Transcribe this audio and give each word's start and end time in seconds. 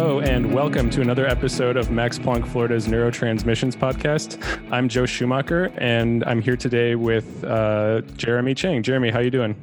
Hello, 0.00 0.18
and 0.20 0.54
welcome 0.54 0.88
to 0.88 1.02
another 1.02 1.26
episode 1.26 1.76
of 1.76 1.90
Max 1.90 2.18
Planck 2.18 2.48
Florida's 2.48 2.86
Neurotransmissions 2.88 3.76
Podcast. 3.76 4.42
I'm 4.72 4.88
Joe 4.88 5.04
Schumacher, 5.04 5.70
and 5.76 6.24
I'm 6.24 6.40
here 6.40 6.56
today 6.56 6.94
with 6.94 7.44
uh, 7.44 8.00
Jeremy 8.16 8.54
Chang. 8.54 8.82
Jeremy, 8.82 9.10
how 9.10 9.18
you 9.18 9.30
doing? 9.30 9.54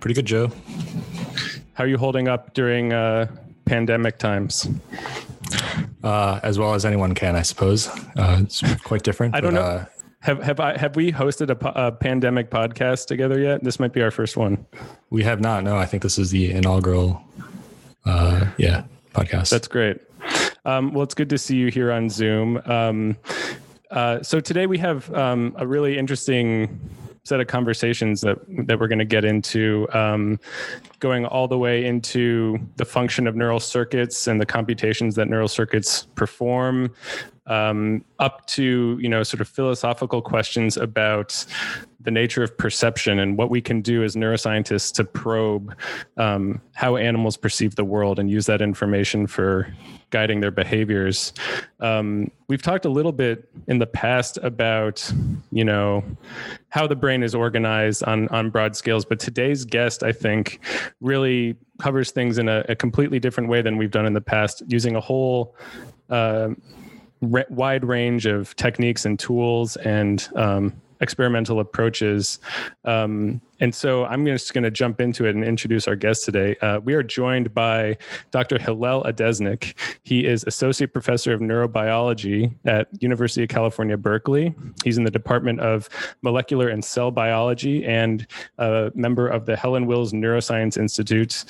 Pretty 0.00 0.12
good, 0.12 0.26
Joe. 0.26 0.52
How 1.72 1.84
are 1.84 1.86
you 1.86 1.96
holding 1.96 2.28
up 2.28 2.52
during 2.52 2.92
uh, 2.92 3.34
pandemic 3.64 4.18
times? 4.18 4.68
Uh, 6.04 6.38
as 6.42 6.58
well 6.58 6.74
as 6.74 6.84
anyone 6.84 7.14
can, 7.14 7.34
I 7.34 7.40
suppose. 7.40 7.88
Uh, 7.88 8.40
it's 8.42 8.60
quite 8.82 9.02
different. 9.02 9.34
I 9.34 9.40
don't 9.40 9.54
but, 9.54 9.60
know. 9.60 9.66
Uh, 9.66 9.84
Have 10.20 10.42
have 10.42 10.60
I 10.60 10.76
have 10.76 10.94
we 10.94 11.10
hosted 11.10 11.48
a, 11.48 11.54
po- 11.54 11.72
a 11.74 11.90
pandemic 11.90 12.50
podcast 12.50 13.06
together 13.06 13.40
yet? 13.40 13.64
This 13.64 13.80
might 13.80 13.94
be 13.94 14.02
our 14.02 14.10
first 14.10 14.36
one. 14.36 14.66
we 15.08 15.22
have 15.22 15.40
not. 15.40 15.64
No, 15.64 15.78
I 15.78 15.86
think 15.86 16.02
this 16.02 16.18
is 16.18 16.30
the 16.32 16.50
inaugural. 16.50 17.24
Uh, 18.04 18.48
yeah, 18.58 18.84
podcast. 19.12 19.50
That's 19.50 19.68
great. 19.68 20.00
Um, 20.64 20.92
well, 20.92 21.02
it's 21.02 21.14
good 21.14 21.30
to 21.30 21.38
see 21.38 21.56
you 21.56 21.68
here 21.68 21.90
on 21.90 22.08
Zoom. 22.08 22.60
Um, 22.66 23.16
uh, 23.90 24.22
so 24.22 24.40
today 24.40 24.66
we 24.66 24.78
have 24.78 25.12
um, 25.14 25.54
a 25.58 25.66
really 25.66 25.98
interesting 25.98 26.80
set 27.24 27.40
of 27.40 27.46
conversations 27.46 28.20
that 28.22 28.38
that 28.66 28.80
we're 28.80 28.88
going 28.88 28.98
to 28.98 29.04
get 29.04 29.24
into, 29.24 29.86
um, 29.92 30.40
going 30.98 31.24
all 31.26 31.46
the 31.46 31.58
way 31.58 31.84
into 31.84 32.58
the 32.76 32.84
function 32.84 33.26
of 33.26 33.36
neural 33.36 33.60
circuits 33.60 34.26
and 34.26 34.40
the 34.40 34.46
computations 34.46 35.14
that 35.14 35.28
neural 35.28 35.48
circuits 35.48 36.06
perform, 36.14 36.92
um, 37.46 38.04
up 38.18 38.46
to 38.46 38.98
you 39.00 39.08
know 39.08 39.22
sort 39.22 39.40
of 39.40 39.48
philosophical 39.48 40.22
questions 40.22 40.76
about 40.76 41.44
the 42.04 42.10
nature 42.10 42.42
of 42.42 42.56
perception 42.56 43.18
and 43.18 43.36
what 43.36 43.50
we 43.50 43.60
can 43.60 43.80
do 43.80 44.02
as 44.02 44.16
neuroscientists 44.16 44.92
to 44.94 45.04
probe 45.04 45.74
um, 46.16 46.60
how 46.74 46.96
animals 46.96 47.36
perceive 47.36 47.76
the 47.76 47.84
world 47.84 48.18
and 48.18 48.30
use 48.30 48.46
that 48.46 48.60
information 48.60 49.26
for 49.26 49.72
guiding 50.10 50.40
their 50.40 50.50
behaviors. 50.50 51.32
Um, 51.80 52.30
we've 52.48 52.62
talked 52.62 52.84
a 52.84 52.88
little 52.88 53.12
bit 53.12 53.48
in 53.66 53.78
the 53.78 53.86
past 53.86 54.38
about, 54.42 55.12
you 55.50 55.64
know, 55.64 56.04
how 56.68 56.86
the 56.86 56.96
brain 56.96 57.22
is 57.22 57.34
organized 57.34 58.04
on 58.04 58.28
on 58.28 58.50
broad 58.50 58.76
scales, 58.76 59.04
but 59.04 59.18
today's 59.18 59.64
guest, 59.64 60.02
I 60.02 60.12
think, 60.12 60.60
really 61.00 61.56
covers 61.80 62.10
things 62.10 62.38
in 62.38 62.48
a, 62.48 62.64
a 62.68 62.76
completely 62.76 63.18
different 63.18 63.48
way 63.48 63.62
than 63.62 63.76
we've 63.76 63.90
done 63.90 64.06
in 64.06 64.12
the 64.12 64.20
past, 64.20 64.62
using 64.68 64.96
a 64.96 65.00
whole. 65.00 65.56
Uh, 66.10 66.50
wide 67.22 67.84
range 67.84 68.26
of 68.26 68.54
techniques 68.56 69.04
and 69.04 69.16
tools 69.16 69.76
and 69.76 70.28
um, 70.34 70.72
experimental 71.02 71.60
approaches. 71.60 72.38
Um, 72.84 73.42
and 73.60 73.74
so 73.74 74.04
I'm 74.06 74.24
just 74.24 74.54
going 74.54 74.64
to 74.64 74.70
jump 74.70 75.00
into 75.00 75.26
it 75.26 75.34
and 75.34 75.44
introduce 75.44 75.86
our 75.86 75.96
guest 75.96 76.24
today. 76.24 76.56
Uh, 76.62 76.80
we 76.80 76.94
are 76.94 77.02
joined 77.02 77.52
by 77.52 77.98
Dr. 78.30 78.58
Hillel 78.58 79.04
Adesnik. 79.04 79.74
He 80.02 80.24
is 80.24 80.44
Associate 80.44 80.92
Professor 80.92 81.32
of 81.32 81.40
Neurobiology 81.40 82.54
at 82.64 82.88
University 83.00 83.42
of 83.42 83.50
California, 83.50 83.96
Berkeley. 83.96 84.54
He's 84.84 84.96
in 84.96 85.04
the 85.04 85.10
Department 85.10 85.60
of 85.60 85.88
Molecular 86.22 86.68
and 86.68 86.84
Cell 86.84 87.10
Biology 87.10 87.84
and 87.84 88.26
a 88.58 88.90
member 88.94 89.28
of 89.28 89.46
the 89.46 89.56
Helen 89.56 89.86
Wills 89.86 90.12
Neuroscience 90.12 90.78
Institute. 90.78 91.44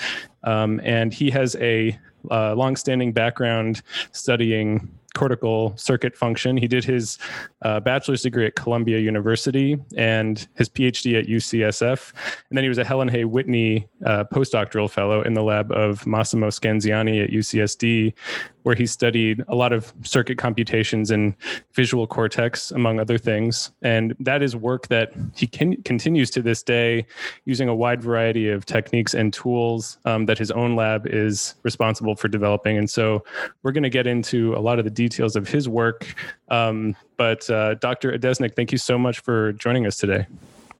Um, 0.44 0.80
and 0.82 1.14
he 1.14 1.30
has 1.30 1.56
a 1.56 1.98
uh, 2.30 2.54
longstanding 2.54 3.12
background 3.12 3.82
studying 4.12 4.88
cortical 5.14 5.76
circuit 5.76 6.16
function. 6.16 6.56
He 6.56 6.68
did 6.68 6.84
his 6.84 7.18
uh, 7.62 7.80
bachelor's 7.80 8.22
degree 8.22 8.46
at 8.46 8.56
Columbia 8.56 8.98
University 8.98 9.78
and 9.96 10.46
his 10.54 10.68
PhD 10.68 11.18
at 11.18 11.26
UCSF. 11.26 12.12
And 12.48 12.56
then 12.56 12.64
he 12.64 12.68
was 12.68 12.78
a 12.78 12.84
Helen 12.84 13.08
Hay 13.08 13.24
Whitney 13.24 13.88
uh, 14.04 14.24
postdoctoral 14.32 14.90
fellow 14.90 15.22
in 15.22 15.34
the 15.34 15.42
lab 15.42 15.70
of 15.72 16.06
Massimo 16.06 16.48
Scanziani 16.48 17.22
at 17.24 17.30
UCSD, 17.30 18.14
where 18.62 18.74
he 18.74 18.86
studied 18.86 19.44
a 19.48 19.54
lot 19.54 19.72
of 19.72 19.92
circuit 20.02 20.38
computations 20.38 21.10
and 21.10 21.34
visual 21.72 22.06
cortex, 22.06 22.70
among 22.70 23.00
other 23.00 23.18
things. 23.18 23.72
And 23.82 24.14
that 24.20 24.42
is 24.42 24.54
work 24.54 24.88
that 24.88 25.12
he 25.34 25.46
can, 25.46 25.82
continues 25.82 26.30
to 26.30 26.42
this 26.42 26.62
day 26.62 27.06
using 27.44 27.68
a 27.68 27.74
wide 27.74 28.02
variety 28.02 28.48
of 28.48 28.66
techniques 28.66 29.14
and 29.14 29.32
tools 29.32 29.98
um, 30.04 30.26
that 30.26 30.38
his 30.38 30.50
own 30.50 30.76
lab 30.76 31.06
is 31.06 31.54
responsible 31.62 32.14
for 32.14 32.28
developing. 32.28 32.78
And 32.78 32.88
so 32.88 33.24
we're 33.62 33.72
going 33.72 33.82
to 33.82 33.90
get 33.90 34.06
into 34.06 34.54
a 34.54 34.60
lot 34.60 34.78
of 34.78 34.84
the 34.84 34.90
details 34.90 35.36
of 35.36 35.48
his 35.48 35.68
work. 35.68 36.14
Um, 36.48 36.96
but 37.16 37.48
uh, 37.50 37.74
Dr. 37.74 38.12
Adesnik, 38.12 38.54
thank 38.54 38.72
you 38.72 38.78
so 38.78 38.98
much 38.98 39.20
for 39.20 39.52
joining 39.54 39.86
us 39.86 39.96
today. 39.96 40.26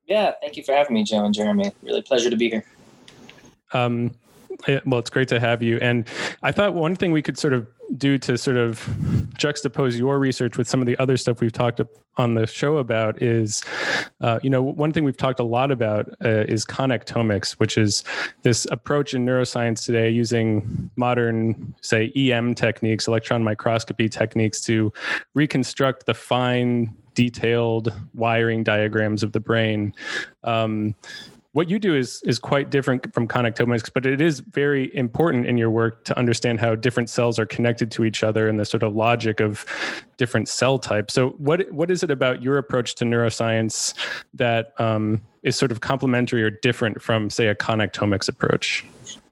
Yeah, 0.06 0.32
thank 0.40 0.56
you 0.56 0.62
for 0.62 0.74
having 0.74 0.94
me, 0.94 1.04
Joe 1.04 1.24
and 1.24 1.34
Jeremy. 1.34 1.72
Really 1.82 2.02
pleasure 2.02 2.28
to 2.28 2.36
be 2.36 2.50
here. 2.50 2.64
Um, 3.72 4.12
well, 4.86 5.00
it's 5.00 5.10
great 5.10 5.28
to 5.28 5.40
have 5.40 5.62
you. 5.62 5.78
And 5.78 6.06
I 6.42 6.52
thought 6.52 6.74
one 6.74 6.96
thing 6.96 7.12
we 7.12 7.22
could 7.22 7.38
sort 7.38 7.52
of 7.52 7.66
do 7.96 8.16
to 8.18 8.38
sort 8.38 8.56
of 8.56 8.80
juxtapose 9.38 9.98
your 9.98 10.18
research 10.18 10.56
with 10.56 10.68
some 10.68 10.80
of 10.80 10.86
the 10.86 10.96
other 10.98 11.16
stuff 11.16 11.40
we've 11.40 11.52
talked 11.52 11.80
on 12.16 12.34
the 12.34 12.46
show 12.46 12.76
about 12.76 13.22
is, 13.22 13.62
uh, 14.20 14.38
you 14.42 14.50
know, 14.50 14.62
one 14.62 14.92
thing 14.92 15.04
we've 15.04 15.16
talked 15.16 15.40
a 15.40 15.44
lot 15.44 15.70
about 15.70 16.08
uh, 16.24 16.44
is 16.48 16.64
connectomics, 16.64 17.52
which 17.52 17.76
is 17.78 18.04
this 18.42 18.66
approach 18.70 19.14
in 19.14 19.24
neuroscience 19.24 19.84
today 19.84 20.10
using 20.10 20.90
modern, 20.96 21.74
say, 21.80 22.12
EM 22.14 22.54
techniques, 22.54 23.08
electron 23.08 23.42
microscopy 23.42 24.08
techniques 24.08 24.60
to 24.60 24.92
reconstruct 25.34 26.06
the 26.06 26.14
fine, 26.14 26.94
detailed 27.14 27.92
wiring 28.14 28.62
diagrams 28.62 29.22
of 29.22 29.32
the 29.32 29.40
brain. 29.40 29.94
Um, 30.44 30.94
what 31.52 31.68
you 31.68 31.78
do 31.78 31.94
is 31.94 32.22
is 32.24 32.38
quite 32.38 32.70
different 32.70 33.12
from 33.12 33.28
connectomics, 33.28 33.90
but 33.92 34.06
it 34.06 34.20
is 34.20 34.40
very 34.40 34.94
important 34.96 35.46
in 35.46 35.58
your 35.58 35.70
work 35.70 36.04
to 36.04 36.18
understand 36.18 36.60
how 36.60 36.74
different 36.74 37.10
cells 37.10 37.38
are 37.38 37.46
connected 37.46 37.90
to 37.92 38.04
each 38.04 38.22
other 38.22 38.48
and 38.48 38.58
the 38.58 38.64
sort 38.64 38.82
of 38.82 38.94
logic 38.94 39.40
of 39.40 39.66
different 40.16 40.48
cell 40.48 40.78
types. 40.78 41.12
So, 41.12 41.30
what 41.30 41.70
what 41.70 41.90
is 41.90 42.02
it 42.02 42.10
about 42.10 42.42
your 42.42 42.56
approach 42.56 42.94
to 42.96 43.04
neuroscience 43.04 43.94
that 44.34 44.72
um, 44.80 45.20
is 45.42 45.56
sort 45.56 45.70
of 45.70 45.80
complementary 45.80 46.42
or 46.42 46.50
different 46.50 47.02
from, 47.02 47.28
say, 47.28 47.48
a 47.48 47.54
connectomics 47.54 48.28
approach? 48.28 48.84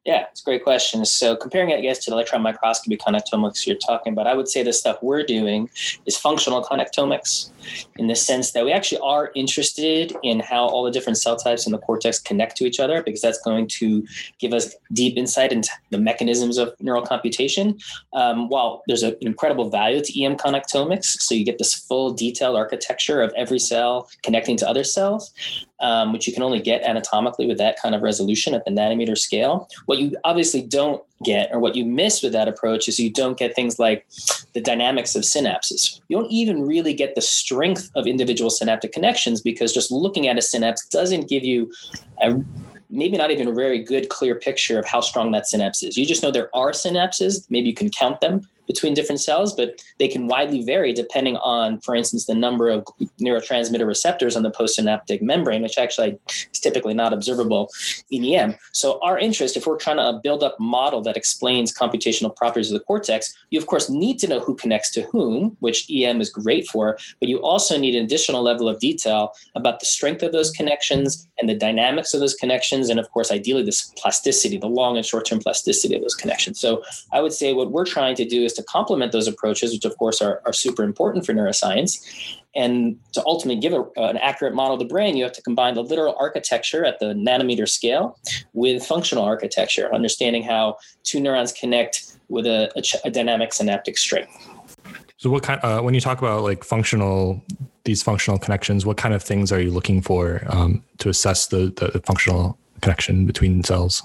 Yeah, 0.06 0.25
it's 0.31 0.41
a 0.41 0.44
great 0.44 0.65
question. 0.65 1.05
So 1.05 1.37
comparing 1.37 1.71
it, 1.71 1.77
I 1.77 1.81
guess, 1.83 2.03
to 2.05 2.11
the 2.11 2.16
electron 2.16 2.41
microscopy 2.41 2.97
connectomics 2.97 3.66
you're 3.66 3.77
talking 3.77 4.15
about, 4.15 4.27
I 4.27 4.34
would 4.34 4.49
say 4.49 4.62
the 4.62 4.72
stuff 4.72 4.97
we're 5.03 5.25
doing 5.25 5.69
is 6.06 6.16
functional 6.16 6.65
connectomics 6.65 7.50
in 7.99 8.06
the 8.06 8.16
sense 8.16 8.53
that 8.53 8.65
we 8.65 8.72
actually 8.72 9.00
are 9.03 9.31
interested 9.34 10.16
in 10.22 10.41
how 10.41 10.66
all 10.66 10.84
the 10.84 10.91
different 10.91 11.19
cell 11.19 11.37
types 11.37 11.66
in 11.66 11.72
the 11.72 11.78
cortex 11.78 12.19
connect 12.19 12.56
to 12.56 12.65
each 12.65 12.81
other 12.81 13.03
because 13.03 13.21
that's 13.21 13.43
going 13.43 13.66
to 13.69 14.06
give 14.38 14.55
us 14.55 14.75
deep 14.94 15.19
insight 15.19 15.53
into 15.53 15.71
the 15.91 15.99
mechanisms 15.99 16.56
of 16.56 16.75
neural 16.81 17.03
computation. 17.03 17.78
Um, 18.15 18.49
while 18.49 18.82
there's 18.87 19.03
an 19.03 19.17
incredible 19.21 19.69
value 19.69 20.03
to 20.03 20.25
EM 20.25 20.37
connectomics, 20.37 21.21
so 21.21 21.34
you 21.34 21.44
get 21.44 21.59
this 21.59 21.75
full 21.75 22.15
detailed 22.15 22.56
architecture 22.56 23.21
of 23.21 23.34
every 23.37 23.59
cell 23.59 24.09
connecting 24.22 24.56
to 24.56 24.69
other 24.69 24.82
cells, 24.82 25.34
um, 25.80 26.12
which 26.12 26.26
you 26.26 26.32
can 26.32 26.42
only 26.42 26.60
get 26.60 26.82
anatomically 26.82 27.46
with 27.46 27.58
that 27.58 27.80
kind 27.80 27.94
of 27.94 28.02
resolution 28.02 28.54
at 28.54 28.64
the 28.64 28.70
nanometer 28.70 29.16
scale. 29.16 29.68
What 29.86 29.98
you 29.98 30.16
obviously 30.24 30.62
don't 30.62 31.02
get, 31.24 31.50
or 31.52 31.58
what 31.58 31.76
you 31.76 31.84
miss 31.84 32.22
with 32.22 32.32
that 32.32 32.48
approach, 32.48 32.88
is 32.88 32.98
you 32.98 33.10
don't 33.10 33.38
get 33.38 33.54
things 33.54 33.78
like 33.78 34.06
the 34.52 34.60
dynamics 34.60 35.14
of 35.14 35.22
synapses. 35.22 36.00
You 36.08 36.19
don't 36.19 36.30
even 36.30 36.62
really 36.66 36.94
get 36.94 37.14
the 37.14 37.20
strength 37.20 37.90
of 37.94 38.06
individual 38.06 38.50
synaptic 38.50 38.92
connections 38.92 39.40
because 39.40 39.72
just 39.72 39.90
looking 39.90 40.28
at 40.28 40.38
a 40.38 40.42
synapse 40.42 40.86
doesn't 40.88 41.28
give 41.28 41.44
you 41.44 41.72
a 42.22 42.40
maybe 42.92 43.16
not 43.16 43.30
even 43.30 43.46
a 43.46 43.52
very 43.52 43.82
good 43.82 44.08
clear 44.08 44.34
picture 44.34 44.78
of 44.78 44.84
how 44.84 45.00
strong 45.00 45.30
that 45.30 45.46
synapse 45.46 45.82
is. 45.82 45.96
You 45.96 46.04
just 46.04 46.22
know 46.22 46.30
there 46.30 46.54
are 46.54 46.72
synapses, 46.72 47.46
maybe 47.48 47.69
you 47.69 47.74
can 47.74 47.88
count 47.88 48.20
them 48.20 48.48
between 48.70 48.94
different 48.94 49.20
cells, 49.20 49.53
but 49.53 49.82
they 49.98 50.06
can 50.06 50.28
widely 50.28 50.62
vary 50.62 50.92
depending 50.92 51.36
on, 51.38 51.81
for 51.81 51.97
instance, 51.97 52.26
the 52.26 52.34
number 52.36 52.69
of 52.69 52.84
neurotransmitter 53.20 53.84
receptors 53.84 54.36
on 54.36 54.44
the 54.44 54.50
postsynaptic 54.53 55.20
membrane, 55.20 55.60
which 55.60 55.76
actually 55.76 56.16
is 56.53 56.60
typically 56.60 56.94
not 56.94 57.12
observable 57.12 57.69
in 58.12 58.25
EM. 58.25 58.54
So, 58.72 59.00
our 59.02 59.19
interest, 59.19 59.56
if 59.56 59.67
we're 59.67 59.76
trying 59.76 59.96
to 59.96 60.20
build 60.22 60.44
up 60.44 60.55
a 60.61 60.62
model 60.62 61.02
that 61.02 61.17
explains 61.17 61.76
computational 61.76 62.34
properties 62.37 62.70
of 62.70 62.78
the 62.78 62.84
cortex, 62.84 63.37
you 63.50 63.58
of 63.58 63.67
course 63.67 63.90
need 63.90 64.20
to 64.20 64.28
know 64.28 64.38
who 64.38 64.55
connects 64.55 64.93
to 64.93 65.02
whom, 65.02 65.56
which 65.58 65.90
EM 65.90 66.20
is 66.20 66.31
great 66.31 66.69
for, 66.69 66.96
but 67.19 67.28
you 67.28 67.38
also 67.43 67.76
need 67.76 67.96
an 67.96 68.05
additional 68.05 68.40
level 68.40 68.69
of 68.69 68.78
detail 68.78 69.32
about 69.56 69.81
the 69.81 69.87
strength 69.87 70.22
of 70.22 70.31
those 70.31 70.52
connections 70.52 71.26
and 71.40 71.49
the 71.49 71.56
dynamics 71.56 72.14
of 72.14 72.20
those 72.20 72.34
connections, 72.34 72.88
and 72.88 73.00
of 73.00 73.11
course, 73.11 73.32
ideally, 73.32 73.64
this 73.64 73.93
plasticity, 73.96 74.58
the 74.58 74.69
long 74.69 74.96
and 74.96 75.05
short 75.05 75.26
term 75.26 75.40
plasticity 75.40 75.96
of 75.96 76.02
those 76.02 76.14
connections. 76.14 76.61
So, 76.61 76.84
I 77.11 77.20
would 77.20 77.32
say 77.32 77.52
what 77.52 77.72
we're 77.72 77.90
trying 77.96 78.14
to 78.14 78.25
do 78.25 78.44
is 78.44 78.52
to 78.59 78.59
complement 78.62 79.12
those 79.12 79.28
approaches, 79.28 79.72
which 79.72 79.84
of 79.84 79.96
course 79.98 80.20
are, 80.20 80.40
are 80.44 80.52
super 80.52 80.82
important 80.82 81.26
for 81.26 81.32
neuroscience. 81.32 82.38
And 82.54 82.98
to 83.12 83.22
ultimately 83.26 83.60
give 83.60 83.72
a, 83.72 83.84
an 84.00 84.16
accurate 84.16 84.54
model 84.54 84.74
of 84.74 84.80
the 84.80 84.86
brain, 84.86 85.16
you 85.16 85.22
have 85.24 85.32
to 85.32 85.42
combine 85.42 85.74
the 85.74 85.82
literal 85.82 86.16
architecture 86.18 86.84
at 86.84 86.98
the 86.98 87.14
nanometer 87.14 87.68
scale 87.68 88.18
with 88.52 88.84
functional 88.84 89.24
architecture, 89.24 89.92
understanding 89.94 90.42
how 90.42 90.76
two 91.04 91.20
neurons 91.20 91.52
connect 91.52 92.16
with 92.28 92.46
a, 92.46 92.70
a, 92.76 93.08
a 93.08 93.10
dynamic 93.10 93.52
synaptic 93.52 93.96
strength. 93.96 94.26
So, 95.16 95.28
what 95.28 95.42
kind? 95.42 95.60
Uh, 95.62 95.80
when 95.82 95.94
you 95.94 96.00
talk 96.00 96.18
about 96.18 96.42
like 96.42 96.64
functional, 96.64 97.42
these 97.84 98.02
functional 98.02 98.38
connections, 98.38 98.86
what 98.86 98.96
kind 98.96 99.14
of 99.14 99.22
things 99.22 99.52
are 99.52 99.60
you 99.60 99.70
looking 99.70 100.00
for 100.00 100.42
um, 100.48 100.82
to 100.98 101.10
assess 101.10 101.48
the, 101.48 101.72
the 101.76 102.00
functional 102.06 102.58
connection 102.80 103.26
between 103.26 103.62
cells? 103.62 104.02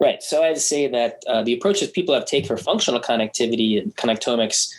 Right. 0.00 0.22
So 0.22 0.42
I'd 0.42 0.58
say 0.58 0.86
that 0.88 1.22
uh, 1.26 1.42
the 1.42 1.54
approaches 1.54 1.90
people 1.90 2.14
have 2.14 2.26
taken 2.26 2.48
for 2.48 2.56
functional 2.56 3.00
connectivity 3.00 3.80
and 3.80 3.94
connectomics 3.96 4.72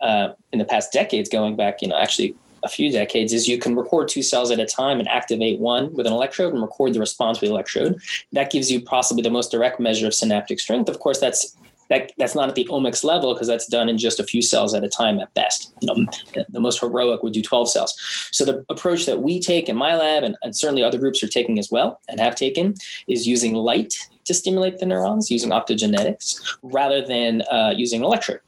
uh, 0.00 0.28
in 0.52 0.58
the 0.58 0.64
past 0.64 0.92
decades, 0.92 1.28
going 1.28 1.56
back, 1.56 1.82
you 1.82 1.88
know, 1.88 1.96
actually 1.96 2.34
a 2.62 2.68
few 2.68 2.90
decades, 2.90 3.32
is 3.32 3.48
you 3.48 3.58
can 3.58 3.76
record 3.76 4.08
two 4.08 4.22
cells 4.22 4.50
at 4.50 4.58
a 4.58 4.66
time 4.66 4.98
and 4.98 5.08
activate 5.08 5.60
one 5.60 5.92
with 5.94 6.06
an 6.06 6.12
electrode 6.12 6.52
and 6.52 6.62
record 6.62 6.94
the 6.94 7.00
response 7.00 7.40
with 7.40 7.48
the 7.48 7.54
electrode. 7.54 8.00
That 8.32 8.50
gives 8.50 8.70
you 8.70 8.80
possibly 8.80 9.22
the 9.22 9.30
most 9.30 9.50
direct 9.50 9.80
measure 9.80 10.06
of 10.06 10.14
synaptic 10.14 10.60
strength. 10.60 10.88
Of 10.88 10.98
course, 10.98 11.20
that's 11.20 11.56
that, 11.88 12.12
that's 12.18 12.34
not 12.34 12.48
at 12.48 12.54
the 12.54 12.66
omics 12.66 13.04
level 13.04 13.32
because 13.32 13.46
that's 13.46 13.66
done 13.66 13.88
in 13.88 13.96
just 13.96 14.18
a 14.18 14.24
few 14.24 14.42
cells 14.42 14.74
at 14.74 14.82
a 14.82 14.88
time 14.88 15.20
at 15.20 15.32
best. 15.34 15.72
You 15.80 15.86
know, 15.86 16.44
the 16.48 16.60
most 16.60 16.80
heroic 16.80 17.22
would 17.22 17.32
do 17.32 17.42
12 17.42 17.70
cells. 17.70 18.28
So 18.32 18.44
the 18.44 18.64
approach 18.68 19.06
that 19.06 19.22
we 19.22 19.40
take 19.40 19.68
in 19.68 19.76
my 19.76 19.94
lab, 19.94 20.24
and, 20.24 20.36
and 20.42 20.56
certainly 20.56 20.82
other 20.82 20.98
groups 20.98 21.22
are 21.22 21.28
taking 21.28 21.58
as 21.58 21.70
well 21.70 22.00
and 22.08 22.18
have 22.18 22.34
taken, 22.34 22.74
is 23.06 23.26
using 23.26 23.54
light 23.54 23.94
to 24.26 24.34
stimulate 24.34 24.78
the 24.78 24.86
neurons 24.86 25.30
using 25.30 25.50
optogenetics 25.50 26.58
rather 26.62 27.04
than 27.04 27.42
uh, 27.50 27.72
using 27.74 28.00
an 28.00 28.04
electrode 28.04 28.40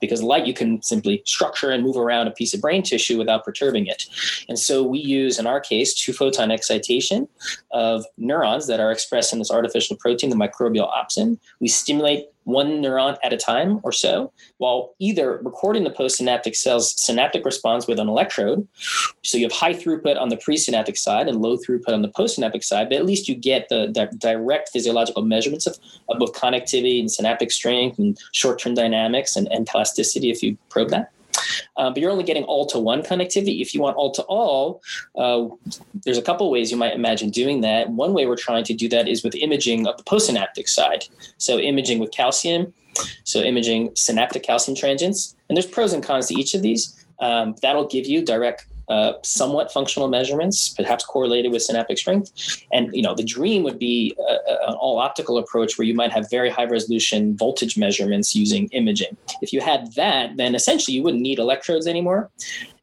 because 0.00 0.22
light 0.22 0.46
you 0.46 0.54
can 0.54 0.82
simply 0.82 1.22
structure 1.24 1.70
and 1.70 1.82
move 1.82 1.96
around 1.96 2.26
a 2.26 2.30
piece 2.30 2.54
of 2.54 2.60
brain 2.60 2.82
tissue 2.82 3.18
without 3.18 3.44
perturbing 3.44 3.86
it. 3.86 4.06
And 4.48 4.58
so 4.58 4.82
we 4.82 4.98
use, 4.98 5.38
in 5.38 5.46
our 5.46 5.60
case, 5.60 5.94
two 5.94 6.12
photon 6.12 6.50
excitation 6.50 7.28
of 7.72 8.04
neurons 8.16 8.66
that 8.66 8.80
are 8.80 8.90
expressed 8.90 9.32
in 9.32 9.38
this 9.38 9.50
artificial 9.50 9.96
protein, 9.96 10.30
the 10.30 10.36
microbial 10.36 10.90
opsin. 10.92 11.38
We 11.60 11.68
stimulate 11.68 12.26
one 12.46 12.80
neuron 12.80 13.16
at 13.24 13.32
a 13.32 13.36
time 13.36 13.80
or 13.82 13.90
so, 13.90 14.32
while 14.58 14.94
either 15.00 15.38
recording 15.42 15.82
the 15.82 15.90
postsynaptic 15.90 16.54
cell's 16.54 16.94
synaptic 17.00 17.44
response 17.44 17.86
with 17.86 17.98
an 17.98 18.08
electrode. 18.08 18.66
So 19.24 19.36
you 19.36 19.44
have 19.44 19.52
high 19.52 19.74
throughput 19.74 20.18
on 20.18 20.28
the 20.28 20.36
presynaptic 20.36 20.96
side 20.96 21.26
and 21.28 21.42
low 21.42 21.56
throughput 21.56 21.92
on 21.92 22.02
the 22.02 22.08
postsynaptic 22.08 22.62
side, 22.62 22.88
but 22.88 22.98
at 22.98 23.04
least 23.04 23.28
you 23.28 23.34
get 23.34 23.68
the, 23.68 23.90
the 23.92 24.06
direct 24.16 24.68
physiological 24.68 25.22
measurements 25.22 25.66
of, 25.66 25.76
of, 26.08 26.18
both 26.18 26.32
connectivity 26.32 27.00
and 27.00 27.10
synaptic 27.10 27.50
strength 27.50 27.98
and 27.98 28.16
short 28.32 28.60
term 28.60 28.74
dynamics 28.74 29.34
and, 29.36 29.50
and 29.52 29.66
plasticity 29.66 30.30
if 30.30 30.42
you 30.42 30.56
probe 30.70 30.90
that. 30.90 31.10
Uh, 31.76 31.90
but 31.90 31.98
you're 31.98 32.10
only 32.10 32.24
getting 32.24 32.44
all 32.44 32.66
to 32.66 32.78
one 32.78 33.02
connectivity. 33.02 33.60
If 33.60 33.74
you 33.74 33.80
want 33.80 33.96
all 33.96 34.10
to 34.12 34.22
all, 34.22 34.82
uh, 35.16 35.46
there's 36.04 36.18
a 36.18 36.22
couple 36.22 36.50
ways 36.50 36.70
you 36.70 36.76
might 36.76 36.94
imagine 36.94 37.30
doing 37.30 37.60
that. 37.62 37.90
One 37.90 38.12
way 38.12 38.26
we're 38.26 38.36
trying 38.36 38.64
to 38.64 38.74
do 38.74 38.88
that 38.90 39.08
is 39.08 39.22
with 39.22 39.34
imaging 39.34 39.86
of 39.86 39.96
the 39.96 40.04
postsynaptic 40.04 40.68
side. 40.68 41.04
So 41.38 41.58
imaging 41.58 41.98
with 41.98 42.10
calcium, 42.12 42.72
so 43.24 43.40
imaging 43.40 43.90
synaptic 43.94 44.42
calcium 44.42 44.76
transients. 44.76 45.34
And 45.48 45.56
there's 45.56 45.66
pros 45.66 45.92
and 45.92 46.02
cons 46.02 46.28
to 46.28 46.34
each 46.34 46.54
of 46.54 46.62
these. 46.62 47.04
Um, 47.18 47.54
that'll 47.62 47.86
give 47.86 48.06
you 48.06 48.24
direct 48.24 48.66
uh, 48.88 49.14
somewhat 49.22 49.72
functional 49.72 50.08
measurements, 50.08 50.68
perhaps 50.68 51.04
correlated 51.04 51.52
with 51.52 51.62
synaptic 51.62 51.98
strength. 51.98 52.62
And 52.72 52.94
you 52.94 53.02
know, 53.02 53.14
the 53.14 53.24
dream 53.24 53.62
would 53.64 53.78
be 53.78 54.16
a, 54.18 54.32
a, 54.32 54.68
an 54.68 54.74
all 54.74 54.98
optical 54.98 55.38
approach 55.38 55.76
where 55.76 55.86
you 55.86 55.94
might 55.94 56.12
have 56.12 56.30
very 56.30 56.50
high 56.50 56.66
resolution 56.66 57.36
voltage 57.36 57.76
measurements 57.76 58.34
using 58.34 58.68
imaging. 58.68 59.16
If 59.42 59.52
you 59.52 59.60
had 59.60 59.92
that, 59.94 60.36
then 60.36 60.54
essentially 60.54 60.94
you 60.94 61.02
wouldn't 61.02 61.22
need 61.22 61.38
electrodes 61.38 61.86
anymore. 61.86 62.30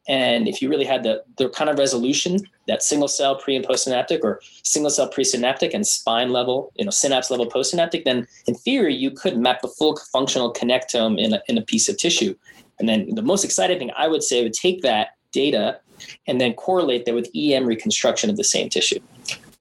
And 0.06 0.46
if 0.46 0.60
you 0.60 0.68
really 0.68 0.84
had 0.84 1.02
the, 1.02 1.22
the 1.38 1.48
kind 1.48 1.70
of 1.70 1.78
resolution 1.78 2.38
that 2.68 2.82
single 2.82 3.08
cell 3.08 3.36
pre 3.36 3.56
and 3.56 3.64
postsynaptic 3.64 4.20
or 4.22 4.40
single 4.62 4.90
cell 4.90 5.10
presynaptic 5.10 5.72
and 5.72 5.86
spine 5.86 6.30
level, 6.30 6.72
you 6.76 6.84
know, 6.84 6.90
synapse 6.90 7.30
level 7.30 7.46
postsynaptic, 7.46 8.04
then 8.04 8.26
in 8.46 8.54
theory, 8.54 8.94
you 8.94 9.10
could 9.10 9.38
map 9.38 9.62
the 9.62 9.68
full 9.68 9.98
functional 10.12 10.52
connectome 10.52 11.18
in 11.18 11.32
a, 11.34 11.42
in 11.48 11.56
a 11.56 11.62
piece 11.62 11.88
of 11.88 11.96
tissue. 11.96 12.34
And 12.78 12.88
then 12.88 13.14
the 13.14 13.22
most 13.22 13.44
exciting 13.44 13.78
thing 13.78 13.92
I 13.96 14.08
would 14.08 14.22
say 14.22 14.42
would 14.42 14.52
take 14.52 14.82
that 14.82 15.16
data 15.32 15.80
and 16.26 16.40
then 16.40 16.54
correlate 16.54 17.04
that 17.06 17.14
with 17.14 17.30
EM 17.34 17.66
reconstruction 17.66 18.30
of 18.30 18.36
the 18.36 18.44
same 18.44 18.68
tissue. 18.68 19.00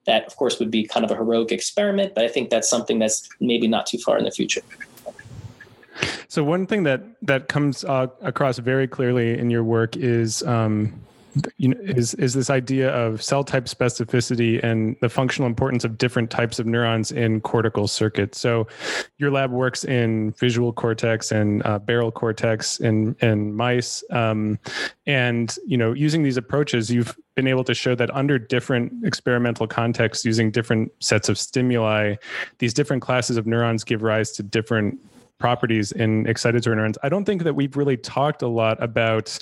That, 0.06 0.26
of 0.26 0.36
course, 0.36 0.60
would 0.60 0.70
be 0.70 0.86
kind 0.86 1.06
of 1.06 1.12
a 1.12 1.16
heroic 1.16 1.52
experiment, 1.52 2.14
but 2.14 2.26
I 2.26 2.28
think 2.28 2.50
that's 2.50 2.70
something 2.70 3.00
that's 3.00 3.30
maybe 3.40 3.68
not 3.68 3.86
too 3.86 3.98
far 3.98 4.18
in 4.18 4.26
the 4.26 4.32
future. 4.32 4.62
So 6.28 6.44
one 6.44 6.66
thing 6.66 6.84
that 6.84 7.04
that 7.22 7.48
comes 7.48 7.84
uh, 7.84 8.08
across 8.22 8.58
very 8.58 8.88
clearly 8.88 9.38
in 9.38 9.50
your 9.50 9.64
work 9.64 9.96
is 9.96 10.44
um, 10.44 11.00
you 11.58 11.70
know, 11.70 11.78
is 11.82 12.14
is 12.16 12.34
this 12.34 12.50
idea 12.50 12.90
of 12.90 13.22
cell 13.22 13.44
type 13.44 13.66
specificity 13.66 14.64
and 14.64 14.96
the 15.02 15.10
functional 15.10 15.48
importance 15.48 15.84
of 15.84 15.98
different 15.98 16.30
types 16.30 16.60
of 16.60 16.66
neurons 16.66 17.12
in 17.12 17.42
cortical 17.42 17.88
circuits. 17.88 18.40
So, 18.40 18.68
your 19.18 19.32
lab 19.32 19.52
works 19.52 19.84
in 19.84 20.32
visual 20.34 20.74
cortex 20.74 21.32
and 21.32 21.66
uh, 21.66 21.80
barrel 21.80 22.12
cortex 22.12 22.80
in 22.80 23.16
in 23.22 23.56
mice, 23.56 24.04
um, 24.12 24.60
and 25.06 25.56
you 25.66 25.78
know, 25.78 25.94
using 25.94 26.24
these 26.24 26.38
approaches, 26.38 26.92
you've 26.92 27.18
been 27.36 27.48
able 27.48 27.64
to 27.64 27.74
show 27.74 27.96
that 27.96 28.14
under 28.16 28.38
different 28.38 29.06
experimental 29.06 29.68
contexts, 29.68 30.24
using 30.24 30.52
different 30.52 30.92
sets 31.00 31.30
of 31.30 31.38
stimuli, 31.38 32.16
these 32.60 32.74
different 32.74 33.02
classes 33.02 33.38
of 33.38 33.48
neurons 33.48 33.84
give 33.84 34.04
rise 34.04 34.32
to 34.32 34.44
different 34.44 35.00
properties 35.44 35.92
in 35.92 36.26
excited 36.26 36.66
neurons. 36.66 36.98
I 37.04 37.10
don't 37.10 37.26
think 37.26 37.44
that 37.44 37.54
we've 37.54 37.76
really 37.76 37.98
talked 37.98 38.42
a 38.44 38.48
lot 38.48 38.82
about 38.82 39.38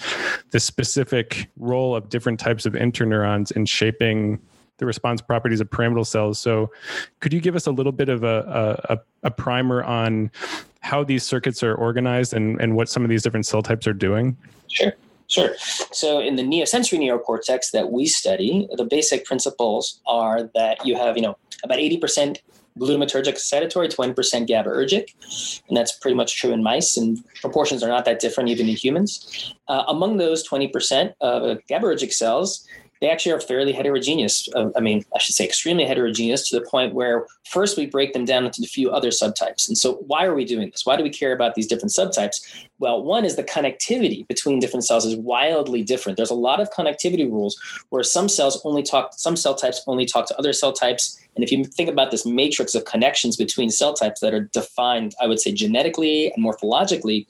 the 0.50 0.60
specific 0.60 1.52
role 1.58 1.96
of 1.96 2.10
different 2.10 2.40
types 2.40 2.66
of 2.66 2.74
interneurons 2.74 3.52
in 3.52 3.68
shaping 3.68 4.42
the 4.80 4.88
response 4.88 5.22
properties 5.22 5.62
of 5.62 5.70
pyramidal 5.70 6.04
cells. 6.04 6.40
So, 6.40 6.72
could 7.20 7.32
you 7.34 7.40
give 7.40 7.56
us 7.56 7.68
a 7.68 7.72
little 7.72 7.92
bit 7.92 8.10
of 8.10 8.24
a, 8.24 8.82
a, 8.90 9.28
a 9.28 9.30
primer 9.30 9.84
on 9.84 10.32
how 10.80 11.04
these 11.04 11.22
circuits 11.24 11.62
are 11.62 11.76
organized 11.76 12.34
and, 12.34 12.60
and 12.60 12.76
what 12.76 12.90
some 12.90 13.04
of 13.04 13.10
these 13.12 13.22
different 13.22 13.46
cell 13.46 13.62
types 13.62 13.86
are 13.86 13.94
doing? 13.94 14.36
Sure. 14.70 14.94
Sure. 15.28 15.54
So, 15.92 16.20
in 16.20 16.36
the 16.36 16.42
neosensory 16.42 16.98
neocortex 16.98 17.70
that 17.74 17.92
we 17.92 18.08
study, 18.08 18.68
the 18.76 18.86
basic 18.86 19.24
principles 19.24 20.02
are 20.08 20.50
that 20.56 20.84
you 20.84 20.96
have, 20.96 21.16
you 21.16 21.22
know, 21.22 21.38
about 21.64 21.78
80% 21.78 22.38
glutamatergic 22.80 23.34
excitatory, 23.34 23.94
20% 23.94 24.48
GABAergic. 24.48 25.62
And 25.68 25.78
that's 25.78 25.94
pretty 25.94 26.16
much 26.16 26.38
true 26.38 26.52
in 26.52 26.64
mice, 26.64 26.98
and 26.98 27.24
proportions 27.42 27.84
are 27.84 27.90
not 27.90 28.06
that 28.06 28.20
different 28.20 28.50
even 28.50 28.68
in 28.68 28.76
humans. 28.76 29.54
Uh, 29.68 29.84
among 29.88 30.18
those 30.18 30.48
20% 30.48 31.14
of 31.22 31.60
GABAergic 31.70 32.14
cells, 32.14 32.68
they 33.02 33.10
actually 33.10 33.32
are 33.32 33.42
fairly 33.42 33.74
heterogeneous. 33.74 34.48
Uh, 34.56 34.70
I 34.76 34.80
mean, 34.80 35.04
I 35.16 35.20
should 35.20 35.34
say 35.34 35.44
extremely 35.44 35.86
heterogeneous 35.86 36.48
to 36.50 36.60
the 36.60 36.66
point 36.66 36.94
where 36.94 37.26
first 37.50 37.76
we 37.76 37.88
break 37.88 38.14
them 38.14 38.26
down 38.26 38.46
into 38.46 38.62
a 38.64 38.68
few 38.68 38.92
other 38.92 39.10
subtypes. 39.10 39.68
And 39.68 39.78
so, 39.78 39.96
why 40.08 40.26
are 40.26 40.36
we 40.36 40.46
doing 40.46 40.70
this? 40.70 40.86
Why 40.86 40.96
do 40.96 41.04
we 41.04 41.10
care 41.10 41.34
about 41.34 41.56
these 41.56 41.66
different 41.66 41.92
subtypes? 41.92 42.68
Well, 42.78 43.04
one 43.04 43.26
is 43.26 43.36
the 43.36 43.44
connectivity 43.44 44.28
between 44.28 44.60
different 44.60 44.86
cells 44.86 45.06
is 45.06 45.16
wildly 45.16 45.84
different. 45.84 46.16
There's 46.16 46.30
a 46.30 46.36
lot 46.36 46.62
of 46.62 46.70
connectivity 46.72 47.30
rules 47.30 47.60
where 47.90 48.04
some 48.04 48.30
cells 48.30 48.62
only 48.64 48.84
talk, 48.84 49.14
some 49.16 49.36
cell 49.36 49.56
types 49.56 49.82
only 49.88 50.06
talk 50.06 50.28
to 50.28 50.38
other 50.38 50.54
cell 50.54 50.72
types. 50.72 51.20
And 51.36 51.44
if 51.44 51.52
you 51.52 51.64
think 51.64 51.90
about 51.90 52.12
this 52.12 52.26
matrix 52.26 52.76
of 52.76 52.86
connections 52.86 53.36
between 53.36 53.72
cell 53.72 53.94
types 53.96 54.22
that 54.22 54.34
are 54.34 54.42
defined, 54.42 55.16
I 55.20 55.26
would 55.26 55.40
say 55.40 55.52
genetically 55.52 56.32
and 56.34 56.46
morphologically, 56.46 57.26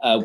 uh, 0.00 0.22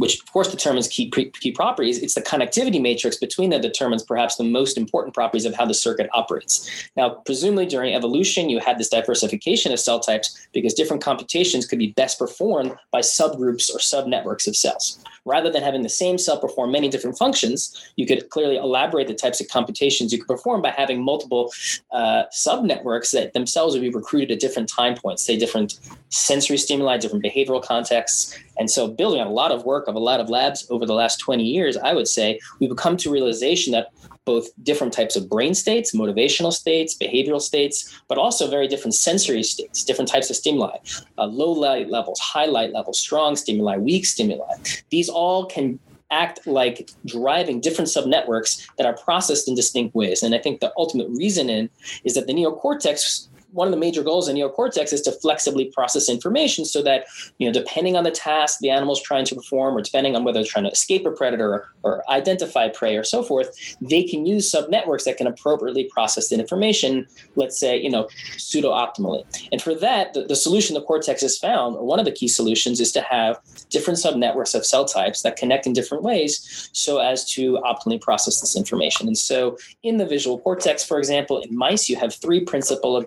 which 0.00 0.18
of 0.18 0.32
course 0.32 0.50
determines 0.50 0.88
key, 0.88 1.10
key 1.10 1.52
properties, 1.52 1.98
it's 1.98 2.14
the 2.14 2.22
connectivity 2.22 2.80
matrix 2.80 3.18
between 3.18 3.50
that 3.50 3.60
determines 3.60 4.02
perhaps 4.02 4.36
the 4.36 4.44
most 4.44 4.78
important 4.78 5.12
properties 5.12 5.44
of 5.44 5.54
how 5.54 5.66
the 5.66 5.74
circuit 5.74 6.08
operates. 6.14 6.88
Now, 6.96 7.10
presumably 7.26 7.66
during 7.66 7.94
evolution, 7.94 8.48
you 8.48 8.60
had 8.60 8.78
this 8.78 8.88
diversification 8.88 9.72
of 9.72 9.78
cell 9.78 10.00
types 10.00 10.48
because 10.54 10.72
different 10.72 11.02
computations 11.02 11.66
could 11.66 11.78
be 11.78 11.92
best 11.92 12.18
performed 12.18 12.74
by 12.90 13.00
subgroups 13.00 13.68
or 13.68 13.78
subnetworks 13.78 14.48
of 14.48 14.56
cells. 14.56 15.04
Rather 15.26 15.50
than 15.50 15.62
having 15.62 15.82
the 15.82 15.88
same 15.88 16.16
cell 16.16 16.40
perform 16.40 16.72
many 16.72 16.88
different 16.88 17.18
functions, 17.18 17.92
you 17.96 18.06
could 18.06 18.30
clearly 18.30 18.56
elaborate 18.56 19.06
the 19.06 19.14
types 19.14 19.38
of 19.38 19.48
computations 19.48 20.12
you 20.12 20.18
could 20.18 20.28
perform 20.28 20.62
by 20.62 20.70
having 20.70 21.04
multiple 21.04 21.52
uh, 21.92 22.22
subnetworks 22.32 23.10
that 23.10 23.34
themselves 23.34 23.74
would 23.74 23.82
be 23.82 23.90
recruited 23.90 24.30
at 24.30 24.40
different 24.40 24.68
time 24.68 24.96
points, 24.96 25.22
say 25.22 25.38
different 25.38 25.78
sensory 26.08 26.56
stimuli, 26.56 26.96
different 26.96 27.24
behavioral 27.24 27.62
contexts. 27.62 28.38
And 28.60 28.70
so, 28.70 28.86
building 28.86 29.20
on 29.20 29.26
a 29.26 29.32
lot 29.32 29.50
of 29.50 29.64
work 29.64 29.88
of 29.88 29.94
a 29.94 29.98
lot 29.98 30.20
of 30.20 30.28
labs 30.28 30.66
over 30.70 30.84
the 30.84 30.94
last 30.94 31.16
20 31.16 31.42
years, 31.42 31.78
I 31.78 31.94
would 31.94 32.06
say 32.06 32.38
we've 32.60 32.76
come 32.76 32.96
to 32.98 33.10
realization 33.10 33.72
that 33.72 33.88
both 34.26 34.48
different 34.62 34.92
types 34.92 35.16
of 35.16 35.30
brain 35.30 35.54
states, 35.54 35.96
motivational 35.96 36.52
states, 36.52 36.94
behavioral 36.94 37.40
states, 37.40 38.00
but 38.06 38.18
also 38.18 38.50
very 38.50 38.68
different 38.68 38.94
sensory 38.94 39.42
states, 39.42 39.82
different 39.82 40.10
types 40.10 40.28
of 40.28 40.36
stimuli, 40.36 40.76
uh, 41.16 41.24
low 41.24 41.50
light 41.50 41.88
levels, 41.88 42.20
high 42.20 42.44
light 42.44 42.70
levels, 42.70 43.00
strong 43.00 43.34
stimuli, 43.34 43.78
weak 43.78 44.04
stimuli. 44.04 44.54
These 44.90 45.08
all 45.08 45.46
can 45.46 45.80
act 46.10 46.46
like 46.46 46.90
driving 47.06 47.60
different 47.60 47.88
subnetworks 47.88 48.66
that 48.76 48.86
are 48.86 48.96
processed 48.96 49.48
in 49.48 49.54
distinct 49.54 49.94
ways. 49.94 50.22
And 50.22 50.34
I 50.34 50.38
think 50.38 50.60
the 50.60 50.72
ultimate 50.76 51.08
reason 51.08 51.48
in 51.48 51.70
is 52.04 52.14
that 52.14 52.26
the 52.26 52.34
neocortex 52.34 53.28
one 53.52 53.66
of 53.66 53.72
the 53.72 53.78
major 53.78 54.02
goals 54.02 54.28
in 54.28 54.36
neocortex 54.36 54.92
is 54.92 55.02
to 55.02 55.12
flexibly 55.12 55.66
process 55.66 56.08
information 56.08 56.64
so 56.64 56.82
that, 56.82 57.06
you 57.38 57.46
know, 57.46 57.52
depending 57.52 57.96
on 57.96 58.04
the 58.04 58.10
task 58.10 58.58
the 58.60 58.70
animal 58.70 58.94
is 58.94 59.02
trying 59.02 59.24
to 59.24 59.34
perform 59.34 59.76
or 59.76 59.82
depending 59.82 60.16
on 60.16 60.24
whether 60.24 60.40
it's 60.40 60.50
trying 60.50 60.64
to 60.64 60.70
escape 60.70 61.06
a 61.06 61.10
predator 61.10 61.52
or, 61.52 61.74
or 61.82 62.10
identify 62.10 62.68
prey 62.68 62.96
or 62.96 63.04
so 63.04 63.22
forth, 63.22 63.76
they 63.80 64.02
can 64.02 64.26
use 64.26 64.50
subnetworks 64.50 65.04
that 65.04 65.16
can 65.16 65.26
appropriately 65.26 65.84
process 65.84 66.28
the 66.28 66.38
information, 66.38 67.06
let's 67.36 67.58
say, 67.58 67.80
you 67.80 67.90
know, 67.90 68.08
pseudo 68.36 68.70
optimally. 68.70 69.24
And 69.52 69.60
for 69.60 69.74
that, 69.74 70.14
the, 70.14 70.24
the 70.24 70.36
solution 70.36 70.74
the 70.74 70.82
cortex 70.82 71.22
has 71.22 71.38
found, 71.38 71.76
or 71.76 71.84
one 71.84 71.98
of 71.98 72.04
the 72.04 72.12
key 72.12 72.28
solutions, 72.28 72.80
is 72.80 72.92
to 72.92 73.00
have 73.02 73.38
different 73.68 73.98
subnetworks 73.98 74.54
of 74.54 74.64
cell 74.64 74.84
types 74.84 75.22
that 75.22 75.36
connect 75.36 75.66
in 75.66 75.72
different 75.72 76.04
ways 76.04 76.70
so 76.72 76.98
as 76.98 77.24
to 77.32 77.58
optimally 77.64 78.00
process 78.00 78.40
this 78.40 78.56
information. 78.56 79.06
And 79.06 79.18
so 79.18 79.58
in 79.82 79.96
the 79.96 80.06
visual 80.06 80.38
cortex, 80.38 80.84
for 80.84 80.98
example, 80.98 81.40
in 81.40 81.56
mice, 81.56 81.88
you 81.88 81.96
have 81.96 82.14
three 82.14 82.40
principal 82.40 83.04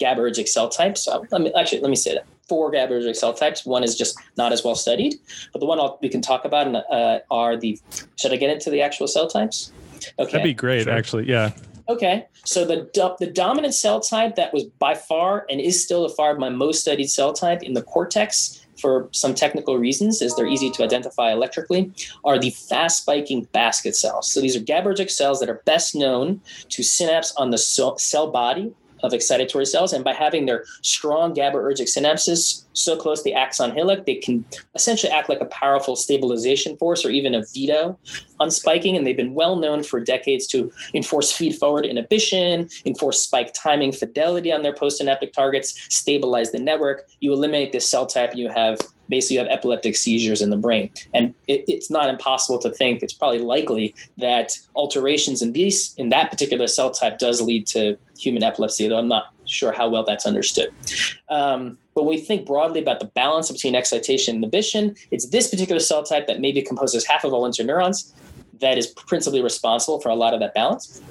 GABAergic 0.00 0.48
cell 0.48 0.68
types. 0.68 1.04
So 1.04 1.26
let 1.30 1.40
me 1.40 1.52
actually 1.58 1.80
let 1.80 1.90
me 1.90 1.96
say 1.96 2.14
that 2.14 2.26
four 2.48 2.72
GABAergic 2.72 3.16
cell 3.16 3.32
types. 3.32 3.64
One 3.64 3.84
is 3.84 3.96
just 3.96 4.18
not 4.36 4.52
as 4.52 4.64
well 4.64 4.74
studied, 4.74 5.14
but 5.52 5.60
the 5.60 5.66
one 5.66 5.78
I'll, 5.78 5.98
we 6.02 6.08
can 6.08 6.20
talk 6.20 6.44
about 6.44 6.74
uh, 6.74 7.20
are 7.30 7.56
the. 7.56 7.78
Should 8.16 8.32
I 8.32 8.36
get 8.36 8.50
into 8.50 8.70
the 8.70 8.82
actual 8.82 9.06
cell 9.06 9.28
types? 9.28 9.72
Okay, 10.18 10.32
that'd 10.32 10.42
be 10.42 10.54
great. 10.54 10.84
Sure. 10.84 10.92
Actually, 10.92 11.28
yeah. 11.28 11.52
Okay, 11.88 12.26
so 12.44 12.64
the 12.64 12.88
the 13.18 13.26
dominant 13.26 13.74
cell 13.74 14.00
type 14.00 14.36
that 14.36 14.52
was 14.52 14.64
by 14.64 14.94
far 14.94 15.46
and 15.50 15.60
is 15.60 15.82
still 15.82 16.02
the 16.08 16.14
far 16.14 16.34
my 16.36 16.48
most 16.48 16.80
studied 16.80 17.08
cell 17.08 17.32
type 17.32 17.62
in 17.62 17.74
the 17.74 17.82
cortex 17.82 18.60
for 18.80 19.08
some 19.12 19.34
technical 19.34 19.78
reasons, 19.78 20.22
as 20.22 20.34
they're 20.34 20.46
easy 20.46 20.70
to 20.70 20.82
identify 20.82 21.32
electrically, 21.32 21.92
are 22.24 22.38
the 22.38 22.50
fast 22.50 23.02
spiking 23.02 23.44
basket 23.52 23.94
cells. 23.94 24.32
So 24.32 24.40
these 24.40 24.56
are 24.56 24.60
GABAergic 24.60 25.10
cells 25.10 25.38
that 25.40 25.50
are 25.50 25.62
best 25.66 25.94
known 25.94 26.40
to 26.70 26.82
synapse 26.82 27.32
on 27.36 27.50
the 27.50 27.58
cell 27.58 28.30
body 28.30 28.72
of 29.02 29.12
excitatory 29.12 29.66
cells. 29.66 29.92
And 29.92 30.04
by 30.04 30.12
having 30.12 30.46
their 30.46 30.64
strong 30.82 31.34
GABAergic 31.34 31.88
synapses 31.88 32.64
so 32.72 32.96
close 32.96 33.20
to 33.20 33.24
the 33.24 33.34
axon 33.34 33.72
hillock, 33.72 34.06
they 34.06 34.16
can 34.16 34.44
essentially 34.74 35.12
act 35.12 35.28
like 35.28 35.40
a 35.40 35.46
powerful 35.46 35.96
stabilization 35.96 36.76
force 36.76 37.04
or 37.04 37.10
even 37.10 37.34
a 37.34 37.42
veto 37.54 37.98
on 38.38 38.50
spiking. 38.50 38.96
And 38.96 39.06
they've 39.06 39.16
been 39.16 39.34
well 39.34 39.56
known 39.56 39.82
for 39.82 40.00
decades 40.00 40.46
to 40.48 40.70
enforce 40.94 41.32
feed 41.32 41.56
forward 41.56 41.86
inhibition, 41.86 42.68
enforce 42.86 43.22
spike 43.22 43.52
timing 43.54 43.92
fidelity 43.92 44.52
on 44.52 44.62
their 44.62 44.74
postsynaptic 44.74 45.32
targets, 45.32 45.94
stabilize 45.94 46.52
the 46.52 46.58
network. 46.58 47.08
You 47.20 47.32
eliminate 47.32 47.72
this 47.72 47.88
cell 47.88 48.06
type, 48.06 48.34
you 48.34 48.48
have 48.48 48.78
basically 49.10 49.34
you 49.34 49.40
have 49.40 49.48
epileptic 49.48 49.96
seizures 49.96 50.40
in 50.40 50.50
the 50.50 50.56
brain. 50.56 50.90
And 51.12 51.34
it, 51.46 51.64
it's 51.68 51.90
not 51.90 52.08
impossible 52.08 52.58
to 52.60 52.70
think, 52.70 53.02
it's 53.02 53.12
probably 53.12 53.40
likely 53.40 53.94
that 54.16 54.58
alterations 54.74 55.42
in 55.42 55.52
these 55.52 55.94
in 55.98 56.08
that 56.10 56.30
particular 56.30 56.66
cell 56.66 56.90
type 56.90 57.18
does 57.18 57.42
lead 57.42 57.66
to 57.68 57.98
human 58.18 58.42
epilepsy, 58.42 58.88
though 58.88 58.98
I'm 58.98 59.08
not 59.08 59.34
sure 59.44 59.72
how 59.72 59.88
well 59.88 60.04
that's 60.04 60.24
understood. 60.24 60.72
Um, 61.28 61.76
but 61.94 62.04
when 62.04 62.14
we 62.14 62.20
think 62.20 62.46
broadly 62.46 62.80
about 62.80 63.00
the 63.00 63.06
balance 63.06 63.50
between 63.50 63.74
excitation 63.74 64.36
and 64.36 64.44
inhibition, 64.44 64.94
it's 65.10 65.26
this 65.26 65.50
particular 65.50 65.80
cell 65.80 66.02
type 66.04 66.26
that 66.28 66.40
maybe 66.40 66.62
composes 66.62 67.04
half 67.04 67.24
of 67.24 67.32
all 67.32 67.48
interneurons 67.48 68.12
that 68.60 68.78
is 68.78 68.86
principally 68.86 69.42
responsible 69.42 70.00
for 70.00 70.10
a 70.10 70.14
lot 70.14 70.34
of 70.34 70.40
that 70.40 70.54
balance. 70.54 71.02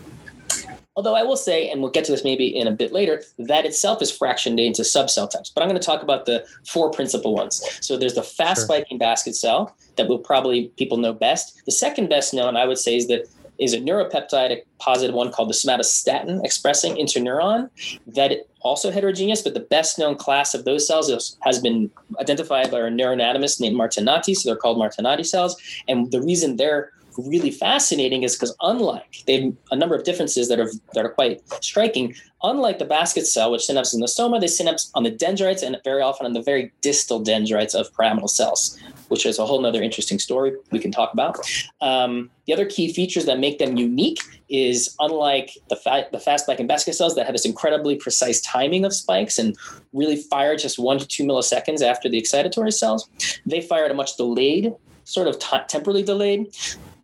Although 0.99 1.15
I 1.15 1.23
will 1.23 1.37
say, 1.37 1.69
and 1.69 1.81
we'll 1.81 1.91
get 1.91 2.03
to 2.03 2.11
this 2.11 2.25
maybe 2.25 2.47
in 2.47 2.67
a 2.67 2.73
bit 2.73 2.91
later, 2.91 3.23
that 3.37 3.65
itself 3.65 4.01
is 4.01 4.11
fractioned 4.11 4.59
into 4.59 4.81
subcell 4.81 5.29
types. 5.29 5.49
But 5.49 5.61
I'm 5.61 5.69
going 5.69 5.79
to 5.79 5.85
talk 5.85 6.03
about 6.03 6.25
the 6.25 6.45
four 6.67 6.91
principal 6.91 7.33
ones. 7.33 7.63
So 7.79 7.95
there's 7.95 8.15
the 8.15 8.21
fast 8.21 8.63
spiking 8.63 8.97
sure. 8.97 9.07
basket 9.07 9.33
cell 9.37 9.73
that 9.95 10.09
will 10.09 10.19
probably 10.19 10.73
people 10.75 10.97
know 10.97 11.13
best. 11.13 11.61
The 11.65 11.71
second 11.71 12.09
best 12.09 12.33
known, 12.33 12.57
I 12.57 12.65
would 12.65 12.77
say, 12.77 12.97
is 12.97 13.07
that 13.07 13.29
is 13.59 13.73
a 13.73 13.79
neuropeptide, 13.79 14.61
positive 14.79 15.15
one 15.15 15.31
called 15.31 15.49
the 15.49 15.53
somatostatin 15.53 16.43
expressing 16.43 16.95
interneuron 16.95 17.69
that 18.07 18.33
also 18.59 18.91
heterogeneous, 18.91 19.41
but 19.41 19.53
the 19.53 19.61
best 19.61 19.97
known 19.97 20.15
class 20.17 20.53
of 20.53 20.65
those 20.65 20.85
cells 20.85 21.09
is, 21.09 21.37
has 21.43 21.59
been 21.59 21.89
identified 22.19 22.69
by 22.71 22.79
a 22.79 22.91
neuroanatomist 22.91 23.61
named 23.61 23.77
Martinotti. 23.77 24.35
So 24.35 24.49
they're 24.49 24.57
called 24.57 24.77
Martinotti 24.77 25.25
cells. 25.25 25.55
And 25.87 26.11
the 26.11 26.21
reason 26.21 26.57
they're 26.57 26.91
really 27.27 27.51
fascinating 27.51 28.23
is 28.23 28.35
because 28.35 28.55
unlike 28.61 29.23
they 29.27 29.41
have 29.41 29.53
a 29.71 29.75
number 29.75 29.95
of 29.95 30.03
differences 30.03 30.47
that 30.49 30.59
are 30.59 30.69
that 30.93 31.05
are 31.05 31.09
quite 31.09 31.41
striking. 31.63 32.15
Unlike 32.41 32.79
the 32.79 32.85
basket 32.85 33.27
cell, 33.27 33.51
which 33.51 33.61
synapses 33.61 33.93
in 33.93 33.99
the 33.99 34.07
soma, 34.07 34.39
they 34.39 34.47
synapse 34.47 34.91
on 34.95 35.03
the 35.03 35.11
dendrites 35.11 35.61
and 35.61 35.75
very 35.83 36.01
often 36.01 36.25
on 36.25 36.33
the 36.33 36.41
very 36.41 36.71
distal 36.81 37.19
dendrites 37.19 37.75
of 37.75 37.93
pyramidal 37.93 38.29
cells, 38.29 38.79
which 39.09 39.25
is 39.25 39.39
a 39.39 39.45
whole 39.45 39.65
other 39.65 39.83
interesting 39.83 40.19
story 40.19 40.53
we 40.71 40.79
can 40.79 40.91
talk 40.91 41.11
about. 41.11 41.37
Um, 41.81 42.29
the 42.45 42.53
other 42.53 42.65
key 42.65 42.93
features 42.93 43.25
that 43.25 43.39
make 43.39 43.59
them 43.59 43.77
unique 43.77 44.19
is 44.47 44.95
unlike 44.99 45.51
the, 45.69 45.75
fa- 45.75 46.07
the 46.11 46.19
fast 46.19 46.45
spike 46.45 46.59
and 46.59 46.67
basket 46.67 46.95
cells 46.95 47.15
that 47.15 47.25
have 47.25 47.33
this 47.33 47.45
incredibly 47.45 47.95
precise 47.95 48.39
timing 48.41 48.85
of 48.85 48.93
spikes 48.93 49.37
and 49.37 49.57
really 49.91 50.15
fire 50.15 50.55
just 50.55 50.79
one 50.79 50.97
to 50.97 51.05
two 51.05 51.23
milliseconds 51.23 51.81
after 51.81 52.07
the 52.07 52.19
excitatory 52.19 52.73
cells, 52.73 53.09
they 53.45 53.59
fire 53.59 53.85
at 53.85 53.91
a 53.91 53.93
much 53.93 54.15
delayed 54.15 54.73
sort 55.09 55.27
of 55.27 55.39
t- 55.39 55.57
temporally 55.67 56.03
delayed 56.03 56.47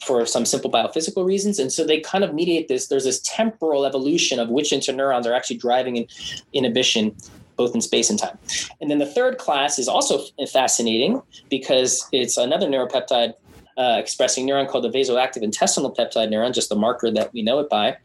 for 0.06 0.26
some 0.26 0.46
simple 0.46 0.72
biophysical 0.72 1.26
reasons. 1.26 1.60
And 1.60 1.72
so 1.72 1.86
they 1.86 2.00
kind 2.00 2.24
of 2.24 2.34
mediate 2.34 2.68
this. 2.68 2.88
There's 2.88 3.06
this 3.06 3.20
temporal 3.22 3.86
evolution 3.86 4.40
of 4.40 4.50
which 4.50 4.72
interneurons 4.72 5.26
are 5.26 5.34
actually 5.34 5.58
driving 5.58 5.98
in 5.98 6.08
inhibition 6.54 7.16
both 7.56 7.74
in 7.74 7.82
space 7.82 8.10
and 8.10 8.20
time. 8.20 8.38
And 8.82 8.92
then 8.92 9.00
the 9.00 9.06
third 9.06 9.38
class 9.38 9.80
is 9.80 9.88
also 9.88 10.24
fascinating 10.52 11.22
because 11.50 12.06
it's 12.12 12.38
another 12.38 12.68
neuropeptide 12.68 13.34
uh, 13.78 13.98
expressing 13.98 14.48
neuron 14.48 14.68
called 14.68 14.84
the 14.84 14.90
vasoactive 14.90 15.42
intestinal 15.42 15.94
peptide 15.94 16.30
neuron, 16.30 16.54
just 16.54 16.70
the 16.70 16.76
marker 16.76 17.12
that 17.12 17.34
we 17.34 17.42
know 17.42 17.60
it 17.60 17.70
by. 17.70 17.98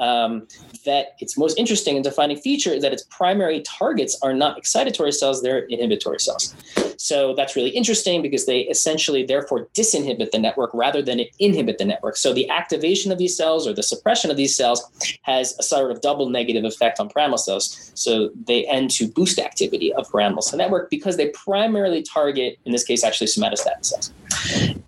Um, 0.00 0.48
that 0.86 1.16
its 1.20 1.36
most 1.36 1.58
interesting 1.58 1.94
and 1.96 2.02
defining 2.02 2.38
feature 2.38 2.70
is 2.70 2.82
that 2.82 2.92
its 2.92 3.04
primary 3.10 3.60
targets 3.60 4.18
are 4.22 4.32
not 4.32 4.60
excitatory 4.60 5.12
cells, 5.12 5.42
they're 5.42 5.60
inhibitory 5.66 6.18
cells. 6.18 6.54
So 6.96 7.34
that's 7.34 7.54
really 7.56 7.70
interesting 7.70 8.22
because 8.22 8.46
they 8.46 8.60
essentially 8.60 9.24
therefore 9.24 9.68
disinhibit 9.74 10.30
the 10.30 10.38
network 10.38 10.70
rather 10.74 11.02
than 11.02 11.20
inhibit 11.38 11.78
the 11.78 11.84
network. 11.84 12.16
So 12.16 12.32
the 12.32 12.48
activation 12.50 13.12
of 13.12 13.18
these 13.18 13.36
cells 13.36 13.66
or 13.66 13.72
the 13.72 13.82
suppression 13.82 14.30
of 14.30 14.36
these 14.36 14.56
cells 14.56 14.82
has 15.22 15.54
a 15.58 15.62
sort 15.62 15.90
of 15.90 16.00
double 16.00 16.28
negative 16.28 16.64
effect 16.64 16.98
on 16.98 17.08
pyramidal 17.08 17.38
cells. 17.38 17.92
So 17.94 18.30
they 18.46 18.66
end 18.66 18.90
to 18.92 19.08
boost 19.08 19.38
activity 19.38 19.92
of 19.92 20.10
pyramidal 20.10 20.42
cell 20.42 20.58
network 20.58 20.90
because 20.90 21.16
they 21.16 21.28
primarily 21.30 22.02
target, 22.02 22.58
in 22.64 22.72
this 22.72 22.84
case, 22.84 23.04
actually 23.04 23.28
somatostatin 23.28 23.84
cells. 23.84 24.12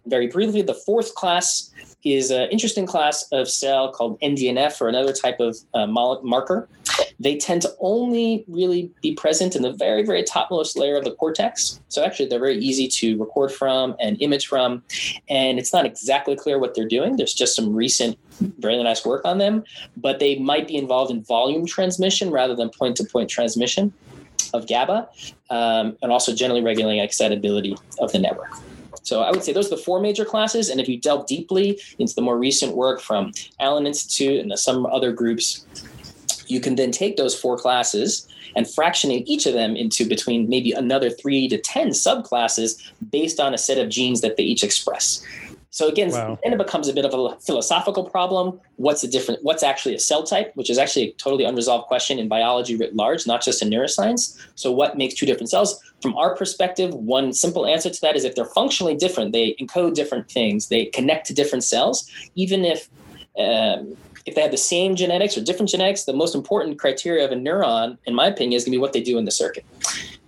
Very 0.06 0.26
briefly, 0.26 0.62
the 0.62 0.74
fourth 0.74 1.14
class 1.14 1.70
is 2.04 2.30
an 2.30 2.48
interesting 2.50 2.86
class 2.86 3.24
of 3.32 3.48
cell 3.48 3.92
called 3.92 4.20
NDNF 4.20 4.80
or 4.80 4.88
another 4.88 5.12
type 5.12 5.38
of 5.40 5.56
uh, 5.74 5.86
marker. 5.86 6.68
They 7.20 7.36
tend 7.36 7.62
to 7.62 7.72
only 7.80 8.44
really 8.48 8.90
be 9.00 9.14
present 9.14 9.54
in 9.54 9.62
the 9.62 9.72
very, 9.72 10.02
very 10.02 10.24
topmost 10.24 10.76
layer 10.76 10.96
of 10.96 11.04
the 11.04 11.12
cortex. 11.12 11.80
So 11.88 12.04
actually, 12.04 12.26
they're 12.26 12.40
very 12.40 12.58
easy 12.58 12.88
to 12.88 13.18
record 13.18 13.52
from 13.52 13.94
and 14.00 14.20
image 14.20 14.48
from. 14.48 14.82
And 15.28 15.58
it's 15.58 15.72
not 15.72 15.86
exactly 15.86 16.34
clear 16.34 16.58
what 16.58 16.74
they're 16.74 16.88
doing. 16.88 17.16
There's 17.16 17.34
just 17.34 17.54
some 17.54 17.72
recent, 17.72 18.18
very 18.58 18.82
nice 18.82 19.06
work 19.06 19.24
on 19.24 19.38
them, 19.38 19.62
but 19.96 20.18
they 20.18 20.38
might 20.38 20.66
be 20.66 20.76
involved 20.76 21.12
in 21.12 21.22
volume 21.22 21.66
transmission 21.66 22.30
rather 22.30 22.56
than 22.56 22.70
point 22.70 22.96
to 22.96 23.04
point 23.04 23.30
transmission 23.30 23.92
of 24.52 24.66
GABA, 24.66 25.08
um, 25.50 25.96
and 26.02 26.12
also 26.12 26.34
generally 26.34 26.62
regulating 26.62 27.00
excitability 27.00 27.76
of 28.00 28.12
the 28.12 28.18
network. 28.18 28.50
So 29.02 29.22
I 29.22 29.30
would 29.30 29.42
say 29.42 29.52
those 29.52 29.66
are 29.66 29.76
the 29.76 29.82
four 29.82 30.00
major 30.00 30.24
classes. 30.24 30.68
And 30.68 30.80
if 30.80 30.88
you 30.88 30.98
delve 30.98 31.26
deeply 31.26 31.80
into 31.98 32.14
the 32.14 32.22
more 32.22 32.38
recent 32.38 32.76
work 32.76 33.00
from 33.00 33.32
Allen 33.60 33.86
Institute 33.86 34.40
and 34.40 34.56
some 34.58 34.86
other 34.86 35.12
groups, 35.12 35.66
you 36.46 36.60
can 36.60 36.76
then 36.76 36.90
take 36.90 37.16
those 37.16 37.38
four 37.38 37.56
classes 37.56 38.28
and 38.54 38.68
fractionate 38.68 39.24
each 39.26 39.46
of 39.46 39.54
them 39.54 39.76
into 39.76 40.06
between 40.06 40.48
maybe 40.48 40.72
another 40.72 41.10
three 41.10 41.48
to 41.48 41.58
10 41.58 41.88
subclasses 41.88 42.92
based 43.10 43.40
on 43.40 43.54
a 43.54 43.58
set 43.58 43.78
of 43.78 43.88
genes 43.88 44.20
that 44.20 44.36
they 44.36 44.42
each 44.42 44.62
express. 44.62 45.24
So 45.72 45.88
again, 45.88 46.10
wow. 46.10 46.38
then 46.44 46.52
it 46.52 46.58
becomes 46.58 46.86
a 46.88 46.92
bit 46.92 47.06
of 47.06 47.14
a 47.14 47.40
philosophical 47.40 48.04
problem. 48.04 48.60
What's 48.76 49.00
the 49.00 49.08
different? 49.08 49.42
What's 49.42 49.62
actually 49.62 49.94
a 49.94 49.98
cell 49.98 50.22
type, 50.22 50.52
which 50.54 50.68
is 50.68 50.76
actually 50.76 51.08
a 51.08 51.12
totally 51.12 51.44
unresolved 51.44 51.86
question 51.86 52.18
in 52.18 52.28
biology 52.28 52.76
writ 52.76 52.94
large, 52.94 53.26
not 53.26 53.42
just 53.42 53.62
in 53.62 53.70
neuroscience. 53.70 54.38
So 54.54 54.70
what 54.70 54.98
makes 54.98 55.14
two 55.14 55.24
different 55.24 55.48
cells? 55.48 55.82
From 56.02 56.14
our 56.16 56.36
perspective, 56.36 56.92
one 56.92 57.32
simple 57.32 57.66
answer 57.66 57.88
to 57.88 58.00
that 58.02 58.16
is 58.16 58.24
if 58.24 58.34
they're 58.34 58.44
functionally 58.44 58.94
different, 58.94 59.32
they 59.32 59.54
encode 59.54 59.94
different 59.94 60.30
things, 60.30 60.68
they 60.68 60.84
connect 60.86 61.26
to 61.28 61.34
different 61.34 61.64
cells, 61.64 62.08
even 62.34 62.66
if 62.66 62.90
um, 63.38 63.96
if 64.26 64.34
they 64.34 64.42
have 64.42 64.50
the 64.50 64.58
same 64.58 64.94
genetics 64.94 65.38
or 65.38 65.40
different 65.42 65.70
genetics, 65.70 66.04
the 66.04 66.12
most 66.12 66.34
important 66.34 66.78
criteria 66.78 67.24
of 67.24 67.32
a 67.32 67.34
neuron, 67.34 67.96
in 68.04 68.14
my 68.14 68.26
opinion, 68.26 68.58
is 68.58 68.64
going 68.64 68.72
to 68.72 68.76
be 68.76 68.80
what 68.80 68.92
they 68.92 69.02
do 69.02 69.16
in 69.16 69.24
the 69.24 69.30
circuit, 69.30 69.64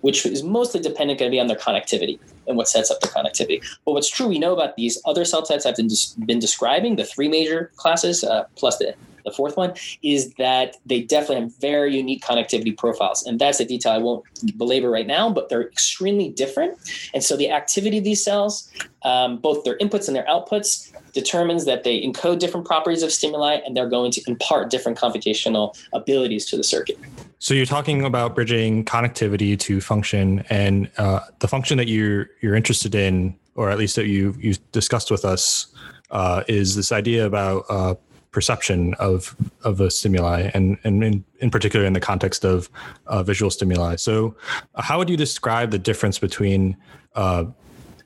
which 0.01 0.25
is 0.25 0.43
mostly 0.43 0.81
dependent 0.81 1.19
going 1.19 1.31
to 1.31 1.35
be 1.35 1.39
on 1.39 1.49
their 1.49 1.59
connectivity 1.59 2.19
and 2.47 2.57
what 2.57 2.69
sets 2.69 2.91
up 2.91 3.01
the 3.01 3.09
connectivity. 3.09 3.65
But 3.85 3.93
what's 3.93 4.09
true, 4.09 4.29
we 4.29 4.39
know 4.39 4.53
about 4.53 4.77
these 4.77 5.01
other 5.05 5.25
cell 5.25 5.43
types 5.43 5.67
I've 5.67 5.77
been, 5.77 5.89
been 6.27 6.39
describing, 6.39 6.97
the 6.97 7.05
three 7.05 7.29
major 7.29 7.71
classes 7.77 8.25
uh, 8.25 8.45
plus 8.57 8.79
the 8.79 8.95
the 9.25 9.31
fourth 9.31 9.57
one 9.57 9.73
is 10.03 10.35
that 10.35 10.77
they 10.87 11.01
definitely 11.01 11.45
have 11.45 11.57
very 11.59 11.97
unique 11.97 12.23
connectivity 12.23 12.77
profiles. 12.77 13.27
And 13.27 13.39
that's 13.39 13.59
a 13.59 13.65
detail 13.65 13.93
I 13.93 13.99
won't 13.99 14.25
belabor 14.57 14.91
right 14.91 15.07
now, 15.07 15.31
but 15.31 15.49
they're 15.49 15.67
extremely 15.67 16.29
different. 16.29 16.79
And 17.15 17.25
so 17.25 17.37
the 17.37 17.51
activity 17.51 17.99
of 17.99 18.05
these 18.05 18.23
cells, 18.23 18.71
um, 19.03 19.39
both 19.39 19.65
their 19.65 19.79
inputs 19.79 20.09
and 20.09 20.17
their 20.17 20.27
outputs, 20.27 20.93
determines 21.13 21.65
that 21.65 21.85
they 21.85 22.03
encode 22.03 22.39
different 22.39 22.67
properties 22.67 23.03
of 23.03 23.13
stimuli 23.13 23.61
and 23.65 23.77
they're 23.77 23.89
going 23.89 24.11
to 24.13 24.23
impart 24.27 24.71
different 24.71 24.99
computational 24.99 25.75
abilities 25.93 26.45
to 26.47 26.57
the 26.57 26.65
circuit. 26.65 26.99
So 27.45 27.53
you're 27.53 27.67
talking 27.67 28.07
about 28.07 28.35
bridging 28.35 28.87
connectivity 28.87 29.59
to 29.59 29.79
function, 29.83 30.43
and 30.49 30.91
uh, 30.97 31.21
the 31.41 31.47
function 31.47 31.77
that 31.77 31.89
you're 31.89 32.31
you're 32.41 32.55
interested 32.55 32.95
in, 32.95 33.37
or 33.55 33.69
at 33.69 33.77
least 33.77 33.97
that 33.97 34.07
you 34.07 34.35
you 34.39 34.55
discussed 34.73 35.11
with 35.11 35.27
us, 35.27 35.67
uh, 36.11 36.43
is 36.49 36.75
this 36.75 36.91
idea 36.91 37.27
about 37.27 37.67
uh, 37.69 37.97
perception 38.31 38.95
of 38.95 39.37
of 39.63 39.79
a 39.83 39.91
stimuli, 39.91 40.51
and 40.55 40.79
and 40.85 41.05
in, 41.05 41.23
in 41.41 41.51
particular 41.51 41.85
in 41.85 41.93
the 41.93 42.01
context 42.01 42.47
of 42.47 42.71
uh, 43.09 43.23
visual 43.23 43.51
stimuli. 43.51 43.97
So, 43.97 44.35
uh, 44.75 44.81
how 44.81 44.97
would 44.97 45.11
you 45.11 45.17
describe 45.19 45.71
the 45.71 45.79
difference 45.79 46.19
between 46.19 46.79
uh, 47.15 47.45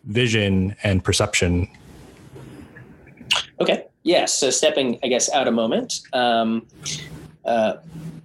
vision 0.06 0.74
and 0.82 1.04
perception 1.04 1.68
Okay. 3.60 3.86
Yes. 4.02 4.34
So 4.34 4.50
stepping, 4.50 4.98
I 5.04 5.06
guess, 5.06 5.30
out 5.30 5.46
a 5.46 5.52
moment. 5.52 6.00
Um, 6.12 6.66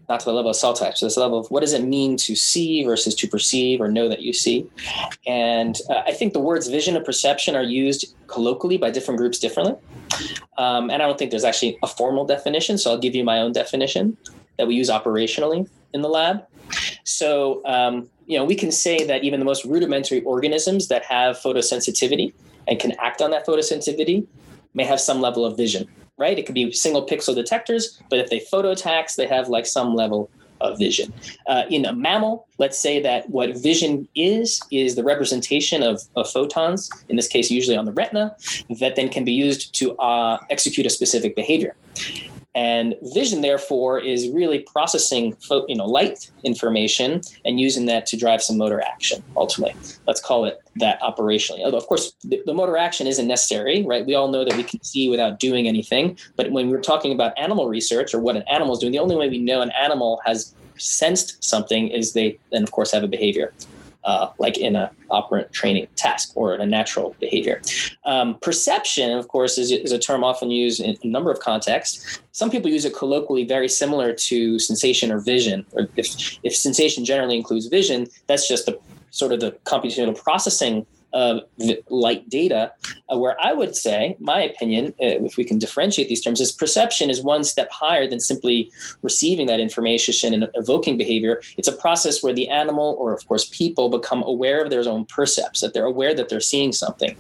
not 0.10 0.19
to 0.19 0.25
the 0.25 0.33
level 0.33 0.51
of 0.51 0.55
cell 0.55 0.74
type. 0.74 0.98
So 0.98 1.05
this 1.05 1.17
level 1.17 1.39
of 1.39 1.50
what 1.50 1.62
does 1.62 1.74
it 1.74 1.83
mean 1.83 2.17
to 2.17 2.36
see 2.36 2.83
versus 2.83 3.15
to 3.15 3.27
perceive 3.27 3.79
or 3.81 3.89
know 3.89 4.10
that 4.10 4.22
you 4.22 4.33
see. 4.33 4.69
And 5.25 5.77
uh, 5.89 6.03
I 6.05 6.12
think 6.12 6.33
the 6.33 6.39
words 6.39 6.67
vision 6.67 6.95
and 6.95 7.05
perception 7.05 7.55
are 7.55 7.63
used 7.63 8.15
colloquially 8.27 8.77
by 8.77 8.91
different 8.91 9.17
groups 9.17 9.39
differently. 9.39 9.75
Um, 10.57 10.89
and 10.89 11.01
I 11.01 11.07
don't 11.07 11.17
think 11.17 11.31
there's 11.31 11.43
actually 11.43 11.77
a 11.83 11.88
formal 11.88 12.25
definition. 12.25 12.77
So 12.77 12.91
I'll 12.91 12.98
give 12.98 13.15
you 13.15 13.24
my 13.24 13.39
own 13.39 13.53
definition 13.53 14.17
that 14.57 14.67
we 14.67 14.75
use 14.75 14.89
operationally 14.89 15.67
in 15.93 16.01
the 16.01 16.10
lab. 16.10 16.45
So, 17.03 17.62
um, 17.65 18.10
you 18.25 18.38
know, 18.38 18.45
we 18.45 18.55
can 18.55 18.72
say 18.72 19.05
that 19.05 19.24
even 19.24 19.39
the 19.39 19.45
most 19.45 19.65
rudimentary 19.65 20.22
organisms 20.24 20.88
that 20.88 21.03
have 21.05 21.38
photosensitivity 21.38 22.33
and 22.67 22.79
can 22.79 22.93
act 23.00 23.22
on 23.22 23.31
that 23.31 23.45
photosensitivity 23.45 24.25
may 24.74 24.83
have 24.83 25.00
some 25.00 25.22
level 25.22 25.45
of 25.45 25.57
vision 25.57 25.88
right? 26.17 26.38
It 26.38 26.46
could 26.46 26.55
be 26.55 26.72
single 26.72 27.05
pixel 27.05 27.36
detectors, 27.36 28.00
but 28.10 28.20
if 28.20 28.29
they 28.29 28.39
photo 28.39 28.75
tax, 28.75 29.15
they 29.15 29.27
have 29.27 29.50
like 29.50 29.65
some 29.65 29.96
level 29.96 30.29
of 30.62 30.77
vision. 30.77 31.13
Uh, 31.48 31.63
in 31.70 31.86
a 31.86 31.93
mammal, 31.93 32.48
let's 32.58 32.79
say 32.79 33.01
that 33.01 33.29
what 33.29 33.55
vision 33.58 34.08
is, 34.15 34.62
is 34.72 34.96
the 34.96 35.03
representation 35.03 35.84
of, 35.84 36.01
of, 36.15 36.29
photons, 36.29 36.89
in 37.10 37.15
this 37.15 37.27
case, 37.27 37.51
usually 37.51 37.75
on 37.75 37.86
the 37.86 37.91
retina, 37.91 38.36
that 38.79 38.96
then 38.96 39.10
can 39.10 39.25
be 39.25 39.34
used 39.34 39.75
to 39.75 39.96
uh, 39.98 40.38
execute 40.50 40.86
a 40.86 40.89
specific 40.89 41.36
behavior. 41.36 41.75
And 42.55 42.95
vision, 43.01 43.41
therefore, 43.41 44.00
is 44.00 44.29
really 44.29 44.60
processing 44.60 45.36
you 45.67 45.75
know, 45.75 45.86
light 45.86 46.29
information 46.43 47.22
and 47.45 47.60
using 47.60 47.88
that 47.88 48.05
to 48.07 48.17
drive 48.17 48.43
some 48.43 48.57
motor 48.57 48.81
action, 48.81 49.24
ultimately. 49.36 49.75
Let's 50.07 50.22
call 50.22 50.45
it 50.45 50.62
that 50.75 51.01
operationally. 51.01 51.63
Although, 51.63 51.77
of 51.77 51.88
course, 51.88 52.13
the, 52.24 52.41
the 52.45 52.53
motor 52.53 52.77
action 52.77 53.07
isn't 53.07 53.27
necessary, 53.27 53.83
right? 53.83 54.05
We 54.05 54.13
all 54.13 54.27
know 54.27 54.45
that 54.45 54.55
we 54.55 54.63
can 54.63 54.83
see 54.83 55.10
without 55.10 55.39
doing 55.39 55.67
anything. 55.67 56.17
But 56.36 56.51
when 56.51 56.69
we're 56.69 56.81
talking 56.81 57.12
about 57.12 57.38
animal 57.39 57.67
research 57.67 58.13
or 58.13 58.19
what 58.19 58.36
an 58.36 58.43
animal 58.43 58.74
is 58.74 58.79
doing, 58.79 58.91
the 58.91 59.00
only 59.00 59.15
way 59.15 59.29
we 59.29 59.39
know 59.39 59.62
an 59.62 59.72
animal 59.72 60.22
has 60.25 60.53
sensed 60.77 61.43
something 61.43 61.88
is 61.88 62.13
they 62.13 62.38
then, 62.51 62.63
of 62.63 62.72
course, 62.72 62.91
have 62.91 63.03
a 63.03 63.07
behavior 63.07 63.51
uh, 64.05 64.27
like 64.38 64.57
in 64.57 64.75
a 64.75 64.91
operant 65.10 65.51
training 65.53 65.88
task 65.95 66.31
or 66.36 66.53
in 66.53 66.62
a 66.62 66.65
natural 66.65 67.15
behavior. 67.19 67.62
Um, 68.05 68.38
perception, 68.41 69.12
of 69.12 69.27
course, 69.27 69.57
is, 69.57 69.72
is, 69.72 69.91
a 69.91 70.00
term 70.00 70.24
often 70.24 70.51
used 70.51 70.81
in 70.81 70.98
a 71.03 71.07
number 71.07 71.31
of 71.31 71.39
contexts. 71.39 72.19
Some 72.31 72.50
people 72.50 72.69
use 72.69 72.86
it 72.86 72.95
colloquially 72.95 73.45
very 73.45 73.69
similar 73.69 74.13
to 74.13 74.60
sensation 74.60 75.12
or 75.12 75.19
vision. 75.19 75.65
Or 75.74 75.88
if, 75.95 76.39
if 76.43 76.55
sensation 76.55 77.05
generally 77.05 77.38
includes 77.38 77.67
vision, 77.67 78.07
that's 78.27 78.48
just 78.48 78.65
the 78.65 78.79
sort 79.12 79.31
of 79.31 79.39
the 79.39 79.51
computational 79.65 80.22
processing 80.22 80.86
of 81.13 81.41
light 81.89 82.27
data, 82.29 82.72
uh, 83.10 83.17
where 83.17 83.38
I 83.41 83.53
would 83.53 83.75
say, 83.75 84.17
my 84.20 84.41
opinion, 84.41 84.88
uh, 85.01 85.24
if 85.27 85.38
we 85.38 85.43
can 85.43 85.60
differentiate 85.60 86.10
these 86.10 86.22
terms, 86.22 86.41
is 86.41 86.51
perception 86.51 87.10
is 87.10 87.22
one 87.22 87.43
step 87.43 87.70
higher 87.72 88.08
than 88.08 88.20
simply 88.20 88.72
receiving 89.01 89.48
that 89.48 89.60
information 89.60 90.34
and 90.34 90.50
evoking 90.55 90.98
behavior. 90.98 91.41
It's 91.58 91.67
a 91.67 91.74
process 91.74 92.24
where 92.24 92.34
the 92.34 92.50
animal, 92.50 92.96
or 93.00 93.13
of 93.13 93.27
course 93.27 93.46
people, 93.46 93.89
become 93.89 94.24
aware 94.24 94.63
of 94.63 94.70
their 94.70 94.88
own 94.88 95.05
percepts, 95.05 95.62
that 95.62 95.74
they're 95.74 95.86
aware 95.86 96.13
that 96.15 96.29
they're 96.29 96.39
seeing 96.39 96.72
something, 96.72 97.15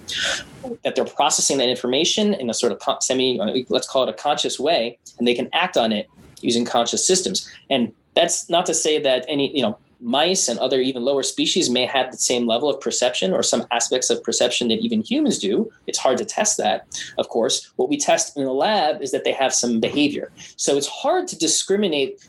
that 0.83 0.95
they're 0.95 1.05
processing 1.05 1.57
that 1.59 1.69
information 1.69 2.33
in 2.33 2.49
a 2.49 2.53
sort 2.53 2.71
of 2.71 3.03
semi, 3.03 3.39
uh, 3.39 3.53
let's 3.69 3.87
call 3.87 4.03
it 4.03 4.09
a 4.09 4.13
conscious 4.13 4.59
way, 4.59 4.97
and 5.17 5.27
they 5.27 5.33
can 5.33 5.49
act 5.53 5.77
on 5.77 5.91
it 5.91 6.09
using 6.41 6.65
conscious 6.65 7.05
systems. 7.05 7.49
And 7.69 7.93
that's 8.15 8.49
not 8.49 8.65
to 8.65 8.73
say 8.73 8.99
that 8.99 9.25
any, 9.27 9.55
you 9.55 9.61
know, 9.61 9.77
mice 10.03 10.47
and 10.47 10.59
other 10.59 10.81
even 10.81 11.03
lower 11.03 11.23
species 11.23 11.69
may 11.69 11.85
have 11.85 12.11
the 12.11 12.17
same 12.17 12.45
level 12.45 12.69
of 12.69 12.79
perception 12.81 13.33
or 13.33 13.41
some 13.41 13.65
aspects 13.71 14.09
of 14.09 14.23
perception 14.23 14.67
that 14.67 14.79
even 14.79 15.01
humans 15.01 15.39
do. 15.39 15.71
It's 15.87 15.97
hard 15.97 16.17
to 16.17 16.25
test 16.25 16.57
that, 16.57 16.85
of 17.17 17.29
course. 17.29 17.71
What 17.77 17.89
we 17.89 17.97
test 17.97 18.37
in 18.37 18.43
the 18.43 18.53
lab 18.53 19.01
is 19.01 19.11
that 19.11 19.23
they 19.23 19.31
have 19.31 19.53
some 19.53 19.79
behavior. 19.79 20.31
So 20.57 20.77
it's 20.77 20.87
hard 20.87 21.27
to 21.29 21.37
discriminate, 21.37 22.27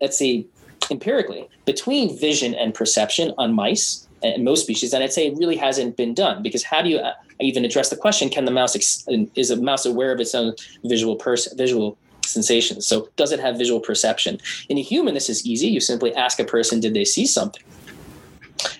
let's 0.00 0.18
say, 0.18 0.46
empirically 0.90 1.48
between 1.64 2.18
vision 2.18 2.54
and 2.54 2.74
perception 2.74 3.32
on 3.38 3.52
mice 3.54 4.06
and 4.22 4.44
most 4.44 4.62
species. 4.62 4.92
And 4.92 5.04
I'd 5.04 5.12
say 5.12 5.26
it 5.28 5.36
really 5.36 5.56
hasn't 5.56 5.96
been 5.96 6.14
done 6.14 6.42
because 6.42 6.62
how 6.62 6.82
do 6.82 6.88
you 6.88 6.98
uh, 6.98 7.12
even 7.40 7.64
address 7.64 7.90
the 7.90 7.96
question? 7.96 8.28
Can 8.28 8.44
the 8.44 8.50
mouse 8.50 8.74
ex- 8.74 9.06
is 9.34 9.50
a 9.50 9.56
mouse 9.56 9.86
aware 9.86 10.12
of 10.12 10.20
its 10.20 10.34
own 10.34 10.54
visual 10.84 11.16
pers- 11.16 11.52
visual 11.54 11.96
sensations. 12.26 12.86
So, 12.86 13.08
does 13.16 13.32
it 13.32 13.40
have 13.40 13.56
visual 13.58 13.80
perception? 13.80 14.38
In 14.68 14.78
a 14.78 14.82
human, 14.82 15.14
this 15.14 15.28
is 15.28 15.46
easy. 15.46 15.68
You 15.68 15.80
simply 15.80 16.14
ask 16.14 16.38
a 16.40 16.44
person, 16.44 16.80
did 16.80 16.94
they 16.94 17.04
see 17.04 17.26
something? 17.26 17.62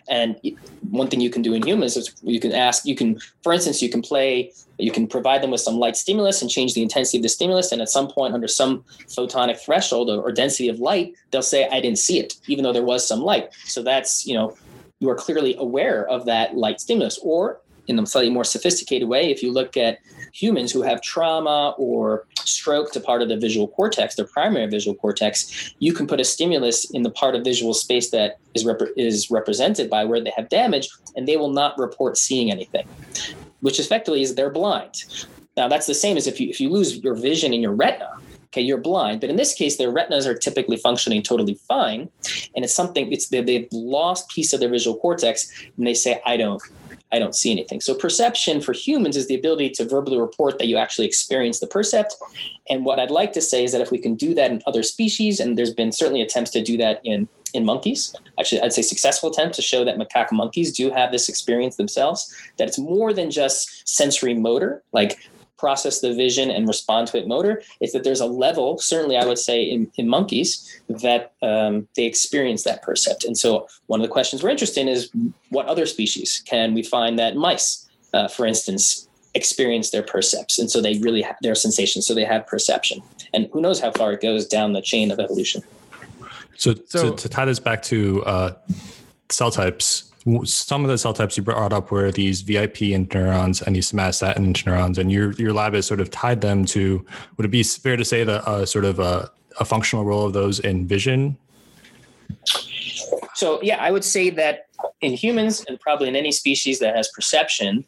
And 0.08 0.36
one 0.90 1.08
thing 1.08 1.20
you 1.20 1.30
can 1.30 1.42
do 1.42 1.54
in 1.54 1.66
humans 1.66 1.96
is 1.96 2.14
you 2.22 2.40
can 2.40 2.52
ask, 2.52 2.84
you 2.84 2.94
can, 2.94 3.18
for 3.42 3.52
instance, 3.52 3.82
you 3.82 3.90
can 3.90 4.02
play, 4.02 4.52
you 4.78 4.90
can 4.90 5.06
provide 5.06 5.42
them 5.42 5.50
with 5.50 5.60
some 5.60 5.76
light 5.76 5.96
stimulus 5.96 6.42
and 6.42 6.50
change 6.50 6.74
the 6.74 6.82
intensity 6.82 7.18
of 7.18 7.22
the 7.22 7.28
stimulus. 7.28 7.72
And 7.72 7.80
at 7.80 7.88
some 7.88 8.08
point, 8.08 8.34
under 8.34 8.48
some 8.48 8.84
photonic 9.06 9.58
threshold 9.58 10.10
or, 10.10 10.22
or 10.22 10.32
density 10.32 10.68
of 10.68 10.78
light, 10.78 11.14
they'll 11.30 11.42
say, 11.42 11.68
I 11.68 11.80
didn't 11.80 11.98
see 11.98 12.18
it, 12.18 12.34
even 12.46 12.64
though 12.64 12.72
there 12.72 12.84
was 12.84 13.06
some 13.06 13.20
light. 13.20 13.52
So 13.64 13.82
that's, 13.82 14.26
you 14.26 14.34
know, 14.34 14.56
you 15.00 15.10
are 15.10 15.14
clearly 15.14 15.56
aware 15.58 16.06
of 16.08 16.26
that 16.26 16.56
light 16.56 16.80
stimulus. 16.80 17.18
Or 17.22 17.60
in 17.86 17.98
a 17.98 18.06
slightly 18.06 18.30
more 18.30 18.44
sophisticated 18.44 19.08
way, 19.08 19.30
if 19.30 19.42
you 19.42 19.52
look 19.52 19.76
at 19.76 19.98
humans 20.32 20.72
who 20.72 20.82
have 20.82 21.00
trauma 21.02 21.74
or 21.78 22.26
stroke 22.44 22.92
to 22.92 23.00
part 23.00 23.22
of 23.22 23.28
the 23.28 23.36
visual 23.36 23.68
cortex, 23.68 24.14
their 24.14 24.26
primary 24.26 24.66
visual 24.66 24.94
cortex, 24.96 25.74
you 25.78 25.92
can 25.92 26.06
put 26.06 26.20
a 26.20 26.24
stimulus 26.24 26.90
in 26.90 27.02
the 27.02 27.10
part 27.10 27.34
of 27.34 27.44
visual 27.44 27.74
space 27.74 28.10
that 28.10 28.38
is, 28.54 28.64
rep- 28.64 28.80
is 28.96 29.30
represented 29.30 29.88
by 29.90 30.04
where 30.04 30.20
they 30.20 30.32
have 30.36 30.48
damage, 30.48 30.88
and 31.16 31.28
they 31.28 31.36
will 31.36 31.50
not 31.50 31.78
report 31.78 32.16
seeing 32.16 32.50
anything, 32.50 32.86
which 33.60 33.78
effectively 33.78 34.22
is 34.22 34.34
they're 34.34 34.50
blind. 34.50 35.04
Now, 35.56 35.68
that's 35.68 35.86
the 35.86 35.94
same 35.94 36.16
as 36.16 36.26
if 36.26 36.40
you, 36.40 36.48
if 36.48 36.60
you 36.60 36.68
lose 36.68 36.98
your 36.98 37.14
vision 37.14 37.52
in 37.52 37.60
your 37.60 37.72
retina, 37.72 38.10
okay, 38.46 38.60
you're 38.60 38.78
blind. 38.78 39.20
But 39.20 39.30
in 39.30 39.36
this 39.36 39.54
case, 39.54 39.76
their 39.76 39.90
retinas 39.90 40.26
are 40.26 40.34
typically 40.34 40.76
functioning 40.76 41.22
totally 41.22 41.54
fine. 41.54 42.08
And 42.54 42.64
it's 42.64 42.74
something, 42.74 43.12
it's 43.12 43.28
they've 43.28 43.68
lost 43.72 44.28
piece 44.30 44.52
of 44.52 44.60
their 44.60 44.68
visual 44.68 44.96
cortex, 44.96 45.50
and 45.76 45.86
they 45.86 45.94
say, 45.94 46.20
I 46.24 46.36
don't 46.36 46.62
I 47.14 47.20
don't 47.20 47.36
see 47.36 47.52
anything. 47.52 47.80
So 47.80 47.94
perception 47.94 48.60
for 48.60 48.72
humans 48.72 49.16
is 49.16 49.28
the 49.28 49.36
ability 49.36 49.70
to 49.70 49.84
verbally 49.84 50.18
report 50.18 50.58
that 50.58 50.66
you 50.66 50.76
actually 50.76 51.06
experience 51.06 51.60
the 51.60 51.68
percept. 51.68 52.16
And 52.68 52.84
what 52.84 52.98
I'd 52.98 53.12
like 53.12 53.32
to 53.34 53.40
say 53.40 53.62
is 53.62 53.70
that 53.70 53.80
if 53.80 53.92
we 53.92 53.98
can 53.98 54.16
do 54.16 54.34
that 54.34 54.50
in 54.50 54.60
other 54.66 54.82
species, 54.82 55.38
and 55.38 55.56
there's 55.56 55.72
been 55.72 55.92
certainly 55.92 56.22
attempts 56.22 56.50
to 56.52 56.62
do 56.62 56.76
that 56.78 57.00
in 57.04 57.28
in 57.54 57.64
monkeys, 57.64 58.16
actually 58.36 58.60
I'd 58.62 58.72
say 58.72 58.82
successful 58.82 59.30
attempts 59.30 59.54
to 59.58 59.62
show 59.62 59.84
that 59.84 59.96
macaque 59.96 60.32
monkeys 60.32 60.72
do 60.72 60.90
have 60.90 61.12
this 61.12 61.28
experience 61.28 61.76
themselves, 61.76 62.34
that 62.56 62.66
it's 62.66 62.80
more 62.80 63.12
than 63.12 63.30
just 63.30 63.88
sensory 63.88 64.34
motor, 64.34 64.82
like 64.92 65.20
process 65.56 66.00
the 66.00 66.14
vision 66.14 66.50
and 66.50 66.66
respond 66.66 67.06
to 67.08 67.18
it 67.18 67.26
motor 67.26 67.62
is 67.80 67.92
that 67.92 68.04
there's 68.04 68.20
a 68.20 68.26
level 68.26 68.78
certainly 68.78 69.16
i 69.16 69.24
would 69.24 69.38
say 69.38 69.62
in, 69.62 69.90
in 69.96 70.08
monkeys 70.08 70.80
that 70.88 71.32
um, 71.42 71.88
they 71.96 72.04
experience 72.04 72.64
that 72.64 72.82
percept. 72.82 73.24
And 73.24 73.36
so 73.36 73.68
one 73.86 74.00
of 74.00 74.06
the 74.06 74.12
questions 74.12 74.42
we're 74.42 74.50
interested 74.50 74.80
in 74.80 74.88
is 74.88 75.10
what 75.50 75.66
other 75.66 75.86
species 75.86 76.42
can 76.44 76.74
we 76.74 76.82
find 76.82 77.18
that 77.18 77.36
mice 77.36 77.88
uh, 78.12 78.28
for 78.28 78.46
instance 78.46 79.08
experience 79.34 79.90
their 79.90 80.02
percepts? 80.02 80.58
And 80.58 80.70
so 80.70 80.80
they 80.80 80.98
really 80.98 81.22
have 81.22 81.36
their 81.42 81.54
sensations 81.54 82.06
so 82.06 82.14
they 82.14 82.24
have 82.24 82.46
perception. 82.46 83.02
And 83.32 83.48
who 83.52 83.60
knows 83.60 83.80
how 83.80 83.90
far 83.92 84.12
it 84.12 84.20
goes 84.20 84.46
down 84.46 84.72
the 84.72 84.82
chain 84.82 85.10
of 85.10 85.18
evolution. 85.18 85.62
So, 86.56 86.74
so 86.86 87.10
to, 87.10 87.16
to 87.16 87.28
tie 87.28 87.44
this 87.44 87.58
back 87.58 87.82
to 87.84 88.24
uh, 88.24 88.54
cell 89.30 89.50
types 89.50 90.12
some 90.44 90.84
of 90.84 90.90
the 90.90 90.96
cell 90.96 91.12
types 91.12 91.36
you 91.36 91.42
brought 91.42 91.72
up 91.72 91.90
were 91.90 92.10
these 92.10 92.40
VIP 92.40 92.78
interneurons 92.94 93.60
and 93.62 93.76
these 93.76 93.92
somatostatin 93.92 94.38
interneurons, 94.38 94.98
and 94.98 95.12
your 95.12 95.32
your 95.32 95.52
lab 95.52 95.74
has 95.74 95.86
sort 95.86 96.00
of 96.00 96.10
tied 96.10 96.40
them 96.40 96.64
to. 96.66 97.04
Would 97.36 97.44
it 97.44 97.50
be 97.50 97.62
fair 97.62 97.96
to 97.96 98.04
say 98.04 98.24
that 98.24 98.46
uh, 98.48 98.64
sort 98.64 98.84
of 98.84 98.98
a, 98.98 99.30
a 99.60 99.64
functional 99.64 100.04
role 100.04 100.26
of 100.26 100.32
those 100.32 100.60
in 100.60 100.86
vision? 100.86 101.36
So 103.34 103.60
yeah, 103.62 103.76
I 103.76 103.90
would 103.90 104.04
say 104.04 104.30
that 104.30 104.68
in 105.02 105.12
humans 105.12 105.64
and 105.68 105.78
probably 105.80 106.08
in 106.08 106.16
any 106.16 106.32
species 106.32 106.78
that 106.78 106.96
has 106.96 107.08
perception, 107.08 107.84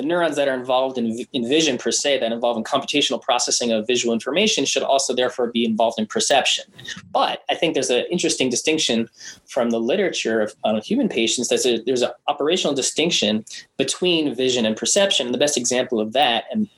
the 0.00 0.06
neurons 0.06 0.36
that 0.36 0.48
are 0.48 0.54
involved 0.54 0.96
in, 0.96 1.26
in 1.34 1.46
vision 1.46 1.76
per 1.76 1.90
se 1.90 2.20
that 2.20 2.32
involve 2.32 2.56
in 2.56 2.64
computational 2.64 3.20
processing 3.20 3.70
of 3.70 3.86
visual 3.86 4.14
information 4.14 4.64
should 4.64 4.82
also 4.82 5.14
therefore 5.14 5.48
be 5.48 5.62
involved 5.62 5.98
in 5.98 6.06
perception. 6.06 6.64
But 7.12 7.44
i 7.50 7.54
think 7.54 7.74
there's 7.74 7.90
an 7.90 8.06
interesting 8.10 8.48
distinction 8.48 9.10
from 9.46 9.68
the 9.68 9.78
literature 9.78 10.40
of 10.40 10.54
on 10.64 10.80
human 10.80 11.08
patients. 11.08 11.48
There's, 11.48 11.66
a, 11.66 11.82
there's 11.82 12.00
an 12.00 12.12
operational 12.28 12.74
distinction 12.74 13.44
between 13.76 14.34
vision 14.34 14.64
and 14.64 14.74
perception. 14.74 15.26
And 15.26 15.34
the 15.34 15.38
best 15.38 15.58
example 15.58 16.00
of 16.00 16.14
that 16.14 16.44
and 16.50 16.68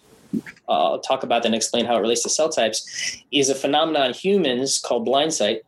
I'll 0.69 0.99
talk 0.99 1.23
about 1.23 1.43
that 1.43 1.49
and 1.49 1.55
explain 1.55 1.85
how 1.85 1.97
it 1.97 2.01
relates 2.01 2.23
to 2.23 2.31
cell 2.31 2.49
types, 2.49 3.23
is 3.31 3.51
a 3.51 3.55
phenomenon 3.55 4.07
in 4.07 4.15
humans 4.15 4.79
called 4.79 5.05
blind 5.05 5.35
sight, 5.35 5.61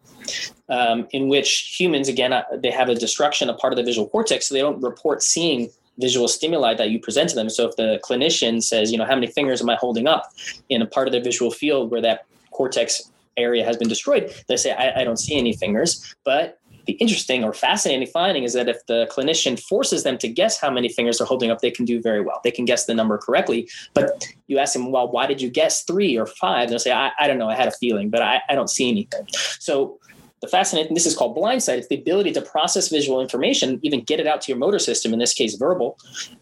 um, 0.70 1.06
in 1.10 1.28
which 1.28 1.76
humans, 1.78 2.08
again, 2.08 2.32
uh, 2.32 2.44
they 2.54 2.70
have 2.70 2.88
a 2.88 2.94
destruction 2.94 3.50
of 3.50 3.58
part 3.58 3.74
of 3.74 3.76
the 3.76 3.82
visual 3.82 4.08
cortex, 4.08 4.48
so 4.48 4.54
they 4.54 4.62
don't 4.62 4.82
report 4.82 5.22
seeing 5.22 5.68
visual 5.98 6.28
stimuli 6.28 6.74
that 6.74 6.90
you 6.90 7.00
present 7.00 7.30
to 7.30 7.36
them. 7.36 7.48
So 7.48 7.68
if 7.68 7.76
the 7.76 8.00
clinician 8.04 8.62
says, 8.62 8.90
you 8.90 8.98
know, 8.98 9.04
how 9.04 9.14
many 9.14 9.28
fingers 9.28 9.62
am 9.62 9.70
I 9.70 9.76
holding 9.76 10.06
up 10.06 10.32
in 10.68 10.82
a 10.82 10.86
part 10.86 11.06
of 11.06 11.12
the 11.12 11.20
visual 11.20 11.50
field 11.50 11.90
where 11.90 12.00
that 12.02 12.26
cortex 12.50 13.10
area 13.36 13.64
has 13.64 13.76
been 13.76 13.88
destroyed, 13.88 14.32
they 14.48 14.56
say, 14.56 14.72
I, 14.72 15.00
I 15.00 15.04
don't 15.04 15.18
see 15.18 15.36
any 15.36 15.52
fingers. 15.52 16.14
But 16.24 16.58
the 16.86 16.92
interesting 16.94 17.44
or 17.44 17.52
fascinating 17.54 18.06
finding 18.06 18.42
is 18.42 18.52
that 18.52 18.68
if 18.68 18.84
the 18.86 19.08
clinician 19.10 19.58
forces 19.58 20.02
them 20.02 20.18
to 20.18 20.28
guess 20.28 20.60
how 20.60 20.70
many 20.70 20.88
fingers 20.88 21.18
they're 21.18 21.26
holding 21.26 21.50
up, 21.50 21.60
they 21.60 21.70
can 21.70 21.84
do 21.84 22.00
very 22.00 22.20
well. 22.20 22.40
They 22.44 22.50
can 22.50 22.64
guess 22.64 22.84
the 22.84 22.94
number 22.94 23.16
correctly. 23.16 23.68
But 23.94 24.26
you 24.48 24.58
ask 24.58 24.74
them, 24.74 24.92
well, 24.92 25.10
why 25.10 25.26
did 25.26 25.40
you 25.40 25.48
guess 25.48 25.84
three 25.84 26.18
or 26.18 26.26
five? 26.26 26.68
They'll 26.68 26.78
say, 26.78 26.92
I, 26.92 27.10
I 27.18 27.26
don't 27.26 27.38
know. 27.38 27.48
I 27.48 27.54
had 27.54 27.68
a 27.68 27.72
feeling, 27.72 28.10
but 28.10 28.20
I, 28.20 28.42
I 28.48 28.54
don't 28.54 28.68
see 28.68 28.90
anything. 28.90 29.26
So 29.60 29.98
the 30.44 30.50
fascinating 30.50 30.94
this 30.94 31.06
is 31.06 31.16
called 31.16 31.34
blind 31.34 31.62
sight 31.62 31.78
it's 31.78 31.88
the 31.88 31.98
ability 31.98 32.32
to 32.32 32.42
process 32.42 32.88
visual 32.88 33.20
information 33.20 33.80
even 33.82 34.02
get 34.02 34.20
it 34.20 34.26
out 34.26 34.40
to 34.40 34.50
your 34.50 34.58
motor 34.58 34.78
system 34.78 35.12
in 35.12 35.18
this 35.18 35.32
case 35.32 35.54
verbal 35.54 35.98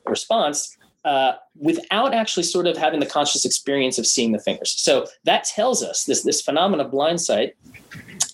response 0.06 0.76
uh, 1.04 1.32
without 1.56 2.14
actually 2.14 2.44
sort 2.44 2.66
of 2.66 2.76
having 2.76 3.00
the 3.00 3.06
conscious 3.06 3.44
experience 3.44 3.98
of 3.98 4.06
seeing 4.06 4.30
the 4.30 4.38
fingers. 4.38 4.70
So 4.70 5.06
that 5.24 5.42
tells 5.42 5.82
us 5.82 6.04
this 6.04 6.22
this 6.22 6.40
phenomenon 6.40 6.86
of 6.86 6.92
blind 6.92 7.20
sight 7.20 7.56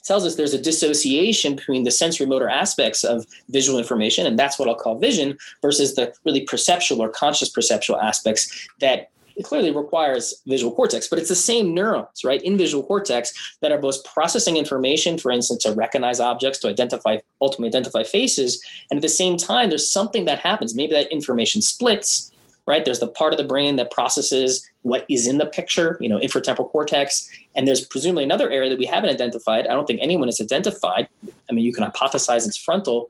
tells 0.05 0.25
us 0.25 0.37
there's 0.37 0.55
a 0.55 0.61
dissociation 0.61 1.55
between 1.55 1.85
the 1.85 1.91
sensory 1.91 2.27
motor 2.27 2.49
aspects 2.49 3.05
of 3.05 3.27
visual 3.51 3.79
information, 3.79 4.27
and 4.27 4.39
that's 4.39 4.59
what 4.59 4.69
I'll 4.69 4.75
call 4.75 4.99
vision, 4.99 5.37
versus 5.63 5.95
the 5.95 6.15
really 6.25 6.45
perceptual 6.45 7.03
or 7.03 7.11
conscious 7.11 7.51
perceptual 7.51 8.01
aspects 8.01 8.69
that 8.81 9.11
clearly 9.45 9.71
requires 9.71 10.43
visual 10.47 10.75
cortex, 10.75 11.09
but 11.09 11.19
it's 11.19 11.29
the 11.29 11.35
same 11.35 11.75
neurons, 11.75 12.25
right, 12.25 12.43
in 12.43 12.57
visual 12.57 12.83
cortex 12.83 13.33
that 13.61 13.73
are 13.73 13.79
both 13.79 14.05
processing 14.05 14.57
information, 14.57 15.19
for 15.19 15.31
instance, 15.31 15.63
to 15.63 15.73
recognize 15.73 16.21
objects, 16.21 16.59
to 16.61 16.69
identify, 16.69 17.19
ultimately 17.41 17.69
identify 17.69 18.03
faces. 18.03 18.63
And 18.91 18.99
at 18.99 19.03
the 19.03 19.09
same 19.09 19.37
time, 19.37 19.69
there's 19.69 19.91
something 19.91 20.25
that 20.25 20.41
happens. 20.41 20.75
Maybe 20.75 20.93
that 20.95 21.13
information 21.13 21.63
splits 21.63 22.33
right? 22.69 22.85
There's 22.85 22.99
the 22.99 23.09
part 23.09 23.33
of 23.33 23.39
the 23.39 23.45
brain 23.45 23.77
that 23.77 23.91
processes 23.91 24.71
what 24.83 25.07
is 25.09 25.27
in 25.27 25.39
the 25.39 25.47
picture, 25.47 25.97
you 26.03 26.09
know, 26.09 26.19
inferotemporal 26.19 26.71
cortex. 26.71 27.27
And 27.55 27.67
there's 27.67 27.81
presumably 27.81 28.25
another 28.25 28.51
area 28.51 28.69
that 28.69 28.79
we 28.79 28.85
haven't 28.85 29.09
identified. 29.09 29.67
I 29.67 29.73
don't 29.73 29.87
think 29.87 30.01
anyone 30.03 30.29
has 30.29 30.39
identified. 30.39 31.09
I 31.49 31.53
mean, 31.55 31.65
you 31.65 31.73
can 31.73 31.83
hypothesize 31.91 32.47
it's 32.47 32.59
frontal, 32.59 33.09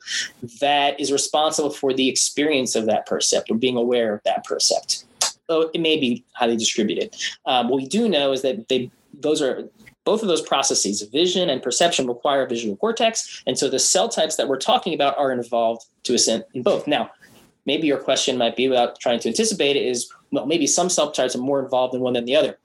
that 0.60 0.98
is 1.00 1.10
responsible 1.10 1.70
for 1.70 1.92
the 1.92 2.08
experience 2.08 2.76
of 2.76 2.86
that 2.86 3.06
percept 3.06 3.50
or 3.50 3.56
being 3.56 3.76
aware 3.76 4.14
of 4.14 4.22
that 4.24 4.44
percept. 4.44 5.04
So 5.48 5.70
it 5.72 5.80
may 5.80 5.98
be 5.98 6.24
highly 6.34 6.56
distributed. 6.56 7.16
Um, 7.46 7.68
what 7.68 7.76
we 7.76 7.86
do 7.86 8.08
know 8.08 8.32
is 8.32 8.42
that 8.42 8.68
they 8.68 8.90
those 9.14 9.42
are 9.42 9.68
both 10.04 10.22
of 10.22 10.28
those 10.28 10.42
processes, 10.42 11.02
vision 11.02 11.50
and 11.50 11.62
perception, 11.62 12.06
require 12.06 12.46
visual 12.46 12.76
cortex. 12.76 13.42
And 13.46 13.58
so 13.58 13.68
the 13.68 13.78
cell 13.78 14.08
types 14.08 14.36
that 14.36 14.48
we're 14.48 14.58
talking 14.58 14.94
about 14.94 15.18
are 15.18 15.32
involved 15.32 15.84
to 16.04 16.14
ascend 16.14 16.44
in 16.54 16.62
both. 16.62 16.86
Now, 16.86 17.10
maybe 17.68 17.86
your 17.86 17.98
question 17.98 18.38
might 18.38 18.56
be 18.56 18.68
without 18.68 18.98
trying 18.98 19.20
to 19.20 19.28
anticipate 19.28 19.76
it 19.76 19.84
is 19.84 20.10
well 20.32 20.46
maybe 20.46 20.66
some 20.66 20.88
cell 20.88 21.10
types 21.12 21.36
are 21.36 21.46
more 21.50 21.62
involved 21.62 21.94
in 21.94 22.00
one 22.00 22.14
than 22.14 22.24
the 22.24 22.34
other 22.34 22.58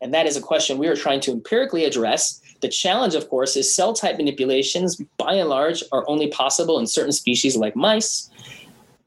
and 0.00 0.14
that 0.14 0.26
is 0.26 0.36
a 0.36 0.40
question 0.40 0.78
we 0.78 0.86
are 0.86 0.96
trying 0.96 1.20
to 1.20 1.32
empirically 1.32 1.84
address 1.84 2.40
the 2.60 2.68
challenge 2.68 3.14
of 3.16 3.28
course 3.28 3.56
is 3.56 3.74
cell 3.74 3.92
type 3.92 4.16
manipulations 4.16 5.02
by 5.16 5.32
and 5.34 5.48
large 5.48 5.82
are 5.90 6.08
only 6.08 6.28
possible 6.28 6.78
in 6.78 6.86
certain 6.86 7.12
species 7.12 7.56
like 7.56 7.74
mice 7.74 8.30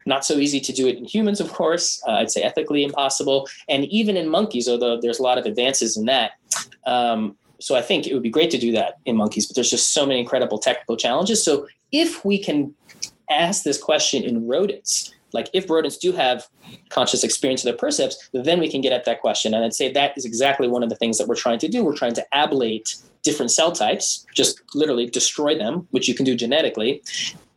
not 0.06 0.26
so 0.26 0.36
easy 0.36 0.60
to 0.60 0.74
do 0.74 0.88
it 0.88 0.98
in 0.98 1.06
humans 1.06 1.40
of 1.40 1.52
course 1.52 2.02
uh, 2.08 2.14
i'd 2.14 2.32
say 2.32 2.42
ethically 2.42 2.84
impossible 2.84 3.48
and 3.70 3.86
even 3.86 4.18
in 4.18 4.28
monkeys 4.28 4.68
although 4.68 5.00
there's 5.00 5.20
a 5.20 5.24
lot 5.24 5.38
of 5.38 5.46
advances 5.46 5.98
in 5.98 6.06
that 6.06 6.32
um, 6.86 7.36
so 7.60 7.76
i 7.76 7.82
think 7.82 8.08
it 8.08 8.14
would 8.14 8.24
be 8.24 8.30
great 8.30 8.52
to 8.52 8.58
do 8.58 8.72
that 8.72 9.00
in 9.06 9.16
monkeys 9.16 9.46
but 9.48 9.56
there's 9.56 9.70
just 9.70 9.94
so 9.94 10.06
many 10.06 10.20
incredible 10.20 10.58
technical 10.58 10.98
challenges 10.98 11.44
so 11.44 11.68
if 11.92 12.24
we 12.26 12.38
can 12.38 12.74
ask 13.30 13.64
this 13.64 13.82
question 13.82 14.24
in 14.24 14.48
rodents 14.48 15.14
like 15.34 15.50
if 15.54 15.70
rodents 15.70 15.98
do 15.98 16.12
have 16.12 16.48
conscious 16.90 17.24
experience 17.24 17.62
of 17.62 17.66
their 17.66 17.78
percepts, 17.78 18.30
then 18.34 18.60
we 18.60 18.70
can 18.70 18.82
get 18.82 18.92
at 18.92 19.06
that 19.06 19.22
question. 19.22 19.54
And 19.54 19.64
I'd 19.64 19.74
say 19.74 19.92
that 19.92 20.18
is 20.18 20.26
exactly 20.26 20.68
one 20.68 20.84
of 20.84 20.90
the 20.90 20.96
things 20.96 21.18
that 21.18 21.28
we're 21.28 21.36
trying 21.36 21.60
to 21.60 21.68
do. 21.68 21.84
We're 21.84 21.96
trying 21.96 22.14
to 22.16 22.26
ablate 22.34 23.02
different 23.24 23.52
cell 23.52 23.72
types, 23.72 24.26
just 24.34 24.62
literally 24.74 25.06
destroy 25.06 25.58
them, 25.58 25.88
which 25.92 26.08
you 26.08 26.16
can 26.16 26.26
do 26.26 26.36
genetically, 26.36 27.04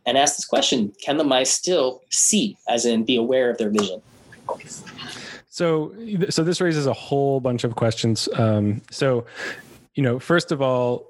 and 0.05 0.17
ask 0.17 0.35
this 0.35 0.45
question: 0.45 0.93
Can 1.03 1.17
the 1.17 1.23
mice 1.23 1.51
still 1.51 2.01
see, 2.09 2.57
as 2.67 2.85
in 2.85 3.03
be 3.05 3.15
aware 3.15 3.49
of 3.49 3.57
their 3.57 3.69
vision? 3.69 4.01
So, 5.49 5.93
so 6.29 6.43
this 6.43 6.59
raises 6.59 6.85
a 6.85 6.93
whole 6.93 7.39
bunch 7.39 7.63
of 7.63 7.75
questions. 7.75 8.27
Um, 8.35 8.81
so, 8.91 9.25
you 9.95 10.03
know, 10.03 10.19
first 10.19 10.51
of 10.51 10.61
all, 10.61 11.07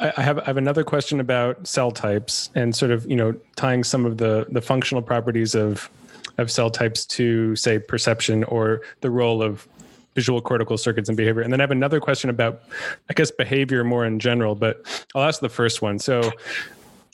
I 0.00 0.22
have 0.22 0.38
I 0.38 0.44
have 0.44 0.56
another 0.56 0.84
question 0.84 1.18
about 1.18 1.66
cell 1.66 1.90
types 1.90 2.50
and 2.54 2.74
sort 2.74 2.92
of 2.92 3.04
you 3.10 3.16
know 3.16 3.34
tying 3.56 3.82
some 3.82 4.06
of 4.06 4.18
the 4.18 4.46
the 4.50 4.60
functional 4.60 5.02
properties 5.02 5.56
of 5.56 5.90
of 6.38 6.52
cell 6.52 6.70
types 6.70 7.04
to 7.04 7.56
say 7.56 7.80
perception 7.80 8.44
or 8.44 8.82
the 9.00 9.10
role 9.10 9.42
of 9.42 9.66
visual 10.14 10.40
cortical 10.40 10.78
circuits 10.78 11.08
and 11.08 11.16
behavior. 11.16 11.42
And 11.42 11.52
then 11.52 11.60
I 11.60 11.64
have 11.64 11.72
another 11.72 11.98
question 12.00 12.30
about 12.30 12.62
I 13.10 13.14
guess 13.14 13.32
behavior 13.32 13.82
more 13.82 14.06
in 14.06 14.20
general, 14.20 14.54
but 14.54 14.84
I'll 15.14 15.24
ask 15.24 15.40
the 15.40 15.48
first 15.48 15.82
one. 15.82 15.98
So, 15.98 16.30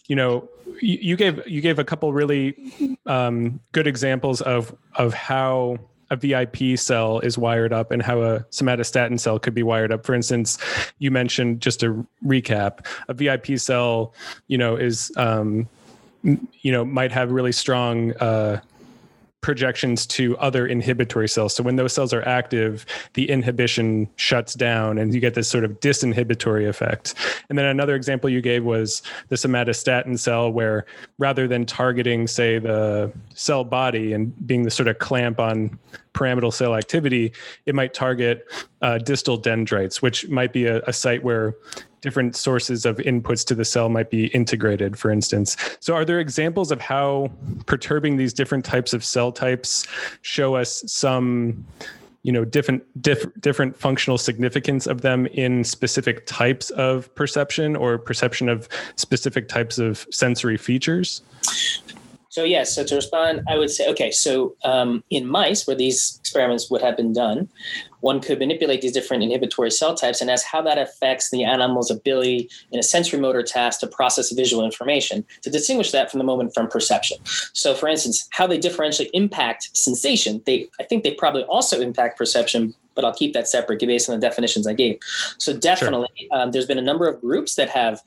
you 0.09 0.16
know, 0.16 0.48
you, 0.81 1.16
gave 1.16 1.46
you 1.46 1.61
gave 1.61 1.79
a 1.79 1.85
couple 1.85 2.12
really 2.12 2.57
um, 3.07 3.61
good 3.72 3.87
examples 3.87 4.40
of 4.40 4.74
of 4.96 5.14
how 5.14 5.79
a 6.11 6.16
VIP 6.16 6.79
cell 6.79 7.20
is 7.20 7.38
wired 7.38 7.72
up 7.72 7.90
and 7.90 8.03
how 8.03 8.20
a 8.22 8.40
somatostatin 8.50 9.18
cell 9.18 9.38
could 9.38 9.55
be 9.55 9.62
wired 9.62 9.92
up. 9.92 10.05
For 10.05 10.14
instance, 10.14 10.59
you 10.98 11.11
mentioned 11.11 11.61
just 11.61 11.81
to 11.81 12.07
recap, 12.24 12.87
a 13.09 13.14
VIP 13.14 13.59
cell, 13.59 14.14
you 14.46 14.59
know, 14.59 14.77
is 14.77 15.12
um, 15.16 15.68
you 16.22 16.72
know 16.72 16.85
might 16.85 17.12
have 17.12 17.31
really 17.31 17.53
strong 17.53 18.12
uh, 18.14 18.61
projections 19.44 20.07
to 20.07 20.38
other 20.38 20.66
inhibitory 20.66 21.28
cells. 21.28 21.54
So 21.54 21.62
when 21.62 21.76
those 21.76 21.92
cells 21.92 22.14
are 22.14 22.26
active, 22.26 22.87
the 23.12 23.28
inhibition 23.28 24.09
shuts 24.16 24.54
down 24.54 24.96
and 24.96 25.12
you 25.12 25.20
get 25.20 25.35
this 25.35 25.48
sort 25.48 25.64
of 25.64 25.78
disinhibitory 25.80 26.66
effect. 26.66 27.14
And 27.50 27.59
then 27.59 27.66
another 27.66 27.94
example 27.94 28.30
you 28.30 28.40
gave 28.40 28.64
was 28.64 29.02
the 29.28 29.37
somatostatin 29.37 30.18
cell, 30.18 30.50
where 30.50 30.87
rather 31.18 31.46
than 31.46 31.66
targeting, 31.66 32.26
say, 32.26 32.59
the 32.59 33.12
cell 33.35 33.64
body 33.64 34.14
and 34.14 34.35
being 34.46 34.62
the 34.62 34.70
sort 34.70 34.88
of 34.88 34.98
clamp 34.98 35.38
on 35.38 35.78
pyramidal 36.14 36.50
cell 36.50 36.74
activity, 36.74 37.33
it 37.66 37.74
might 37.74 37.92
target 37.92 38.46
uh, 38.83 38.98
distal 38.98 39.37
dendrites, 39.37 40.00
which 40.00 40.29
might 40.29 40.53
be 40.53 40.66
a, 40.66 40.81
a 40.83 40.92
site 40.92 41.22
where 41.22 41.55
different 42.00 42.37
sources 42.37 42.85
of 42.85 42.98
inputs 42.98 43.46
to 43.46 43.55
the 43.55 43.64
cell 43.64 43.88
might 43.88 44.11
be 44.11 44.27
integrated, 44.29 44.98
for 44.98 45.11
instance. 45.11 45.57
So, 45.81 45.94
are 45.94 46.05
there 46.05 46.20
examples 46.20 46.70
of 46.70 46.81
how 46.81 47.31
perturbing 47.66 48.16
these 48.16 48.33
different 48.33 48.64
types 48.64 48.92
of 48.92 49.05
cell 49.05 49.33
types 49.33 49.87
show 50.22 50.55
us 50.55 50.83
some? 50.87 51.64
you 52.24 52.33
know 52.33 52.42
different 52.42 52.83
diff, 53.03 53.22
different 53.40 53.77
functional 53.77 54.16
significance 54.16 54.87
of 54.87 55.03
them 55.03 55.27
in 55.27 55.62
specific 55.62 56.24
types 56.24 56.70
of 56.70 57.14
perception 57.14 57.77
or 57.77 57.98
perception 57.98 58.48
of 58.48 58.66
specific 58.96 59.46
types 59.46 59.79
of 59.79 60.07
sensory 60.11 60.57
features 60.57 61.20
so 62.35 62.42
yes, 62.42 62.75
so 62.75 62.83
to 62.83 62.97
respond, 62.97 63.42
I 63.49 63.57
would 63.57 63.70
say, 63.70 63.88
okay, 63.90 64.11
so 64.11 64.57
um, 64.64 65.05
in 65.09 65.25
mice 65.25 65.68
where 65.68 65.77
these 65.77 66.18
experiments 66.18 66.68
would 66.68 66.83
have 66.83 66.97
been 66.97 67.12
done, 67.12 67.49
one 68.01 68.20
could 68.20 68.40
manipulate 68.40 68.81
these 68.81 68.90
different 68.90 69.23
inhibitory 69.23 69.70
cell 69.70 69.94
types 69.94 70.20
and 70.20 70.29
ask 70.29 70.44
how 70.44 70.61
that 70.62 70.77
affects 70.77 71.31
the 71.31 71.44
animal's 71.44 71.92
ability 71.92 72.51
in 72.73 72.81
a 72.81 72.83
sensory 72.83 73.20
motor 73.20 73.44
task 73.44 73.79
to 73.81 73.87
process 73.87 74.33
visual 74.33 74.64
information, 74.64 75.25
to 75.42 75.49
distinguish 75.49 75.92
that 75.92 76.11
from 76.11 76.18
the 76.18 76.25
moment 76.25 76.53
from 76.53 76.66
perception. 76.66 77.18
So 77.53 77.73
for 77.73 77.88
instance, 77.88 78.29
how 78.33 78.49
they 78.49 78.59
differentially 78.59 79.11
impact 79.12 79.70
sensation, 79.77 80.42
they 80.44 80.66
I 80.81 80.83
think 80.83 81.05
they 81.05 81.14
probably 81.14 81.44
also 81.44 81.81
impact 81.81 82.18
perception, 82.18 82.75
but 82.97 83.05
I'll 83.05 83.14
keep 83.14 83.33
that 83.35 83.47
separate 83.47 83.79
based 83.79 84.11
on 84.11 84.18
the 84.18 84.20
definitions 84.20 84.66
I 84.66 84.73
gave. 84.73 84.99
So 85.38 85.57
definitely, 85.57 86.09
sure. 86.16 86.40
um, 86.40 86.51
there's 86.51 86.66
been 86.66 86.79
a 86.79 86.83
number 86.83 87.07
of 87.07 87.20
groups 87.20 87.55
that 87.55 87.70
have 87.70 88.03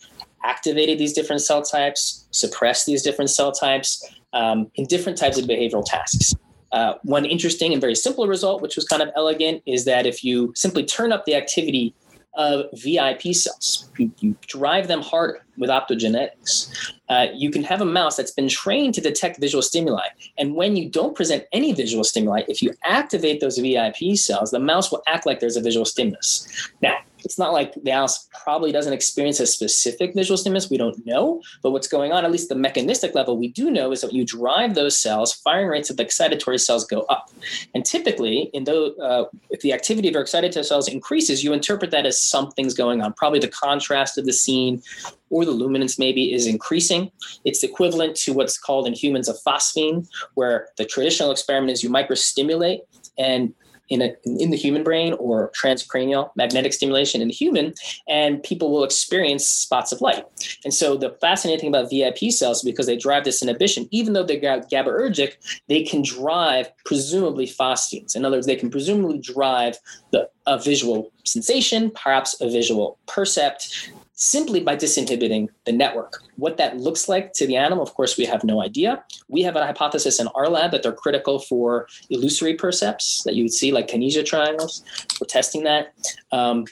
activated 0.48 0.98
these 0.98 1.14
different 1.14 1.42
cell 1.42 1.62
types, 1.62 2.28
suppressed 2.32 2.86
these 2.86 3.04
different 3.04 3.30
cell 3.30 3.52
types, 3.52 4.04
um, 4.34 4.72
in 4.76 4.86
different 4.86 5.18
types 5.18 5.38
of 5.38 5.46
behavioral 5.46 5.86
tasks. 5.86 6.34
Uh, 6.72 6.94
one 7.04 7.26
interesting 7.26 7.72
and 7.74 7.82
very 7.82 7.96
simple 7.96 8.28
result, 8.28 8.62
which 8.62 8.76
was 8.76 8.86
kind 8.86 9.02
of 9.02 9.10
elegant, 9.16 9.62
is 9.66 9.86
that 9.86 10.06
if 10.06 10.24
you 10.24 10.52
simply 10.56 10.84
turn 10.84 11.12
up 11.12 11.26
the 11.26 11.36
activity 11.36 11.94
of 12.36 12.66
VIP 12.74 13.34
cells, 13.34 13.90
you, 13.98 14.12
you 14.20 14.36
drive 14.46 14.88
them 14.88 15.02
harder 15.02 15.44
with 15.58 15.70
optogenetics, 15.72 16.94
uh, 17.10 17.28
you 17.34 17.50
can 17.50 17.64
have 17.64 17.82
a 17.82 17.86
mouse 17.86 18.16
that's 18.16 18.32
been 18.32 18.48
trained 18.48 18.94
to 18.94 19.02
detect 19.02 19.40
visual 19.40 19.62
stimuli. 19.62 20.06
And 20.38 20.56
when 20.56 20.76
you 20.76 20.88
don't 20.88 21.16
present 21.16 21.46
any 21.52 21.74
visual 21.74 22.04
stimuli, 22.04 22.44
if 22.48 22.62
you 22.62 22.74
activate 22.84 23.42
those 23.42 23.58
VIP 23.58 24.16
cells, 24.16 24.52
the 24.52 24.60
mouse 24.60 24.92
will 24.92 25.02
act 25.08 25.26
like 25.26 25.40
there's 25.40 25.58
a 25.58 25.62
visual 25.62 25.86
stimulus. 25.86 26.48
Now, 26.82 26.98
it's 27.24 27.40
not 27.40 27.54
like 27.54 27.74
the 27.74 27.82
mouse 27.84 28.28
probably 28.44 28.72
doesn't 28.72 28.94
experience 28.94 29.40
a 29.40 29.48
specific 29.48 30.14
visual 30.14 30.38
stimulus. 30.38 30.70
We 30.70 30.78
don't 30.78 31.06
know. 31.06 31.42
But 31.62 31.72
what's 31.72 31.88
going 31.88 32.12
on, 32.12 32.26
at 32.26 32.32
least 32.32 32.50
the 32.50 32.56
mechanistic 32.56 33.16
level, 33.16 33.38
we 33.38 33.48
do 33.50 33.72
know 33.72 33.92
is 33.92 34.02
that 34.02 34.08
when 34.08 34.16
you 34.16 34.26
drive 34.26 34.76
those 34.76 34.98
cells, 34.98 35.34
firing 35.34 35.68
rates 35.68 35.90
of 35.90 35.98
the 35.98 36.06
excitatory 36.06 36.60
cells 36.60 36.86
go 36.86 37.02
up. 37.02 37.30
And 37.74 37.86
typically, 37.86 38.50
in 38.54 38.64
those, 38.64 38.98
uh, 39.00 39.26
if 39.50 39.62
the 39.62 39.74
activity 39.74 40.08
of 40.08 40.14
your 40.14 40.24
excitatory 40.24 40.66
cells 40.66 40.88
increases, 40.88 41.44
you 41.44 41.54
interpret 41.54 41.92
that 41.92 42.06
as 42.06 42.22
something's 42.22 42.74
going 42.74 43.02
on. 43.02 43.14
Probably 43.14 43.40
the 43.40 43.48
contrast 43.48 44.18
of 44.18 44.26
the 44.26 44.34
scene 44.34 44.82
or 45.30 45.44
the 45.44 45.52
luminance 45.52 46.00
maybe 46.00 46.34
is 46.34 46.48
increasing. 46.48 47.12
It's 47.44 47.64
equivalent 47.64 48.16
to 48.18 48.34
what's 48.34 48.58
called 48.58 48.88
in 48.88 48.94
humans 48.94 49.28
a 49.28 49.34
phosphene, 49.34 50.08
where 50.36 50.70
the 50.78 50.86
traditional 50.86 51.32
experiment 51.32 51.72
is 51.72 51.84
you 51.84 51.90
microstimulate 51.90 52.82
and 53.18 53.54
in, 53.90 54.02
a, 54.02 54.16
in 54.26 54.50
the 54.50 54.58
human 54.58 54.84
brain 54.84 55.14
or 55.14 55.52
transcranial 55.52 56.32
magnetic 56.36 56.74
stimulation 56.74 57.22
in 57.22 57.28
the 57.28 57.34
human, 57.34 57.74
and 58.08 58.44
people 58.44 58.72
will 58.72 58.84
experience 58.84 59.48
spots 59.48 59.92
of 59.92 60.02
light. 60.02 60.26
And 60.64 60.74
so 60.74 60.98
the 60.98 61.12
fascinating 61.22 61.60
thing 61.60 61.70
about 61.70 61.90
VIP 61.90 62.32
cells, 62.32 62.64
because 62.64 62.86
they 62.86 62.98
drive 62.98 63.24
this 63.24 63.42
inhibition, 63.42 63.88
even 63.92 64.14
though 64.14 64.24
they're 64.24 64.40
GABAergic, 64.40 65.34
they 65.68 65.84
can 65.84 66.02
drive 66.02 66.70
presumably 66.86 67.48
phosphenes. 67.48 68.16
In 68.16 68.26
other 68.26 68.38
words, 68.38 68.48
they 68.48 68.56
can 68.56 68.70
presumably 68.70 69.20
drive 69.20 69.78
the, 70.12 70.30
a 70.46 70.60
visual 70.60 71.12
sensation, 71.26 71.92
perhaps 71.92 72.40
a 72.42 72.50
visual 72.50 72.98
percept, 73.08 73.92
simply 74.18 74.60
by 74.60 74.76
disinhibiting 74.76 75.48
the 75.66 75.72
network. 75.72 76.24
What 76.38 76.58
that 76.58 76.78
looks 76.78 77.08
like 77.08 77.34
to 77.34 77.46
the 77.46 77.56
animal, 77.56 77.84
of 77.84 77.94
course, 77.94 78.18
we 78.18 78.26
have 78.26 78.44
no 78.44 78.64
idea. 78.64 79.04
We 79.30 79.44
have 79.44 79.56
a 79.56 79.64
hypothesis 79.64 80.20
in 80.20 80.28
our 80.30 80.50
lab 80.50 80.72
that 80.72 80.82
they're 80.82 80.92
critical 80.92 81.38
for 81.38 81.88
illusory 82.10 82.56
percepts 82.56 83.22
that 83.24 83.36
you 83.36 83.44
would 83.44 83.54
see, 83.54 83.72
like 83.72 83.88
Kanizsa 83.88 84.26
triangles. 84.26 84.84
We're 85.22 85.28
testing 85.28 85.64
that. 85.66 85.94
Um, 86.32 86.66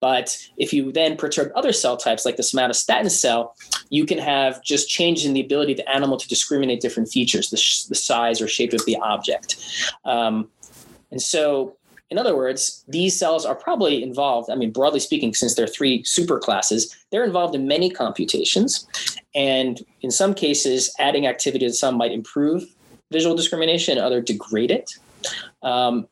but 0.00 0.38
if 0.56 0.72
you 0.72 0.92
then 0.92 1.16
perturb 1.16 1.50
other 1.56 1.72
cell 1.72 1.96
types 1.96 2.24
like 2.24 2.36
the 2.36 2.42
somatostatin 2.44 3.10
cell, 3.10 3.56
you 3.88 4.06
can 4.06 4.18
have 4.18 4.62
just 4.62 4.88
change 4.88 5.26
in 5.26 5.32
the 5.32 5.40
ability 5.40 5.72
of 5.72 5.78
the 5.78 5.90
animal 5.90 6.18
to 6.18 6.28
discriminate 6.28 6.80
different 6.80 7.08
features, 7.08 7.50
the, 7.50 7.56
sh- 7.56 7.84
the 7.84 7.96
size 7.96 8.40
or 8.40 8.46
shape 8.46 8.72
of 8.72 8.84
the 8.86 8.96
object. 8.98 9.56
Um, 10.04 10.50
and 11.10 11.20
so 11.20 11.76
in 12.10 12.18
other 12.18 12.36
words, 12.36 12.84
these 12.86 13.18
cells 13.18 13.44
are 13.46 13.54
probably 13.54 14.02
involved, 14.02 14.50
I 14.50 14.54
mean, 14.54 14.70
broadly 14.70 15.00
speaking, 15.00 15.34
since 15.34 15.54
they're 15.54 15.66
three 15.66 16.02
superclasses, 16.02 16.94
they're 17.10 17.24
involved 17.24 17.54
in 17.54 17.66
many 17.66 17.90
computations. 17.90 18.86
And 19.34 19.80
in 20.02 20.10
some 20.10 20.34
cases, 20.34 20.94
adding 20.98 21.26
activity 21.26 21.66
to 21.66 21.72
some 21.72 21.96
might 21.96 22.12
improve 22.12 22.64
visual 23.10 23.34
discrimination, 23.34 23.98
other 23.98 24.20
degrade 24.20 24.70
it. 24.70 24.92
Um, 25.62 26.06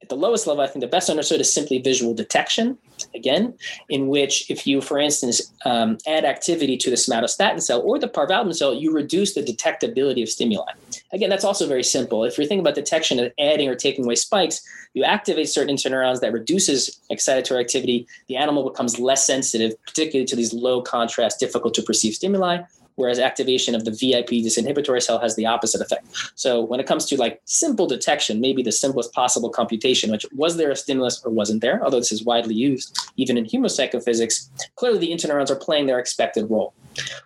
at 0.00 0.08
the 0.08 0.16
lowest 0.16 0.46
level, 0.46 0.62
I 0.62 0.68
think 0.68 0.80
the 0.80 0.88
best 0.88 1.10
understood 1.10 1.40
is 1.40 1.52
simply 1.52 1.78
visual 1.78 2.14
detection, 2.14 2.78
again, 3.16 3.54
in 3.88 4.08
which 4.08 4.50
if 4.50 4.66
you, 4.66 4.80
for 4.80 4.98
instance, 4.98 5.52
um, 5.64 5.98
add 6.06 6.24
activity 6.24 6.76
to 6.76 6.90
the 6.90 6.96
somatostatin 6.96 7.60
cell 7.60 7.80
or 7.80 7.98
the 7.98 8.08
parvalbumin 8.08 8.54
cell, 8.54 8.74
you 8.74 8.92
reduce 8.92 9.34
the 9.34 9.42
detectability 9.42 10.22
of 10.22 10.28
stimuli. 10.28 10.72
Again, 11.12 11.30
that's 11.30 11.44
also 11.44 11.66
very 11.66 11.82
simple. 11.82 12.24
If 12.24 12.36
you're 12.36 12.46
thinking 12.46 12.60
about 12.60 12.74
detection 12.74 13.18
of 13.18 13.32
adding 13.38 13.68
or 13.68 13.74
taking 13.74 14.04
away 14.04 14.16
spikes, 14.16 14.62
you 14.94 15.04
activate 15.04 15.48
certain 15.48 15.74
interneurons 15.74 16.20
that 16.20 16.32
reduces 16.32 17.00
excitatory 17.10 17.60
activity. 17.60 18.06
The 18.28 18.36
animal 18.36 18.68
becomes 18.68 18.98
less 18.98 19.26
sensitive, 19.26 19.72
particularly 19.84 20.26
to 20.26 20.36
these 20.36 20.52
low 20.52 20.82
contrast, 20.82 21.40
difficult 21.40 21.74
to 21.74 21.82
perceive 21.82 22.14
stimuli 22.14 22.62
whereas 22.96 23.18
activation 23.18 23.74
of 23.74 23.84
the 23.84 23.90
VIP 23.90 24.30
disinhibitory 24.44 25.02
cell 25.02 25.18
has 25.18 25.36
the 25.36 25.46
opposite 25.46 25.80
effect. 25.80 26.06
So 26.34 26.62
when 26.62 26.80
it 26.80 26.86
comes 26.86 27.06
to 27.06 27.16
like 27.16 27.40
simple 27.44 27.86
detection, 27.86 28.40
maybe 28.40 28.62
the 28.62 28.72
simplest 28.72 29.12
possible 29.12 29.50
computation, 29.50 30.10
which 30.10 30.26
was 30.34 30.56
there 30.56 30.70
a 30.70 30.76
stimulus 30.76 31.22
or 31.24 31.30
wasn't 31.30 31.62
there, 31.62 31.82
although 31.84 32.00
this 32.00 32.12
is 32.12 32.24
widely 32.24 32.54
used 32.54 32.98
even 33.16 33.38
in 33.38 33.44
human 33.44 33.70
psychophysics, 33.70 34.50
clearly 34.74 34.98
the 34.98 35.10
interneurons 35.10 35.50
are 35.50 35.56
playing 35.56 35.86
their 35.86 35.98
expected 35.98 36.50
role. 36.50 36.74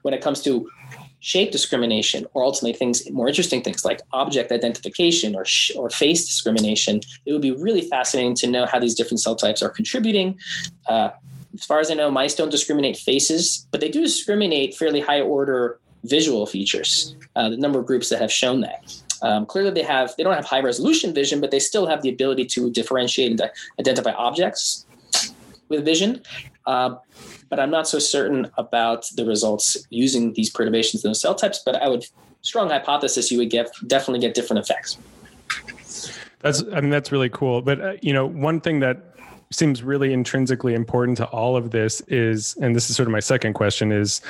When 0.02 0.14
it 0.14 0.20
comes 0.20 0.42
to 0.42 0.68
shape 1.20 1.52
discrimination 1.52 2.26
or 2.32 2.42
ultimately 2.42 2.72
things 2.72 3.08
more 3.10 3.28
interesting 3.28 3.62
things 3.62 3.84
like 3.84 4.00
object 4.12 4.50
identification 4.50 5.36
or 5.36 5.44
sh- 5.44 5.72
or 5.76 5.90
face 5.90 6.24
discrimination 6.24 6.98
it 7.26 7.32
would 7.32 7.42
be 7.42 7.50
really 7.50 7.82
fascinating 7.82 8.34
to 8.34 8.46
know 8.46 8.64
how 8.64 8.78
these 8.78 8.94
different 8.94 9.20
cell 9.20 9.36
types 9.36 9.62
are 9.62 9.68
contributing 9.68 10.38
uh, 10.88 11.10
as 11.54 11.64
far 11.64 11.80
as 11.80 11.90
I 11.90 11.94
know, 11.94 12.10
mice 12.10 12.34
don't 12.34 12.50
discriminate 12.50 12.96
faces, 12.96 13.66
but 13.70 13.80
they 13.80 13.88
do 13.88 14.02
discriminate 14.02 14.74
fairly 14.74 15.00
high 15.00 15.20
order 15.20 15.78
visual 16.04 16.46
features. 16.46 17.14
Uh, 17.36 17.48
the 17.48 17.56
number 17.56 17.78
of 17.78 17.86
groups 17.86 18.08
that 18.08 18.20
have 18.20 18.32
shown 18.32 18.60
that. 18.60 18.94
Um, 19.22 19.46
clearly, 19.46 19.70
they 19.70 19.82
have 19.82 20.14
they 20.16 20.22
don't 20.22 20.34
have 20.34 20.46
high 20.46 20.60
resolution 20.60 21.14
vision, 21.14 21.40
but 21.40 21.50
they 21.50 21.58
still 21.58 21.86
have 21.86 22.02
the 22.02 22.08
ability 22.08 22.46
to 22.46 22.70
differentiate 22.70 23.30
and 23.30 23.50
identify 23.78 24.12
objects 24.12 24.86
with 25.68 25.84
vision. 25.84 26.22
Uh, 26.66 26.96
but 27.48 27.60
I'm 27.60 27.70
not 27.70 27.86
so 27.86 27.98
certain 27.98 28.50
about 28.56 29.06
the 29.16 29.24
results 29.24 29.76
using 29.90 30.32
these 30.34 30.50
perturbations 30.50 31.04
in 31.04 31.10
those 31.10 31.20
cell 31.20 31.34
types. 31.34 31.60
But 31.64 31.76
I 31.76 31.88
would 31.88 32.06
strong 32.42 32.70
hypothesis 32.70 33.30
you 33.30 33.38
would 33.38 33.50
get 33.50 33.70
definitely 33.86 34.20
get 34.20 34.34
different 34.34 34.60
effects. 34.60 34.96
That's 36.40 36.62
I 36.72 36.80
mean 36.80 36.90
that's 36.90 37.12
really 37.12 37.28
cool. 37.28 37.60
But 37.60 37.80
uh, 37.80 37.92
you 38.00 38.12
know 38.12 38.26
one 38.26 38.60
thing 38.60 38.80
that 38.80 39.09
seems 39.52 39.82
really 39.82 40.12
intrinsically 40.12 40.74
important 40.74 41.18
to 41.18 41.26
all 41.26 41.56
of 41.56 41.70
this 41.70 42.00
is, 42.02 42.56
and 42.60 42.74
this 42.74 42.88
is 42.88 42.96
sort 42.96 43.08
of 43.08 43.12
my 43.12 43.20
second 43.20 43.54
question 43.54 43.90
is, 43.92 44.20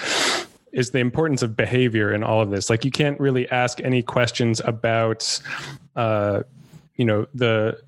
is 0.72 0.92
the 0.92 0.98
importance 0.98 1.42
of 1.42 1.56
behavior 1.56 2.12
in 2.12 2.22
all 2.22 2.40
of 2.40 2.50
this. 2.50 2.70
Like 2.70 2.84
you 2.84 2.90
can't 2.90 3.18
really 3.20 3.48
ask 3.50 3.80
any 3.80 4.02
questions 4.02 4.60
about, 4.64 5.40
uh, 5.96 6.42
you 6.96 7.04
know, 7.04 7.26
the 7.34 7.80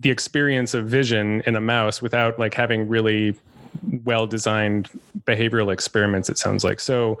the 0.00 0.10
experience 0.10 0.72
of 0.72 0.86
vision 0.86 1.42
in 1.42 1.56
a 1.56 1.60
mouse 1.60 2.00
without 2.00 2.38
like 2.38 2.54
having 2.54 2.88
really 2.88 3.34
well 4.04 4.26
designed 4.26 4.88
behavioral 5.24 5.70
experiments. 5.70 6.30
It 6.30 6.38
sounds 6.38 6.64
like 6.64 6.80
so. 6.80 7.20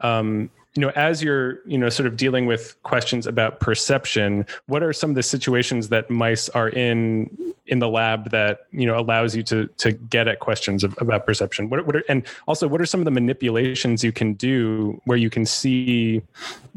Um, 0.00 0.48
you 0.74 0.80
know 0.80 0.90
as 0.96 1.22
you're 1.22 1.60
you 1.66 1.78
know 1.78 1.88
sort 1.88 2.06
of 2.06 2.16
dealing 2.16 2.46
with 2.46 2.80
questions 2.82 3.26
about 3.26 3.60
perception 3.60 4.44
what 4.66 4.82
are 4.82 4.92
some 4.92 5.10
of 5.10 5.16
the 5.16 5.22
situations 5.22 5.88
that 5.88 6.10
mice 6.10 6.48
are 6.50 6.68
in 6.68 7.30
in 7.66 7.78
the 7.78 7.88
lab 7.88 8.30
that 8.30 8.66
you 8.72 8.86
know 8.86 8.98
allows 8.98 9.34
you 9.34 9.42
to 9.42 9.66
to 9.78 9.92
get 9.92 10.28
at 10.28 10.40
questions 10.40 10.84
of, 10.84 10.94
about 11.00 11.24
perception? 11.24 11.70
What, 11.70 11.86
what 11.86 11.96
are, 11.96 12.04
and 12.08 12.26
also 12.46 12.68
what 12.68 12.80
are 12.80 12.86
some 12.86 13.00
of 13.00 13.04
the 13.06 13.10
manipulations 13.10 14.04
you 14.04 14.12
can 14.12 14.34
do 14.34 15.00
where 15.04 15.16
you 15.16 15.30
can 15.30 15.46
see 15.46 16.22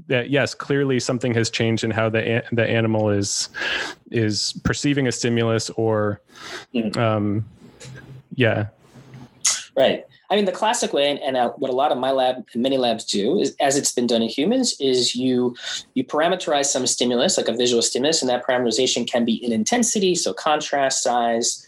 that 0.08 0.30
yes 0.30 0.54
clearly 0.54 1.00
something 1.00 1.34
has 1.34 1.50
changed 1.50 1.84
in 1.84 1.92
how 1.92 2.10
the 2.10 2.44
the 2.52 2.66
animal 2.66 3.10
is 3.10 3.50
is 4.12 4.54
perceiving 4.64 5.08
a 5.08 5.12
stimulus 5.12 5.70
or 5.72 6.22
mm-hmm. 6.74 6.98
um 7.00 7.46
yeah. 8.36 8.68
Right 9.76 10.06
I 10.30 10.36
mean, 10.36 10.46
the 10.46 10.52
classic 10.52 10.92
way, 10.92 11.18
and, 11.20 11.38
uh, 11.38 11.52
what 11.52 11.72
a 11.72 11.74
lot 11.74 11.92
of 11.92 11.98
my 11.98 12.12
lab 12.12 12.46
and 12.54 12.62
many 12.62 12.78
labs 12.78 13.06
do, 13.06 13.40
is 13.40 13.56
as 13.62 13.78
it's 13.78 13.94
been 13.94 14.08
done 14.08 14.22
in 14.22 14.30
humans, 14.30 14.76
is 14.80 15.16
you 15.16 15.56
you 15.94 16.04
parameterize 16.04 16.66
some 16.66 16.86
stimulus, 16.86 17.38
like 17.38 17.48
a 17.48 17.54
visual 17.54 17.82
stimulus, 17.82 18.22
and 18.22 18.30
that 18.30 18.46
parameterization 18.46 19.10
can 19.10 19.24
be 19.24 19.36
in 19.44 19.52
intensity, 19.54 20.16
so 20.16 20.34
contrast, 20.34 21.02
size, 21.02 21.68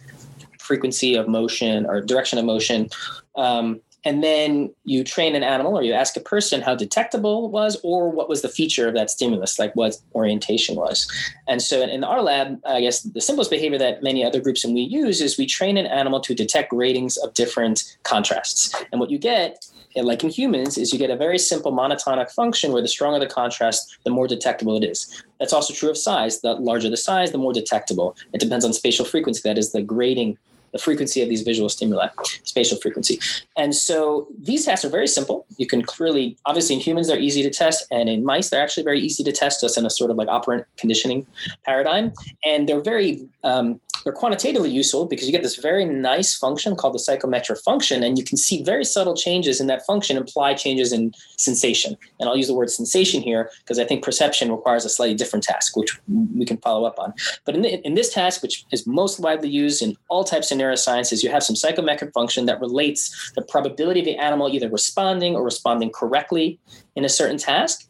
frequency 0.60 1.16
of 1.16 1.28
motion, 1.28 1.86
or 1.86 2.02
direction 2.02 2.38
of 2.38 2.46
motion. 2.46 2.90
Um, 3.36 3.82
and 4.06 4.24
then 4.24 4.74
you 4.86 5.04
train 5.04 5.36
an 5.36 5.44
animal 5.44 5.78
or 5.78 5.84
you 5.84 5.94
ask 5.94 6.16
a 6.16 6.22
person 6.22 6.62
how 6.62 6.76
detectable 6.76 7.46
it 7.46 7.52
was 7.52 7.78
or 7.84 8.10
what 8.10 8.30
was 8.30 8.42
the 8.42 8.50
feature 8.50 8.88
of 8.88 8.94
that 8.94 9.10
stimulus 9.10 9.60
like 9.60 9.76
what 9.76 9.98
orientation 10.16 10.76
was. 10.76 11.12
And 11.48 11.62
so 11.62 11.82
in 11.82 12.04
our 12.04 12.22
lab 12.22 12.60
i 12.66 12.82
guess 12.82 13.02
the 13.02 13.22
simplest 13.22 13.50
behavior 13.50 13.78
that 13.78 14.04
many 14.04 14.24
other 14.24 14.40
groups 14.40 14.64
and 14.64 14.74
we 14.74 14.82
use 14.82 15.22
is 15.22 15.38
we 15.38 15.46
train 15.46 15.78
an 15.78 15.86
animal 15.86 16.20
to 16.22 16.34
detect 16.34 16.70
gratings 16.70 17.18
of 17.18 17.34
different 17.34 17.98
contrasts. 18.04 18.74
And 18.92 19.00
what 19.00 19.10
you 19.10 19.18
get 19.18 19.66
eh, 19.96 20.02
like 20.02 20.24
in 20.24 20.30
humans 20.30 20.78
is 20.78 20.94
you 20.94 21.00
get 21.00 21.10
a 21.10 21.18
very 21.18 21.38
simple 21.38 21.72
monotonic 21.72 22.32
function 22.32 22.72
where 22.72 22.82
the 22.82 22.88
stronger 22.88 23.20
the 23.20 23.28
contrast 23.28 23.98
the 24.06 24.12
more 24.12 24.28
detectable 24.28 24.78
it 24.78 24.86
is. 24.86 25.24
That's 25.40 25.54
also 25.54 25.74
true 25.74 25.90
of 25.90 25.98
size. 25.98 26.42
The 26.42 26.54
larger 26.54 26.90
the 26.90 26.98
size 26.98 27.32
the 27.32 27.38
more 27.38 27.54
detectable. 27.54 28.16
It 28.34 28.40
depends 28.40 28.66
on 28.66 28.74
spatial 28.74 29.06
frequency 29.06 29.42
that 29.44 29.58
is 29.58 29.72
the 29.72 29.82
grating 29.82 30.38
the 30.72 30.80
frequency 30.80 31.22
of 31.22 31.30
these 31.30 31.42
visual 31.42 31.70
stimuli, 31.70 32.08
spatial 32.44 32.78
frequency. 32.78 33.20
And 33.58 33.76
so 33.76 34.28
these 34.40 34.66
tests 34.66 34.86
are 34.86 34.90
very 34.90 35.08
simple. 35.08 35.46
You 35.58 35.68
can 35.68 35.82
clearly, 35.82 36.38
obviously, 36.46 36.76
in 36.76 36.82
humans, 36.82 37.08
they're 37.08 37.20
easy 37.20 37.44
to 37.44 37.50
test, 37.50 37.86
and 37.92 38.10
in 38.10 38.24
mice, 38.26 38.50
they're 38.50 38.64
actually 38.64 38.84
very 38.84 39.00
easy 39.00 39.24
to 39.24 39.32
test 39.32 39.64
us 39.64 39.78
in 39.78 39.86
a 39.86 39.90
sort 39.90 40.12
of 40.12 40.18
like 40.18 40.28
operant 40.28 40.66
conditioning 40.78 41.26
paradigm. 41.66 42.14
And 42.46 42.68
they're 42.68 42.82
very 42.82 43.28
um, 43.44 43.80
they're 44.04 44.14
quantitatively 44.14 44.70
useful 44.70 45.06
because 45.06 45.26
you 45.26 45.32
get 45.32 45.44
this 45.44 45.56
very 45.56 45.86
nice 45.86 46.38
function 46.38 46.76
called 46.76 46.94
the 46.94 47.00
psychometric 47.00 47.60
function, 47.60 48.04
and 48.04 48.18
you 48.18 48.24
can 48.24 48.38
see 48.38 48.64
very 48.64 48.86
subtle 48.86 49.16
changes 49.16 49.60
in 49.60 49.68
that 49.68 49.86
function 49.86 50.18
imply 50.18 50.54
changes 50.54 50.92
in 50.92 51.14
sensation. 51.38 51.98
And 52.20 52.30
I'll 52.30 52.38
use 52.38 52.48
the 52.48 52.54
word 52.54 52.70
sensation 52.70 53.22
here 53.22 53.52
because 53.60 53.80
I 53.80 53.86
think 53.86 54.04
perception 54.04 54.52
requires 54.52 54.86
a 54.86 54.90
slightly 54.90 55.16
different 55.16 55.44
task, 55.44 55.76
which 55.76 56.00
we 56.36 56.46
can 56.46 56.58
follow 56.58 56.86
up 56.86 57.00
on. 57.00 57.14
But 57.46 57.56
in, 57.56 57.62
the, 57.62 57.86
in 57.86 57.96
this 57.96 58.14
task, 58.14 58.42
which 58.42 58.66
is 58.72 58.88
most 58.88 59.20
widely 59.20 59.50
used 59.50 59.82
in 59.82 59.96
all 60.10 60.24
types 60.24 60.52
of 60.52 60.58
neurosciences, 60.58 61.24
you 61.24 61.30
have 61.30 61.44
some 61.44 61.56
psychometric 61.56 62.14
function 62.14 62.46
that 62.46 62.60
relates 62.60 63.32
the 63.36 63.42
probability 63.42 64.02
of 64.02 64.06
the 64.06 64.18
animal 64.18 64.50
either 64.50 64.70
responding 64.70 65.36
or 65.36 65.44
responding 65.44 65.92
correctly 65.92 66.60
in 66.96 67.06
a 67.06 67.10
certain 67.10 67.38
task. 67.38 67.88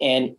And 0.00 0.36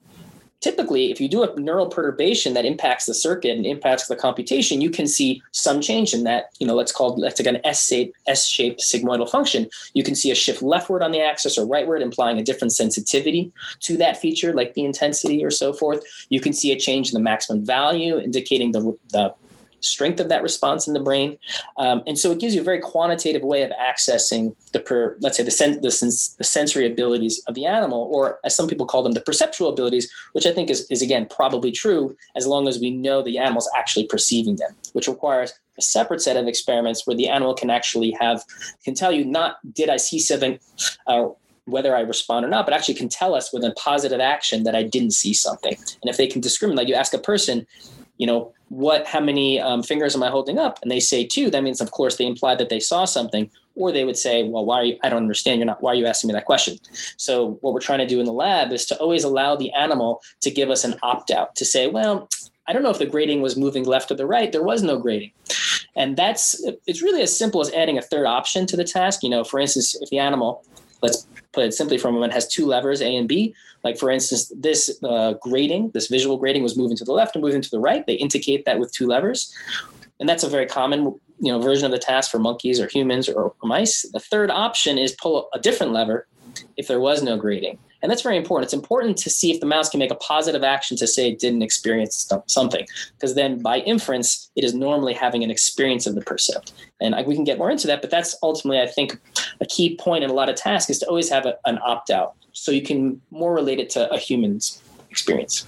typically 0.62 1.12
if 1.12 1.22
you 1.22 1.28
do 1.28 1.44
a 1.44 1.60
neural 1.60 1.88
perturbation 1.88 2.54
that 2.54 2.66
impacts 2.66 3.06
the 3.06 3.14
circuit 3.14 3.56
and 3.56 3.66
impacts 3.66 4.08
the 4.08 4.16
computation 4.16 4.82
you 4.82 4.90
can 4.90 5.08
see 5.08 5.42
some 5.52 5.82
change 5.82 6.14
in 6.14 6.24
that 6.24 6.50
you 6.60 6.68
know 6.68 6.76
let's 6.76 6.92
call 6.92 7.16
let's 7.18 7.40
again 7.40 7.60
s-shaped 7.64 8.18
s-shaped 8.28 8.80
sigmoidal 8.80 9.30
function. 9.30 9.70
You 9.94 10.04
can 10.04 10.16
see 10.16 10.32
a 10.32 10.36
shift 10.36 10.62
leftward 10.62 11.02
on 11.02 11.12
the 11.12 11.22
axis 11.22 11.58
or 11.58 11.66
rightward 11.66 12.02
implying 12.02 12.40
a 12.40 12.44
different 12.44 12.74
sensitivity 12.74 13.52
to 13.82 13.98
that 13.98 14.18
feature 14.18 14.54
like 14.54 14.74
the 14.74 14.86
intensity 14.86 15.44
or 15.44 15.52
so 15.52 15.74
forth. 15.74 16.04
You 16.30 16.40
can 16.40 16.54
see 16.54 16.72
a 16.72 16.80
change 16.80 17.10
in 17.10 17.14
the 17.14 17.24
maximum 17.24 17.66
value 17.66 18.20
indicating 18.20 18.72
the, 18.72 18.98
the 19.10 19.34
strength 19.82 20.20
of 20.20 20.30
that 20.30 20.44
response 20.44 20.88
in 20.88 20.94
the 20.94 21.00
brain. 21.00 21.38
Um, 21.78 22.04
and 22.08 22.18
so 22.18 22.32
it 22.32 22.40
gives 22.40 22.56
you 22.56 22.62
a 22.62 22.64
very 22.64 22.80
quantitative 22.80 23.44
way 23.44 23.64
of 23.64 23.72
accessing 23.72 24.56
the, 24.72 24.80
per, 24.80 25.18
let's 25.20 25.38
say, 25.38 25.44
the, 25.44 25.52
sen- 25.52 25.82
the, 25.82 25.92
sens- 25.92 26.36
the, 26.36 26.44
sensory 26.44 26.86
abilities 26.86 27.42
of 27.48 27.56
the 27.56 27.66
animal, 27.66 28.10
or 28.12 28.40
as 28.44 28.56
some 28.56 28.68
people 28.68 28.86
call 28.86 29.04
them, 29.04 29.14
the 29.14 29.22
perceptual 29.22 29.70
abilities, 29.70 30.12
which 30.34 30.46
I 30.46 30.52
think 30.52 30.70
is, 30.70 30.86
is, 30.90 31.02
again, 31.02 31.28
probably 31.30 31.72
true 31.72 32.16
as 32.36 32.48
long 32.48 32.68
as 32.68 32.80
we 32.80 32.92
know 32.92 33.22
the 33.22 33.38
animal's 33.38 33.70
actually 33.78 34.08
perceiving 34.08 34.56
them, 34.58 34.72
which 34.94 35.08
requires 35.08 35.54
a 35.78 35.82
separate 35.82 36.22
set 36.22 36.38
of 36.38 36.48
experiments 36.48 37.08
where 37.08 37.16
the 37.16 37.30
animal 37.30 37.54
can 37.54 37.70
actually 37.70 38.16
have, 38.20 38.44
can 38.84 38.94
tell 38.94 39.12
you 39.12 39.26
not, 39.26 39.58
did 39.74 39.90
I 39.90 39.98
see 39.98 40.20
something, 40.20 40.60
uh, 41.08 41.30
whether 41.66 41.96
I 41.96 42.02
respond 42.02 42.46
or 42.46 42.50
not, 42.50 42.66
but 42.66 42.74
actually 42.74 42.96
can 42.96 43.10
tell 43.10 43.36
us 43.36 43.54
with 43.54 43.64
a 43.64 43.72
positive 43.72 44.20
action 44.20 44.64
that 44.64 44.76
I 44.76 44.84
didn't 44.84 45.12
see 45.12 45.34
something. 45.34 45.76
And 46.02 46.10
if 46.10 46.18
they 46.18 46.28
can 46.28 46.42
discriminate, 46.42 46.78
like 46.78 46.88
you 46.88 46.96
ask 46.96 47.14
a 47.14 47.20
person, 47.20 47.66
you 48.20 48.28
know, 48.28 48.54
what, 48.68 49.08
how 49.08 49.20
many 49.20 49.60
um, 49.60 49.82
fingers 49.82 50.16
am 50.16 50.22
I 50.22 50.30
holding 50.30 50.60
up? 50.60 50.78
And 50.84 50.92
they 50.92 51.00
say 51.00 51.26
two. 51.26 51.50
That 51.50 51.64
means, 51.64 51.82
of 51.82 51.90
course, 51.90 52.18
they 52.18 52.28
imply 52.28 52.54
that 52.54 52.70
they 52.70 52.80
saw 52.80 53.06
something. 53.06 53.50
Or 53.76 53.94
they 53.94 54.04
would 54.04 54.18
say, 54.18 54.44
well, 54.44 54.66
why 54.66 54.76
are 54.76 54.84
you, 54.84 54.98
I 55.04 55.10
don't 55.10 55.24
understand. 55.24 55.60
You're 55.60 55.66
not, 55.66 55.82
why 55.82 55.94
are 55.94 55.96
you 55.96 56.06
asking 56.06 56.28
me 56.28 56.34
that 56.34 56.46
question? 56.46 56.78
So 57.16 57.58
what 57.62 57.74
we're 57.74 57.80
trying 57.80 58.00
to 58.00 58.08
do 58.08 58.20
in 58.20 58.26
the 58.26 58.34
lab 58.34 58.74
is 58.74 58.86
to 58.88 58.98
always 58.98 59.24
allow 59.24 59.56
the 59.56 59.72
animal 59.72 60.22
to 60.42 60.52
give 60.52 60.70
us 60.70 60.84
an 60.84 60.96
opt 61.02 61.32
out 61.32 61.56
to 61.56 61.64
say, 61.64 61.88
well, 61.88 62.28
I 62.68 62.74
don't 62.74 62.84
know 62.84 62.90
if 62.90 63.00
the 63.00 63.06
grating 63.06 63.42
was 63.42 63.56
moving 63.56 63.86
left 63.86 64.12
or 64.12 64.16
the 64.16 64.26
right. 64.26 64.52
There 64.52 64.64
was 64.64 64.84
no 64.84 65.00
grating. 65.00 65.32
And 65.96 66.18
that's, 66.18 66.62
it's 66.88 67.02
really 67.02 67.22
as 67.22 67.36
simple 67.36 67.62
as 67.62 67.72
adding 67.72 67.98
a 67.98 68.02
third 68.02 68.28
option 68.28 68.66
to 68.68 68.76
the 68.76 68.84
task. 68.84 69.24
You 69.24 69.30
know, 69.30 69.46
for 69.46 69.62
instance, 69.62 69.96
if 70.02 70.10
the 70.10 70.20
animal, 70.20 70.64
let's 71.02 71.26
put 71.54 71.66
it 71.66 71.74
simply 71.74 71.98
for 71.98 72.10
a 72.10 72.12
moment, 72.12 72.34
has 72.34 72.48
two 72.48 72.66
levers, 72.66 73.02
A 73.02 73.16
and 73.16 73.28
B. 73.28 73.56
Like 73.84 73.98
for 73.98 74.12
instance, 74.12 74.52
this 74.56 75.00
uh, 75.04 75.34
grating, 75.42 75.92
this 75.92 76.08
visual 76.08 76.38
grating 76.38 76.64
was 76.64 76.78
moving 76.78 76.98
to 76.98 77.06
the 77.06 77.14
left 77.14 77.36
and 77.36 77.44
moving 77.44 77.62
to 77.62 77.70
the 77.70 77.80
right. 77.80 78.06
They 78.06 78.14
indicate 78.14 78.66
that 78.66 78.80
with 78.80 78.92
two 78.92 79.08
levers. 79.08 79.54
And 80.20 80.28
that's 80.28 80.44
a 80.44 80.50
very 80.50 80.66
common 80.66 81.20
you 81.40 81.52
know, 81.52 81.62
version 81.62 81.86
of 81.86 81.92
the 81.92 82.00
task 82.00 82.30
for 82.30 82.40
monkeys 82.40 82.80
or 82.80 82.88
humans 82.88 83.30
or, 83.30 83.54
or 83.62 83.68
mice. 83.68 84.06
The 84.12 84.20
third 84.20 84.52
option 84.52 84.98
is 84.98 85.14
pull 85.14 85.50
a 85.54 85.60
different 85.60 85.94
lever 85.94 86.28
if 86.78 86.88
there 86.88 87.00
was 87.00 87.24
no 87.24 87.38
grating. 87.38 87.78
And 88.02 88.10
that's 88.10 88.22
very 88.22 88.38
important. 88.38 88.66
It's 88.66 88.74
important 88.74 89.18
to 89.18 89.30
see 89.30 89.52
if 89.52 89.60
the 89.60 89.66
mouse 89.66 89.90
can 89.90 90.00
make 90.00 90.12
a 90.12 90.16
positive 90.16 90.64
action 90.64 90.96
to 90.98 91.08
say 91.08 91.30
it 91.30 91.40
didn't 91.40 91.62
experience 91.62 92.32
something, 92.48 92.86
because 93.14 93.36
then 93.36 93.62
by 93.62 93.80
inference, 93.80 94.50
it 94.56 94.64
is 94.64 94.74
normally 94.74 95.14
having 95.14 95.44
an 95.44 95.52
experience 95.52 96.08
of 96.08 96.16
the 96.16 96.22
percept. 96.22 96.74
And 97.02 97.16
we 97.26 97.36
can 97.36 97.44
get 97.44 97.58
more 97.58 97.70
into 97.70 97.88
that, 97.88 98.02
but 98.02 98.10
that's 98.10 98.36
ultimately, 98.42 98.82
I 98.82 98.88
think, 98.88 99.20
a 99.60 99.66
key 99.66 99.96
point 99.98 100.24
in 100.24 100.30
a 100.30 100.34
lot 100.34 100.50
of 100.50 100.56
tasks 100.56 100.90
is 100.90 101.00
to 101.00 101.08
always 101.08 101.30
have 101.30 101.46
a, 101.46 101.58
an 101.66 101.80
opt 101.84 102.10
out 102.10 102.36
so 102.54 102.72
you 102.72 102.82
can 102.82 103.22
more 103.32 103.54
relate 103.54 103.80
it 103.80 103.90
to 103.92 104.12
a 104.12 104.18
human's 104.18 104.82
experience. 105.10 105.66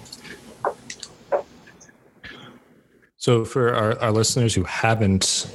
So, 3.17 3.45
for 3.45 3.73
our, 3.73 3.99
our 3.99 4.11
listeners 4.11 4.55
who 4.55 4.63
haven't 4.63 5.47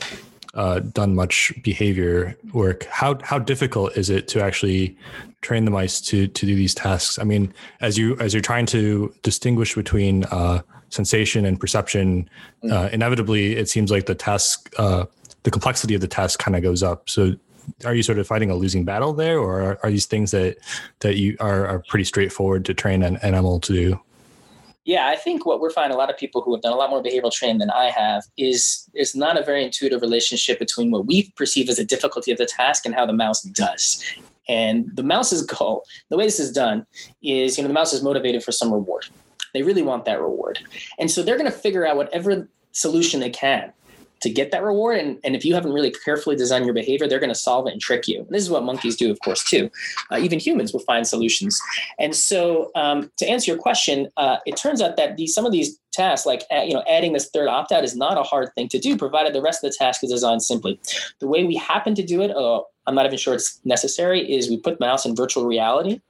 uh, 0.56 0.80
done 0.80 1.14
much 1.14 1.52
behavior 1.62 2.36
work. 2.52 2.84
How 2.86 3.18
how 3.22 3.38
difficult 3.38 3.96
is 3.96 4.10
it 4.10 4.26
to 4.28 4.42
actually 4.42 4.96
train 5.42 5.64
the 5.66 5.70
mice 5.70 6.00
to 6.02 6.26
to 6.26 6.46
do 6.46 6.56
these 6.56 6.74
tasks? 6.74 7.18
I 7.18 7.24
mean, 7.24 7.52
as 7.80 7.96
you 7.96 8.16
as 8.18 8.34
you're 8.34 8.40
trying 8.40 8.66
to 8.66 9.14
distinguish 9.22 9.74
between 9.74 10.24
uh, 10.24 10.62
sensation 10.88 11.44
and 11.44 11.60
perception, 11.60 12.28
mm. 12.64 12.72
uh, 12.72 12.88
inevitably 12.90 13.56
it 13.56 13.68
seems 13.68 13.90
like 13.90 14.06
the 14.06 14.14
task, 14.14 14.72
uh, 14.78 15.04
the 15.42 15.50
complexity 15.50 15.94
of 15.94 16.00
the 16.00 16.08
task, 16.08 16.38
kind 16.38 16.56
of 16.56 16.62
goes 16.62 16.82
up. 16.82 17.08
So, 17.10 17.36
are 17.84 17.94
you 17.94 18.02
sort 18.02 18.18
of 18.18 18.26
fighting 18.26 18.50
a 18.50 18.54
losing 18.54 18.84
battle 18.84 19.12
there, 19.12 19.38
or 19.38 19.60
are, 19.60 19.78
are 19.82 19.90
these 19.90 20.06
things 20.06 20.30
that 20.30 20.56
that 21.00 21.16
you 21.16 21.36
are, 21.38 21.66
are 21.66 21.84
pretty 21.88 22.04
straightforward 22.04 22.64
to 22.64 22.74
train 22.74 23.02
an 23.02 23.16
animal 23.18 23.60
to 23.60 23.72
do? 23.72 24.00
Yeah, 24.86 25.08
I 25.08 25.16
think 25.16 25.44
what 25.44 25.60
we're 25.60 25.70
finding 25.70 25.96
a 25.96 25.98
lot 25.98 26.10
of 26.10 26.16
people 26.16 26.42
who 26.42 26.54
have 26.54 26.62
done 26.62 26.72
a 26.72 26.76
lot 26.76 26.90
more 26.90 27.02
behavioral 27.02 27.32
training 27.32 27.58
than 27.58 27.70
I 27.70 27.90
have 27.90 28.22
is 28.38 28.88
is 28.94 29.16
not 29.16 29.38
a 29.38 29.42
very 29.42 29.64
intuitive 29.64 30.00
relationship 30.00 30.60
between 30.60 30.92
what 30.92 31.06
we 31.06 31.30
perceive 31.32 31.68
as 31.68 31.76
the 31.76 31.84
difficulty 31.84 32.30
of 32.30 32.38
the 32.38 32.46
task 32.46 32.86
and 32.86 32.94
how 32.94 33.04
the 33.04 33.12
mouse 33.12 33.42
does. 33.42 34.02
And 34.48 34.88
the 34.94 35.02
mouse's 35.02 35.42
goal, 35.42 35.84
the 36.08 36.16
way 36.16 36.24
this 36.24 36.38
is 36.38 36.52
done, 36.52 36.86
is 37.20 37.58
you 37.58 37.64
know 37.64 37.68
the 37.68 37.74
mouse 37.74 37.92
is 37.92 38.02
motivated 38.04 38.44
for 38.44 38.52
some 38.52 38.72
reward. 38.72 39.06
They 39.52 39.64
really 39.64 39.82
want 39.82 40.04
that 40.04 40.20
reward, 40.20 40.60
and 41.00 41.10
so 41.10 41.20
they're 41.20 41.38
going 41.38 41.50
to 41.50 41.58
figure 41.58 41.84
out 41.84 41.96
whatever 41.96 42.48
solution 42.70 43.18
they 43.18 43.30
can 43.30 43.72
to 44.20 44.30
get 44.30 44.50
that 44.50 44.62
reward. 44.62 44.98
And, 44.98 45.18
and 45.24 45.36
if 45.36 45.44
you 45.44 45.54
haven't 45.54 45.72
really 45.72 45.90
carefully 45.90 46.36
designed 46.36 46.64
your 46.64 46.74
behavior, 46.74 47.06
they're 47.06 47.20
going 47.20 47.28
to 47.28 47.34
solve 47.34 47.66
it 47.66 47.72
and 47.72 47.80
trick 47.80 48.08
you. 48.08 48.20
And 48.20 48.30
this 48.30 48.42
is 48.42 48.50
what 48.50 48.64
monkeys 48.64 48.96
do, 48.96 49.10
of 49.10 49.18
course, 49.20 49.44
too. 49.44 49.70
Uh, 50.10 50.18
even 50.18 50.38
humans 50.38 50.72
will 50.72 50.80
find 50.80 51.06
solutions. 51.06 51.60
And 51.98 52.14
so, 52.14 52.70
um, 52.74 53.10
to 53.18 53.26
answer 53.26 53.50
your 53.50 53.60
question, 53.60 54.08
uh, 54.16 54.38
it 54.46 54.56
turns 54.56 54.80
out 54.80 54.96
that 54.96 55.16
these 55.16 55.34
some 55.34 55.46
of 55.46 55.52
these 55.52 55.78
tasks, 55.92 56.26
like 56.26 56.44
uh, 56.52 56.62
you 56.62 56.74
know, 56.74 56.84
adding 56.88 57.12
this 57.12 57.30
third 57.30 57.48
opt 57.48 57.72
out, 57.72 57.84
is 57.84 57.96
not 57.96 58.18
a 58.18 58.22
hard 58.22 58.52
thing 58.54 58.68
to 58.68 58.78
do, 58.78 58.96
provided 58.96 59.34
the 59.34 59.42
rest 59.42 59.64
of 59.64 59.70
the 59.70 59.76
task 59.76 60.04
is 60.04 60.10
designed 60.10 60.42
simply. 60.42 60.78
The 61.20 61.26
way 61.26 61.44
we 61.44 61.56
happen 61.56 61.94
to 61.94 62.02
do 62.04 62.22
it, 62.22 62.30
uh, 62.30 62.60
I'm 62.86 62.94
not 62.94 63.06
even 63.06 63.18
sure 63.18 63.34
it's 63.34 63.60
necessary, 63.64 64.20
is 64.20 64.48
we 64.48 64.58
put 64.58 64.78
mouse 64.78 65.06
in 65.06 65.16
virtual 65.16 65.46
reality 65.46 66.00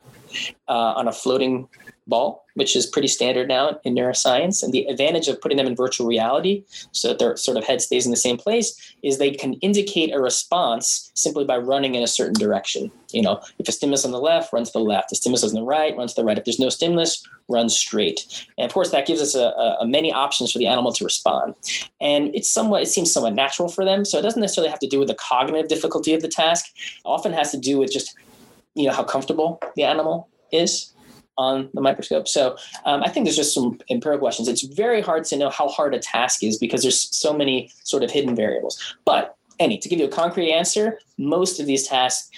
uh, 0.69 0.95
on 0.97 1.09
a 1.09 1.13
floating 1.13 1.69
ball, 2.07 2.45
which 2.55 2.77
is 2.77 2.87
pretty 2.87 3.09
standard 3.09 3.49
now 3.49 3.79
in 3.85 3.95
neuroscience. 3.95 4.63
And 4.63 4.73
the 4.73 4.85
advantage 4.87 5.29
of 5.29 5.41
putting 5.41 5.59
them 5.59 5.67
in 5.67 5.75
virtual 5.77 6.07
reality, 6.07 6.65
so 6.93 7.09
that 7.09 7.19
their 7.19 7.37
sort 7.37 7.57
of 7.57 7.65
head 7.65 7.81
stays 7.81 8.07
in 8.07 8.11
the 8.11 8.17
same 8.17 8.37
place, 8.37 8.95
is 9.03 9.19
they 9.19 9.33
can 9.33 9.55
indicate 9.55 10.15
a 10.15 10.21
response 10.21 11.11
simply 11.15 11.45
by 11.45 11.57
running 11.57 11.95
in 11.95 12.03
a 12.03 12.07
certain 12.07 12.35
direction. 12.35 12.91
You 13.11 13.23
know, 13.23 13.41
if 13.59 13.69
a 13.69 13.73
stimulus 13.73 14.05
on 14.05 14.13
the 14.13 14.21
left, 14.21 14.53
run 14.53 14.65
to 14.65 14.73
the 14.73 14.79
left. 14.81 15.13
If 15.13 15.19
stimulus 15.19 15.45
on 15.45 15.55
the 15.55 15.63
right, 15.63 15.97
run 15.97 16.09
to 16.09 16.15
the 16.15 16.25
right. 16.25 16.39
If 16.39 16.45
there's 16.45 16.61
no 16.61 16.69
stimulus, 16.69 17.27
run 17.49 17.69
straight. 17.69 18.47
And 18.59 18.67
of 18.67 18.73
course, 18.73 18.91
that 18.91 19.07
gives 19.07 19.21
us 19.21 19.35
a, 19.35 19.77
a 19.81 19.87
many 19.87 20.13
options 20.13 20.53
for 20.53 20.59
the 20.59 20.67
animal 20.67 20.93
to 20.93 21.05
respond. 21.05 21.55
And 22.01 22.35
it's 22.35 22.51
somewhat, 22.51 22.83
it 22.83 22.89
seems 22.89 23.13
somewhat 23.13 23.35
natural 23.35 23.69
for 23.69 23.85
them. 23.85 24.05
So 24.05 24.19
it 24.19 24.23
doesn't 24.23 24.41
necessarily 24.41 24.71
have 24.71 24.81
to 24.81 24.89
do 24.89 24.99
with 24.99 25.09
the 25.09 25.15
cognitive 25.15 25.69
difficulty 25.69 26.15
of 26.15 26.23
the 26.23 26.29
task. 26.29 26.73
It 26.77 27.03
often 27.05 27.33
has 27.33 27.51
to 27.53 27.59
do 27.59 27.79
with 27.79 27.93
just, 27.93 28.17
you 28.75 28.87
know, 28.87 28.93
how 28.93 29.05
comfortable 29.05 29.61
the 29.75 29.85
animal 29.85 30.29
is 30.53 30.93
on 31.39 31.69
the 31.75 31.81
microscope. 31.81 32.29
So 32.29 32.57
um, 32.85 33.03
I 33.03 33.09
think 33.09 33.27
there's 33.27 33.37
just 33.37 33.55
some 33.55 33.79
empirical 33.91 34.21
questions. 34.21 34.49
It's 34.49 34.63
very 34.63 35.01
hard 35.01 35.25
to 35.25 35.37
know 35.37 35.51
how 35.51 35.69
hard 35.69 35.95
a 35.95 35.99
task 35.99 36.43
is 36.43 36.59
because 36.59 36.83
there's 36.83 37.15
so 37.15 37.33
many 37.33 37.71
sort 37.85 38.03
of 38.03 38.11
hidden 38.11 38.35
variables. 38.35 38.97
But 39.05 39.37
any 39.59 39.79
to 39.79 39.89
give 39.89 39.99
you 39.99 40.07
a 40.07 40.11
concrete 40.11 40.53
answer, 40.53 40.99
most 41.19 41.61
of 41.61 41.67
these 41.67 41.87
tasks 41.87 42.31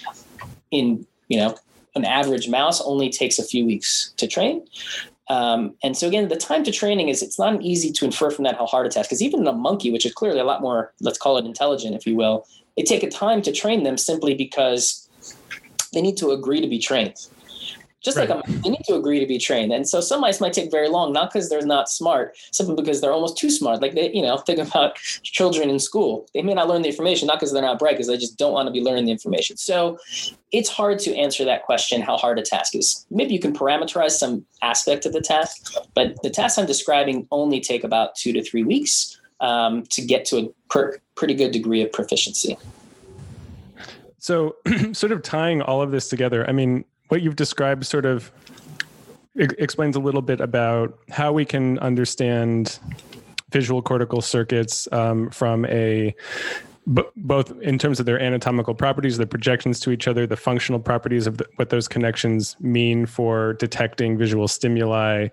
in 0.71 1.05
you 1.27 1.37
know 1.37 1.55
an 1.95 2.05
average 2.05 2.47
mouse 2.47 2.81
only 2.81 3.09
takes 3.09 3.39
a 3.39 3.43
few 3.43 3.65
weeks 3.65 4.13
to 4.17 4.27
train. 4.27 4.65
Um, 5.27 5.75
and 5.83 5.95
so 5.95 6.07
again, 6.07 6.27
the 6.27 6.35
time 6.35 6.63
to 6.63 6.71
training 6.71 7.09
is 7.09 7.21
it's 7.21 7.37
not 7.37 7.61
easy 7.61 7.91
to 7.91 8.05
infer 8.05 8.31
from 8.31 8.45
that 8.45 8.57
how 8.57 8.65
hard 8.65 8.87
a 8.87 8.89
task 8.89 9.09
because 9.09 9.21
even 9.21 9.45
a 9.45 9.53
monkey, 9.53 9.91
which 9.91 10.05
is 10.05 10.13
clearly 10.13 10.39
a 10.39 10.43
lot 10.43 10.61
more, 10.61 10.91
let's 11.01 11.19
call 11.19 11.37
it 11.37 11.45
intelligent, 11.45 11.95
if 11.95 12.07
you 12.07 12.15
will, 12.15 12.47
it 12.77 12.87
take 12.87 13.03
a 13.03 13.09
time 13.09 13.41
to 13.43 13.51
train 13.51 13.83
them 13.83 13.97
simply 13.97 14.33
because 14.33 15.07
they 15.93 16.01
need 16.01 16.17
to 16.17 16.31
agree 16.31 16.61
to 16.61 16.67
be 16.67 16.79
trained 16.79 17.15
just 18.01 18.17
right. 18.17 18.29
like 18.29 18.47
a, 18.47 18.51
they 18.51 18.69
need 18.69 18.83
to 18.87 18.95
agree 18.95 19.19
to 19.19 19.25
be 19.25 19.37
trained. 19.37 19.73
And 19.73 19.87
so 19.87 19.99
some 19.99 20.21
mice 20.21 20.39
might 20.39 20.53
take 20.53 20.71
very 20.71 20.87
long, 20.87 21.11
not 21.11 21.31
because 21.31 21.49
they're 21.49 21.65
not 21.65 21.89
smart, 21.89 22.37
simply 22.51 22.75
because 22.75 23.01
they're 23.01 23.11
almost 23.11 23.37
too 23.37 23.49
smart. 23.49 23.81
Like 23.81 23.93
they, 23.93 24.11
you 24.11 24.21
know, 24.21 24.37
think 24.49 24.59
about 24.59 24.95
children 24.95 25.69
in 25.69 25.79
school. 25.79 26.27
They 26.33 26.41
may 26.41 26.53
not 26.53 26.67
learn 26.67 26.81
the 26.81 26.89
information, 26.89 27.27
not 27.27 27.39
because 27.39 27.51
they're 27.51 27.61
not 27.61 27.79
bright, 27.79 27.93
because 27.93 28.07
they 28.07 28.17
just 28.17 28.37
don't 28.37 28.53
want 28.53 28.67
to 28.67 28.71
be 28.71 28.81
learning 28.81 29.05
the 29.05 29.11
information. 29.11 29.57
So 29.57 29.97
it's 30.51 30.69
hard 30.69 30.99
to 30.99 31.15
answer 31.15 31.43
that 31.45 31.63
question, 31.63 32.01
how 32.01 32.17
hard 32.17 32.39
a 32.39 32.41
task 32.41 32.75
is. 32.75 33.05
Maybe 33.09 33.33
you 33.33 33.39
can 33.39 33.53
parameterize 33.53 34.11
some 34.11 34.45
aspect 34.61 35.05
of 35.05 35.13
the 35.13 35.21
task, 35.21 35.73
but 35.93 36.21
the 36.23 36.29
tasks 36.29 36.57
I'm 36.57 36.65
describing 36.65 37.27
only 37.31 37.59
take 37.59 37.83
about 37.83 38.15
two 38.15 38.33
to 38.33 38.43
three 38.43 38.63
weeks 38.63 39.19
um, 39.41 39.83
to 39.87 40.01
get 40.01 40.25
to 40.25 40.37
a 40.37 40.47
per, 40.69 40.99
pretty 41.15 41.33
good 41.33 41.51
degree 41.51 41.81
of 41.81 41.91
proficiency. 41.91 42.57
So, 44.17 44.57
sort 44.91 45.11
of 45.11 45.23
tying 45.23 45.61
all 45.61 45.81
of 45.81 45.91
this 45.91 46.09
together, 46.09 46.47
I 46.47 46.51
mean, 46.51 46.83
what 47.09 47.21
you've 47.21 47.35
described 47.35 47.85
sort 47.85 48.05
of 48.05 48.31
explains 49.35 49.95
a 49.95 49.99
little 49.99 50.21
bit 50.21 50.41
about 50.41 50.97
how 51.09 51.31
we 51.31 51.45
can 51.45 51.77
understand 51.79 52.79
visual 53.51 53.81
cortical 53.81 54.21
circuits 54.21 54.87
um, 54.91 55.29
from 55.29 55.65
a 55.65 56.13
b- 56.93 57.03
both 57.15 57.51
in 57.61 57.77
terms 57.77 57.99
of 57.99 58.05
their 58.05 58.21
anatomical 58.21 58.73
properties, 58.73 59.17
their 59.17 59.27
projections 59.27 59.79
to 59.79 59.91
each 59.91 60.07
other, 60.07 60.27
the 60.27 60.37
functional 60.37 60.79
properties 60.79 61.27
of 61.27 61.37
the, 61.37 61.45
what 61.55 61.69
those 61.69 61.87
connections 61.87 62.55
mean 62.59 63.05
for 63.05 63.53
detecting 63.53 64.17
visual 64.17 64.47
stimuli, 64.47 65.27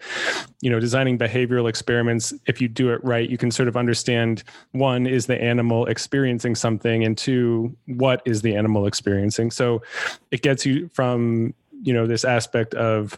you 0.60 0.70
know, 0.70 0.80
designing 0.80 1.18
behavioral 1.18 1.68
experiments. 1.68 2.32
If 2.46 2.60
you 2.60 2.68
do 2.68 2.90
it 2.92 3.02
right, 3.04 3.28
you 3.28 3.38
can 3.38 3.50
sort 3.50 3.68
of 3.68 3.76
understand 3.76 4.44
one, 4.72 5.06
is 5.06 5.26
the 5.26 5.40
animal 5.40 5.86
experiencing 5.86 6.54
something? 6.54 7.04
And 7.04 7.16
two, 7.16 7.76
what 7.86 8.22
is 8.24 8.42
the 8.42 8.54
animal 8.54 8.86
experiencing? 8.86 9.50
So 9.50 9.82
it 10.30 10.42
gets 10.42 10.64
you 10.64 10.88
from 10.94 11.54
you 11.86 11.92
know 11.92 12.06
this 12.06 12.24
aspect 12.24 12.74
of 12.74 13.16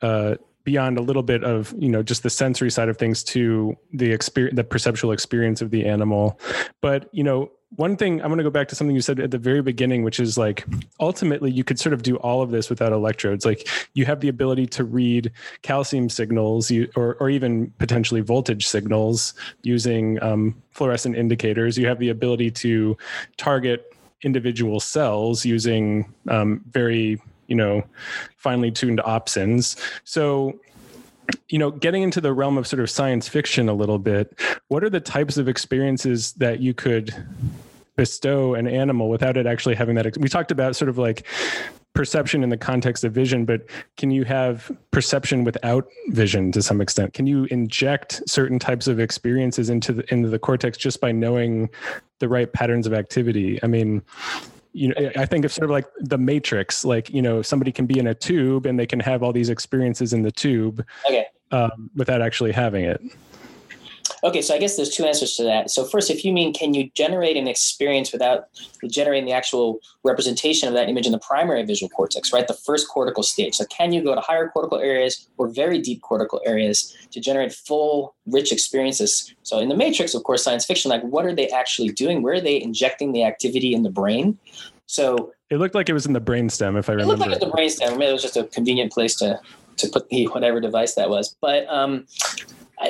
uh, 0.00 0.34
beyond 0.64 0.98
a 0.98 1.02
little 1.02 1.22
bit 1.22 1.44
of 1.44 1.74
you 1.78 1.88
know 1.88 2.02
just 2.02 2.22
the 2.22 2.30
sensory 2.30 2.70
side 2.70 2.88
of 2.88 2.96
things 2.96 3.22
to 3.22 3.76
the 3.92 4.10
experience 4.10 4.56
the 4.56 4.64
perceptual 4.64 5.12
experience 5.12 5.60
of 5.60 5.70
the 5.70 5.84
animal. 5.84 6.40
But 6.80 7.08
you 7.12 7.22
know 7.22 7.52
one 7.76 7.96
thing 7.96 8.20
i'm 8.20 8.28
going 8.28 8.36
to 8.36 8.44
go 8.44 8.50
back 8.50 8.68
to 8.68 8.74
something 8.74 8.94
you 8.94 9.00
said 9.00 9.18
at 9.18 9.30
the 9.30 9.38
very 9.38 9.62
beginning 9.62 10.02
which 10.02 10.20
is 10.20 10.36
like 10.36 10.66
ultimately 11.00 11.50
you 11.50 11.64
could 11.64 11.78
sort 11.78 11.94
of 11.94 12.02
do 12.02 12.16
all 12.16 12.42
of 12.42 12.50
this 12.50 12.68
without 12.68 12.92
electrodes. 12.92 13.44
Like 13.46 13.66
you 13.94 14.04
have 14.04 14.20
the 14.20 14.28
ability 14.28 14.66
to 14.68 14.84
read 14.84 15.32
calcium 15.62 16.08
signals 16.08 16.70
you, 16.70 16.90
or, 16.96 17.14
or 17.14 17.30
even 17.30 17.70
potentially 17.78 18.20
voltage 18.20 18.66
signals 18.66 19.34
using 19.62 20.22
um, 20.22 20.54
fluorescent 20.70 21.16
indicators. 21.16 21.78
You 21.78 21.86
have 21.86 21.98
the 21.98 22.10
ability 22.10 22.50
to 22.50 22.96
target 23.36 23.94
individual 24.22 24.78
cells 24.78 25.44
using 25.44 26.12
um, 26.28 26.62
very 26.70 27.20
you 27.46 27.56
know 27.56 27.82
finely 28.36 28.70
tuned 28.70 29.00
opsins 29.00 29.76
so 30.04 30.58
you 31.48 31.58
know 31.58 31.70
getting 31.70 32.02
into 32.02 32.20
the 32.20 32.32
realm 32.32 32.58
of 32.58 32.66
sort 32.66 32.80
of 32.80 32.90
science 32.90 33.28
fiction 33.28 33.68
a 33.68 33.74
little 33.74 33.98
bit 33.98 34.38
what 34.68 34.82
are 34.82 34.90
the 34.90 35.00
types 35.00 35.36
of 35.36 35.48
experiences 35.48 36.32
that 36.34 36.60
you 36.60 36.74
could 36.74 37.14
bestow 37.96 38.54
an 38.54 38.66
animal 38.66 39.08
without 39.08 39.36
it 39.36 39.46
actually 39.46 39.74
having 39.74 39.94
that 39.94 40.16
we 40.18 40.28
talked 40.28 40.50
about 40.50 40.74
sort 40.74 40.88
of 40.88 40.98
like 40.98 41.26
perception 41.94 42.42
in 42.42 42.48
the 42.48 42.56
context 42.56 43.04
of 43.04 43.12
vision, 43.12 43.44
but 43.44 43.66
can 43.96 44.10
you 44.10 44.24
have 44.24 44.70
perception 44.90 45.44
without 45.44 45.86
vision 46.08 46.52
to 46.52 46.62
some 46.62 46.80
extent? 46.80 47.12
Can 47.12 47.26
you 47.26 47.44
inject 47.50 48.22
certain 48.26 48.58
types 48.58 48.86
of 48.86 48.98
experiences 48.98 49.68
into 49.68 49.92
the 49.92 50.12
into 50.12 50.28
the 50.28 50.38
cortex 50.38 50.78
just 50.78 51.00
by 51.00 51.12
knowing 51.12 51.68
the 52.18 52.28
right 52.28 52.52
patterns 52.52 52.86
of 52.86 52.94
activity? 52.94 53.58
I 53.62 53.66
mean, 53.66 54.02
you 54.72 54.88
know, 54.88 55.10
I 55.16 55.26
think 55.26 55.44
of 55.44 55.52
sort 55.52 55.64
of 55.64 55.70
like 55.70 55.86
the 55.98 56.18
matrix, 56.18 56.84
like, 56.84 57.10
you 57.10 57.22
know, 57.22 57.42
somebody 57.42 57.72
can 57.72 57.86
be 57.86 57.98
in 57.98 58.06
a 58.06 58.14
tube 58.14 58.66
and 58.66 58.78
they 58.78 58.86
can 58.86 59.00
have 59.00 59.22
all 59.22 59.32
these 59.32 59.50
experiences 59.50 60.12
in 60.12 60.22
the 60.22 60.32
tube 60.32 60.84
okay. 61.06 61.26
um, 61.50 61.90
without 61.94 62.22
actually 62.22 62.52
having 62.52 62.84
it. 62.84 63.00
Okay, 64.24 64.40
so 64.40 64.54
I 64.54 64.58
guess 64.58 64.76
there's 64.76 64.90
two 64.90 65.04
answers 65.04 65.34
to 65.34 65.42
that. 65.42 65.68
So 65.70 65.84
first, 65.84 66.08
if 66.08 66.24
you 66.24 66.32
mean 66.32 66.52
can 66.52 66.74
you 66.74 66.90
generate 66.94 67.36
an 67.36 67.48
experience 67.48 68.12
without 68.12 68.44
generating 68.88 69.26
the 69.26 69.32
actual 69.32 69.80
representation 70.04 70.68
of 70.68 70.74
that 70.74 70.88
image 70.88 71.06
in 71.06 71.12
the 71.12 71.18
primary 71.18 71.64
visual 71.64 71.90
cortex, 71.90 72.32
right? 72.32 72.46
The 72.46 72.54
first 72.54 72.88
cortical 72.88 73.24
stage. 73.24 73.56
So 73.56 73.64
can 73.64 73.92
you 73.92 74.02
go 74.02 74.14
to 74.14 74.20
higher 74.20 74.48
cortical 74.48 74.78
areas 74.78 75.28
or 75.38 75.48
very 75.48 75.80
deep 75.80 76.02
cortical 76.02 76.40
areas 76.46 76.96
to 77.10 77.20
generate 77.20 77.52
full, 77.52 78.14
rich 78.26 78.52
experiences? 78.52 79.34
So 79.42 79.58
in 79.58 79.68
the 79.68 79.76
Matrix, 79.76 80.14
of 80.14 80.22
course, 80.22 80.44
science 80.44 80.64
fiction, 80.64 80.88
like 80.88 81.02
what 81.02 81.24
are 81.26 81.34
they 81.34 81.48
actually 81.48 81.88
doing? 81.88 82.22
Where 82.22 82.34
are 82.34 82.40
they 82.40 82.62
injecting 82.62 83.12
the 83.12 83.24
activity 83.24 83.74
in 83.74 83.82
the 83.82 83.90
brain? 83.90 84.38
So 84.86 85.32
it 85.50 85.56
looked 85.56 85.74
like 85.74 85.88
it 85.88 85.94
was 85.94 86.06
in 86.06 86.12
the 86.12 86.20
brainstem, 86.20 86.78
if 86.78 86.88
I 86.88 86.92
remember. 86.92 87.02
It 87.02 87.06
looked 87.06 87.20
like 87.20 87.42
it 87.42 87.44
was 87.54 87.78
the 87.78 87.84
brainstem. 87.84 87.98
Maybe 87.98 88.10
it 88.10 88.12
was 88.12 88.22
just 88.22 88.36
a 88.36 88.44
convenient 88.44 88.92
place 88.92 89.16
to 89.16 89.40
to 89.78 89.88
put 89.88 90.08
the 90.10 90.26
whatever 90.26 90.60
device 90.60 90.94
that 90.94 91.10
was. 91.10 91.34
But 91.40 91.66
um, 91.68 92.06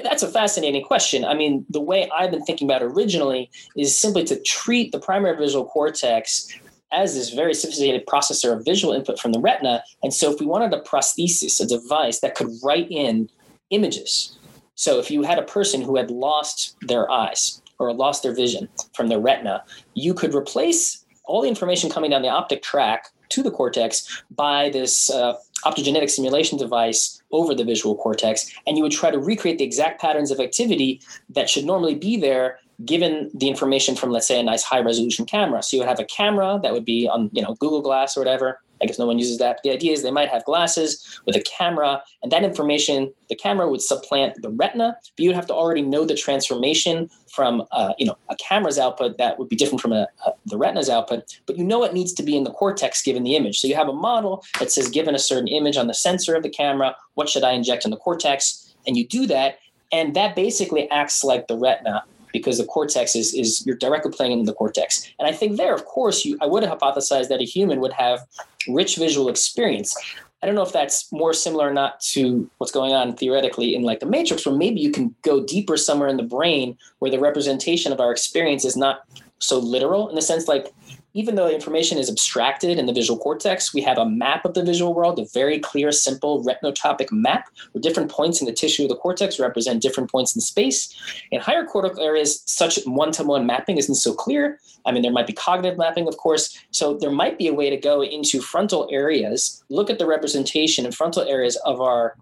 that's 0.00 0.22
a 0.22 0.28
fascinating 0.28 0.84
question. 0.84 1.24
I 1.24 1.34
mean, 1.34 1.66
the 1.68 1.80
way 1.80 2.08
I've 2.16 2.30
been 2.30 2.44
thinking 2.44 2.68
about 2.68 2.82
originally 2.82 3.50
is 3.76 3.98
simply 3.98 4.24
to 4.24 4.40
treat 4.40 4.92
the 4.92 4.98
primary 4.98 5.36
visual 5.36 5.64
cortex 5.64 6.48
as 6.92 7.14
this 7.14 7.30
very 7.30 7.54
sophisticated 7.54 8.06
processor 8.06 8.56
of 8.56 8.64
visual 8.64 8.92
input 8.92 9.18
from 9.18 9.32
the 9.32 9.40
retina. 9.40 9.82
And 10.02 10.12
so, 10.12 10.32
if 10.32 10.40
we 10.40 10.46
wanted 10.46 10.72
a 10.72 10.82
prosthesis, 10.82 11.60
a 11.60 11.66
device 11.66 12.20
that 12.20 12.34
could 12.34 12.50
write 12.62 12.90
in 12.90 13.28
images, 13.70 14.38
so 14.74 14.98
if 14.98 15.10
you 15.10 15.22
had 15.22 15.38
a 15.38 15.42
person 15.42 15.82
who 15.82 15.96
had 15.96 16.10
lost 16.10 16.76
their 16.82 17.10
eyes 17.10 17.60
or 17.78 17.92
lost 17.92 18.22
their 18.22 18.34
vision 18.34 18.68
from 18.94 19.08
their 19.08 19.20
retina, 19.20 19.64
you 19.94 20.14
could 20.14 20.34
replace 20.34 21.04
all 21.24 21.42
the 21.42 21.48
information 21.48 21.90
coming 21.90 22.10
down 22.10 22.22
the 22.22 22.28
optic 22.28 22.62
tract 22.62 23.10
to 23.28 23.42
the 23.42 23.50
cortex 23.50 24.22
by 24.30 24.70
this 24.70 25.10
uh, 25.10 25.34
optogenetic 25.64 26.10
simulation 26.10 26.58
device 26.58 27.22
over 27.32 27.54
the 27.54 27.64
visual 27.64 27.96
cortex, 27.96 28.50
and 28.66 28.76
you 28.76 28.82
would 28.82 28.92
try 28.92 29.10
to 29.10 29.18
recreate 29.18 29.58
the 29.58 29.64
exact 29.64 30.00
patterns 30.00 30.30
of 30.30 30.40
activity 30.40 31.00
that 31.30 31.48
should 31.48 31.64
normally 31.64 31.94
be 31.94 32.16
there 32.16 32.58
given 32.84 33.30
the 33.34 33.48
information 33.48 33.94
from, 33.94 34.10
let's 34.10 34.26
say, 34.26 34.40
a 34.40 34.42
nice 34.42 34.62
high 34.62 34.80
resolution 34.80 35.24
camera. 35.24 35.62
So 35.62 35.76
you 35.76 35.82
would 35.82 35.88
have 35.88 36.00
a 36.00 36.04
camera 36.04 36.58
that 36.62 36.72
would 36.72 36.84
be 36.84 37.08
on, 37.08 37.30
you 37.32 37.42
know, 37.42 37.54
Google 37.54 37.80
Glass 37.80 38.16
or 38.16 38.20
whatever, 38.20 38.60
I 38.82 38.86
guess 38.86 38.98
no 38.98 39.06
one 39.06 39.18
uses 39.18 39.38
that. 39.38 39.60
The 39.62 39.70
idea 39.70 39.92
is 39.92 40.02
they 40.02 40.10
might 40.10 40.28
have 40.28 40.44
glasses 40.44 41.20
with 41.26 41.36
a 41.36 41.40
camera, 41.40 42.02
and 42.22 42.32
that 42.32 42.42
information, 42.42 43.12
the 43.28 43.36
camera 43.36 43.68
would 43.68 43.80
supplant 43.80 44.42
the 44.42 44.50
retina, 44.50 44.96
but 45.16 45.22
you'd 45.22 45.34
have 45.34 45.46
to 45.46 45.54
already 45.54 45.82
know 45.82 46.04
the 46.04 46.16
transformation 46.16 47.08
from, 47.32 47.64
uh, 47.70 47.92
you 47.98 48.06
know, 48.06 48.16
a 48.28 48.36
camera's 48.36 48.78
output 48.78 49.18
that 49.18 49.38
would 49.38 49.48
be 49.48 49.56
different 49.56 49.80
from 49.80 49.92
a, 49.92 50.06
a, 50.26 50.32
the 50.46 50.58
retina's 50.58 50.90
output. 50.90 51.38
But 51.46 51.56
you 51.56 51.64
know 51.64 51.84
it 51.84 51.94
needs 51.94 52.12
to 52.14 52.22
be 52.22 52.36
in 52.36 52.44
the 52.44 52.50
cortex 52.50 53.02
given 53.02 53.22
the 53.22 53.36
image. 53.36 53.60
So 53.60 53.68
you 53.68 53.74
have 53.74 53.88
a 53.88 53.92
model 53.92 54.44
that 54.58 54.72
says, 54.72 54.88
given 54.88 55.14
a 55.14 55.18
certain 55.18 55.48
image 55.48 55.76
on 55.76 55.86
the 55.86 55.94
sensor 55.94 56.34
of 56.34 56.42
the 56.42 56.50
camera, 56.50 56.96
what 57.14 57.28
should 57.28 57.44
I 57.44 57.52
inject 57.52 57.84
in 57.84 57.90
the 57.90 57.96
cortex? 57.96 58.74
And 58.86 58.96
you 58.96 59.06
do 59.06 59.26
that, 59.28 59.58
and 59.92 60.14
that 60.16 60.34
basically 60.34 60.90
acts 60.90 61.22
like 61.22 61.46
the 61.46 61.56
retina 61.56 62.04
because 62.32 62.58
the 62.58 62.64
cortex 62.64 63.14
is 63.14 63.34
is 63.34 63.64
you're 63.66 63.76
directly 63.76 64.10
playing 64.10 64.32
in 64.32 64.44
the 64.44 64.54
cortex. 64.54 65.10
And 65.18 65.28
I 65.28 65.32
think 65.32 65.56
there, 65.56 65.74
of 65.74 65.84
course, 65.84 66.24
you 66.24 66.38
I 66.40 66.46
would 66.46 66.64
hypothesize 66.64 67.28
that 67.28 67.40
a 67.40 67.44
human 67.44 67.80
would 67.80 67.92
have 67.92 68.20
rich 68.68 68.96
visual 68.96 69.28
experience. 69.28 69.96
I 70.42 70.46
don't 70.46 70.56
know 70.56 70.62
if 70.62 70.72
that's 70.72 71.10
more 71.12 71.32
similar 71.32 71.68
or 71.68 71.72
not 71.72 72.00
to 72.12 72.50
what's 72.58 72.72
going 72.72 72.92
on 72.92 73.16
theoretically 73.16 73.76
in 73.76 73.82
like 73.82 74.00
the 74.00 74.06
matrix, 74.06 74.44
where 74.44 74.56
maybe 74.56 74.80
you 74.80 74.90
can 74.90 75.14
go 75.22 75.44
deeper 75.44 75.76
somewhere 75.76 76.08
in 76.08 76.16
the 76.16 76.24
brain 76.24 76.76
where 76.98 77.12
the 77.12 77.20
representation 77.20 77.92
of 77.92 78.00
our 78.00 78.10
experience 78.10 78.64
is 78.64 78.76
not 78.76 79.04
so 79.38 79.58
literal 79.58 80.08
in 80.08 80.14
the 80.14 80.22
sense 80.22 80.48
like 80.48 80.72
even 81.14 81.34
though 81.34 81.48
information 81.48 81.98
is 81.98 82.08
abstracted 82.08 82.78
in 82.78 82.86
the 82.86 82.92
visual 82.92 83.18
cortex, 83.18 83.74
we 83.74 83.82
have 83.82 83.98
a 83.98 84.08
map 84.08 84.44
of 84.44 84.54
the 84.54 84.64
visual 84.64 84.94
world, 84.94 85.18
a 85.18 85.26
very 85.32 85.58
clear, 85.58 85.92
simple 85.92 86.44
retinotopic 86.44 87.12
map 87.12 87.48
where 87.72 87.82
different 87.82 88.10
points 88.10 88.40
in 88.40 88.46
the 88.46 88.52
tissue 88.52 88.84
of 88.84 88.88
the 88.88 88.96
cortex 88.96 89.38
represent 89.38 89.82
different 89.82 90.10
points 90.10 90.34
in 90.34 90.40
space. 90.40 90.94
In 91.30 91.40
higher 91.40 91.64
cortical 91.64 92.02
areas, 92.02 92.42
such 92.46 92.82
one 92.84 93.12
to 93.12 93.24
one 93.24 93.46
mapping 93.46 93.76
isn't 93.76 93.96
so 93.96 94.14
clear. 94.14 94.58
I 94.84 94.92
mean, 94.92 95.02
there 95.02 95.12
might 95.12 95.26
be 95.26 95.32
cognitive 95.32 95.78
mapping, 95.78 96.08
of 96.08 96.16
course. 96.16 96.58
So 96.70 96.94
there 96.94 97.10
might 97.10 97.38
be 97.38 97.46
a 97.46 97.54
way 97.54 97.70
to 97.70 97.76
go 97.76 98.02
into 98.02 98.40
frontal 98.40 98.88
areas, 98.90 99.62
look 99.68 99.90
at 99.90 99.98
the 99.98 100.06
representation 100.06 100.86
in 100.86 100.92
frontal 100.92 101.22
areas 101.22 101.56
of 101.64 101.80
our 101.80 102.16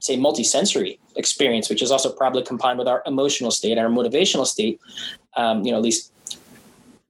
say 0.00 0.16
multisensory 0.16 0.98
experience, 1.16 1.68
which 1.68 1.82
is 1.82 1.90
also 1.90 2.12
probably 2.12 2.42
combined 2.42 2.78
with 2.78 2.88
our 2.88 3.02
emotional 3.06 3.50
state, 3.50 3.78
our 3.78 3.88
motivational 3.88 4.46
state. 4.46 4.80
Um, 5.36 5.64
you 5.64 5.72
know, 5.72 5.78
at 5.78 5.82
least 5.82 6.12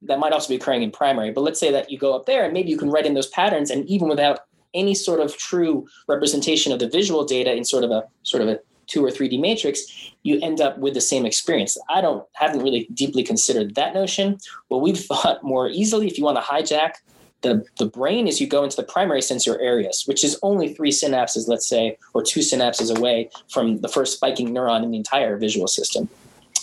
that 0.07 0.19
might 0.19 0.33
also 0.33 0.49
be 0.49 0.57
occurring 0.57 0.83
in 0.83 0.91
primary. 0.91 1.31
But 1.31 1.43
let's 1.43 1.61
say 1.61 1.71
that 1.73 1.91
you 1.91 1.99
go 1.99 2.15
up 2.15 2.27
there 2.27 2.45
and 2.45 2.53
maybe 2.53 2.71
you 2.71 2.79
can 2.79 2.91
write 2.91 3.07
in 3.07 3.15
those 3.15 3.29
patterns, 3.29 3.71
and 3.71 3.87
even 3.87 4.09
without 4.09 4.41
any 4.75 4.95
sort 4.95 5.21
of 5.21 5.37
true 5.37 5.87
representation 6.09 6.73
of 6.73 6.79
the 6.79 6.89
visual 6.89 7.25
data 7.25 7.55
in 7.55 7.65
sort 7.65 7.85
of 7.85 7.91
a 7.91 8.05
sort 8.23 8.43
of 8.43 8.49
a 8.49 8.59
two 8.87 9.05
or 9.05 9.11
3D 9.11 9.41
matrix, 9.41 10.13
you 10.25 10.39
end 10.43 10.61
up 10.61 10.77
with 10.79 10.95
the 10.95 11.01
same 11.01 11.25
experience. 11.25 11.77
I 11.89 12.01
don't 12.01 12.25
haven't 12.33 12.63
really 12.63 12.89
deeply 12.93 13.23
considered 13.23 13.75
that 13.77 13.95
notion. 13.95 14.39
What 14.69 14.83
we've 14.83 14.99
thought 15.11 15.43
more 15.43 15.69
easily, 15.69 16.07
if 16.07 16.19
you 16.19 16.25
want 16.25 16.37
to 16.37 16.43
hijack 16.43 16.95
the, 17.43 17.65
the 17.79 17.87
brain, 17.87 18.27
is 18.27 18.41
you 18.41 18.47
go 18.47 18.65
into 18.65 18.77
the 18.77 18.83
primary 18.83 19.23
sensor 19.23 19.59
areas, 19.61 20.05
which 20.07 20.25
is 20.25 20.39
only 20.43 20.75
three 20.75 20.91
synapses, 20.91 21.49
let's 21.49 21.67
say, 21.67 21.97
or 22.15 22.23
two 22.23 22.41
synapses 22.41 22.95
away 22.95 23.31
from 23.51 23.81
the 23.81 23.89
first 23.89 24.15
spiking 24.15 24.51
neuron 24.51 24.83
in 24.83 24.91
the 24.91 24.97
entire 24.97 25.37
visual 25.37 25.67
system. 25.67 26.09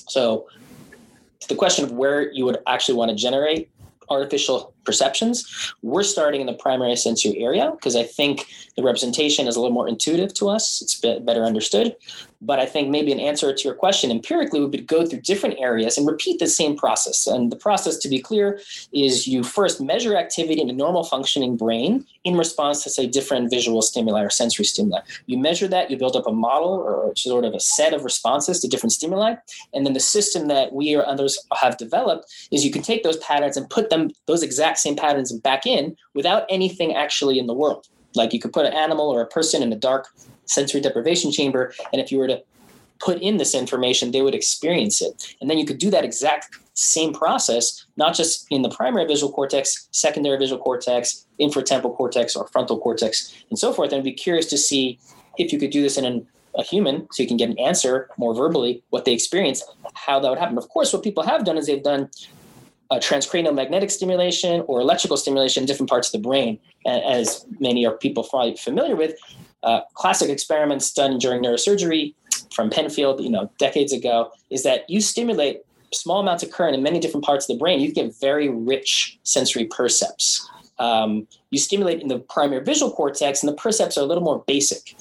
So 0.08 0.48
the 1.48 1.56
question 1.56 1.84
of 1.86 1.92
where 1.92 2.32
you 2.32 2.46
would 2.46 2.60
actually 2.68 2.96
want 2.96 3.10
to 3.10 3.16
generate 3.16 3.70
artificial 4.10 4.74
perceptions. 4.84 5.74
We're 5.82 6.04
starting 6.04 6.42
in 6.42 6.48
the 6.48 6.54
primary 6.54 6.96
sensory 6.96 7.38
area 7.38 7.72
because 7.72 7.96
I 7.96 8.04
think 8.04 8.48
the 8.76 8.84
representation 8.84 9.48
is 9.48 9.56
a 9.56 9.62
little 9.62 9.74
more 9.74 9.88
intuitive 9.88 10.34
to 10.36 10.50
us. 10.50 10.82
It's 10.82 11.00
better 11.00 11.44
understood. 11.44 11.96
But 12.44 12.60
I 12.60 12.66
think 12.66 12.90
maybe 12.90 13.12
an 13.12 13.20
answer 13.20 13.54
to 13.54 13.64
your 13.64 13.76
question 13.76 14.10
empirically 14.10 14.60
would 14.60 14.72
be 14.72 14.80
to 14.80 14.84
go 14.84 15.06
through 15.06 15.22
different 15.22 15.60
areas 15.60 15.96
and 15.96 16.08
repeat 16.08 16.40
the 16.40 16.48
same 16.48 16.76
process. 16.76 17.28
And 17.28 17.52
the 17.52 17.56
process, 17.56 17.98
to 17.98 18.10
be 18.10 18.20
clear, 18.20 18.60
is 18.92 19.28
you 19.28 19.44
first 19.44 19.80
measure 19.80 20.18
activity 20.18 20.60
in 20.60 20.68
a 20.68 20.74
normal 20.74 21.04
functioning 21.04 21.56
brain 21.56 22.04
in 22.24 22.36
response 22.36 22.84
to, 22.84 22.90
say, 22.90 23.06
different 23.06 23.52
visual 23.52 23.84
stimuli 23.84 24.24
or 24.24 24.32
sensory 24.32 24.66
stimuli. 24.66 25.02
You 25.28 25.38
measure 25.38 25.68
that, 25.68 25.92
you 25.92 25.98
build 25.98 26.16
up 26.16 26.26
a 26.26 26.32
model 26.32 26.70
or 26.70 27.16
sort 27.16 27.46
of 27.46 27.54
a 27.54 27.60
set 27.60 27.94
of 27.94 28.04
responses 28.04 28.60
to 28.62 28.68
different 28.68 28.94
stimuli. 28.94 29.36
And 29.76 29.86
then 29.86 29.94
the 29.94 30.00
system 30.00 30.48
that 30.48 30.74
we 30.74 30.96
or 30.96 31.06
others 31.06 31.38
have 31.54 31.78
developed 31.78 32.34
is 32.50 32.66
you 32.66 32.72
can 32.72 32.82
take 32.82 33.04
those 33.04 33.18
patterns 33.18 33.56
and 33.56 33.70
put 33.70 33.92
them, 33.92 34.10
those 34.26 34.42
exact 34.42 34.71
same 34.78 34.96
patterns, 34.96 35.32
back 35.32 35.66
in 35.66 35.96
without 36.14 36.46
anything 36.50 36.96
actually 36.96 37.40
in 37.40 37.48
the 37.48 37.54
world. 37.54 37.88
Like 38.16 38.34
you 38.34 38.40
could 38.40 38.54
put 38.54 38.66
an 38.66 38.74
animal 38.74 39.10
or 39.10 39.22
a 39.22 39.28
person 39.28 39.64
in 39.64 39.72
a 39.72 39.76
dark 39.76 40.08
sensory 40.46 40.82
deprivation 40.82 41.32
chamber, 41.32 41.74
and 41.92 42.02
if 42.02 42.12
you 42.12 42.18
were 42.18 42.28
to 42.28 42.44
put 43.00 43.22
in 43.22 43.38
this 43.38 43.56
information, 43.56 44.12
they 44.12 44.22
would 44.22 44.36
experience 44.36 45.02
it. 45.02 45.36
And 45.42 45.50
then 45.50 45.58
you 45.58 45.66
could 45.66 45.80
do 45.80 45.90
that 45.90 46.06
exact 46.06 46.58
same 46.74 47.14
process, 47.14 47.86
not 47.98 48.16
just 48.16 48.46
in 48.50 48.62
the 48.62 48.70
primary 48.70 49.06
visual 49.06 49.32
cortex, 49.32 49.88
secondary 49.92 50.38
visual 50.38 50.62
cortex, 50.62 51.26
inferotemporal 51.40 51.96
cortex, 51.96 52.36
or 52.36 52.48
frontal 52.48 52.80
cortex, 52.80 53.34
and 53.50 53.58
so 53.58 53.74
forth. 53.74 53.92
And 53.92 54.00
I'd 54.00 54.04
be 54.04 54.14
curious 54.14 54.46
to 54.48 54.58
see 54.58 55.00
if 55.38 55.52
you 55.52 55.60
could 55.60 55.72
do 55.72 55.82
this 55.82 55.98
in 55.98 56.06
an, 56.06 56.28
a 56.56 56.64
human 56.64 57.08
so 57.12 57.24
you 57.24 57.28
can 57.28 57.38
get 57.38 57.50
an 57.50 57.60
answer 57.60 58.10
more 58.18 58.36
verbally 58.36 58.84
what 58.90 59.06
they 59.06 59.14
experience, 59.14 59.64
how 59.94 60.20
that 60.20 60.30
would 60.30 60.40
happen. 60.40 60.58
Of 60.58 60.70
course, 60.70 60.94
what 60.94 61.04
people 61.04 61.24
have 61.24 61.44
done 61.46 61.58
is 61.58 61.68
they've 61.68 61.84
done 61.84 62.10
a 62.92 62.98
transcranial 62.98 63.56
magnetic 63.56 63.89
stimulation 63.89 64.64
or 64.68 64.82
electrical 64.82 65.18
stimulation 65.18 65.64
in 65.64 65.68
different 65.68 65.89
parts 65.89 66.10
of 66.10 66.12
the 66.12 66.28
brain, 66.28 66.60
as 66.86 67.46
many 67.60 67.86
are 67.86 67.98
people 67.98 68.24
probably 68.24 68.56
familiar 68.58 68.96
with. 68.96 69.16
Uh, 69.64 69.82
classic 69.94 70.30
experiments 70.30 70.92
done 70.92 71.18
during 71.18 71.42
neurosurgery 71.42 72.14
from 72.54 72.70
Penfield, 72.70 73.22
you 73.22 73.30
know, 73.30 73.50
decades 73.58 73.94
ago, 73.94 74.32
is 74.50 74.64
that 74.64 74.89
you 74.89 75.00
stimulate 75.00 75.62
small 75.94 76.20
amounts 76.20 76.44
of 76.44 76.52
current 76.52 76.76
in 76.76 76.84
many 76.84 77.00
different 77.00 77.26
parts 77.26 77.50
of 77.50 77.56
the 77.56 77.60
brain, 77.60 77.80
you 77.80 77.92
get 77.94 78.14
very 78.20 78.50
rich 78.50 79.20
sensory 79.24 79.66
percepts. 79.66 80.48
Um, 80.80 81.28
you 81.52 81.60
stimulate 81.60 82.02
in 82.02 82.08
the 82.08 82.20
primary 82.20 82.64
visual 82.64 82.92
cortex, 82.92 83.44
and 83.44 83.52
the 83.52 83.56
percepts 83.56 83.98
are 83.98 84.02
a 84.02 84.06
little 84.06 84.24
more 84.24 84.44
basic. 84.48 84.96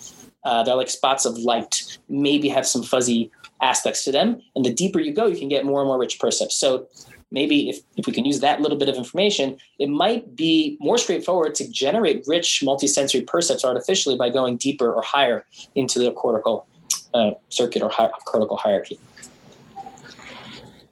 Uh, 0.45 0.62
they're 0.62 0.74
like 0.74 0.91
spots 0.91 1.24
of 1.24 1.38
light, 1.38 1.99
maybe 2.09 2.49
have 2.49 2.66
some 2.66 2.82
fuzzy 2.82 3.30
aspects 3.62 4.05
to 4.05 4.12
them. 4.12 4.41
And 4.55 4.64
the 4.64 4.72
deeper 4.72 5.01
you 5.01 5.12
go, 5.12 5.26
you 5.26 5.38
can 5.38 5.49
get 5.49 5.64
more 5.64 5.80
and 5.80 5.88
more 5.88 5.99
rich 5.99 6.18
percepts. 6.18 6.57
So 6.57 6.88
maybe 7.31 7.68
if, 7.68 7.81
if 7.97 8.07
we 8.07 8.12
can 8.12 8.24
use 8.24 8.41
that 8.41 8.61
little 8.61 8.78
bit 8.78 8.89
of 8.89 8.97
information, 8.97 9.57
it 9.78 9.89
might 9.89 10.35
be 10.35 10.76
more 10.81 10.99
straightforward 10.99 11.55
to 11.57 11.68
generate 11.70 12.24
rich 12.26 12.62
multisensory 12.64 13.26
percepts 13.26 13.64
artificially 13.64 14.16
by 14.16 14.31
going 14.31 14.57
deeper 14.57 14.93
or 14.93 15.03
higher 15.03 15.45
into 15.74 15.99
the 15.99 16.11
cortical 16.12 16.66
uh, 17.14 17.33
circuit 17.49 17.83
or 17.83 17.91
hi- 17.91 18.11
cortical 18.24 18.57
hierarchy. 18.57 18.99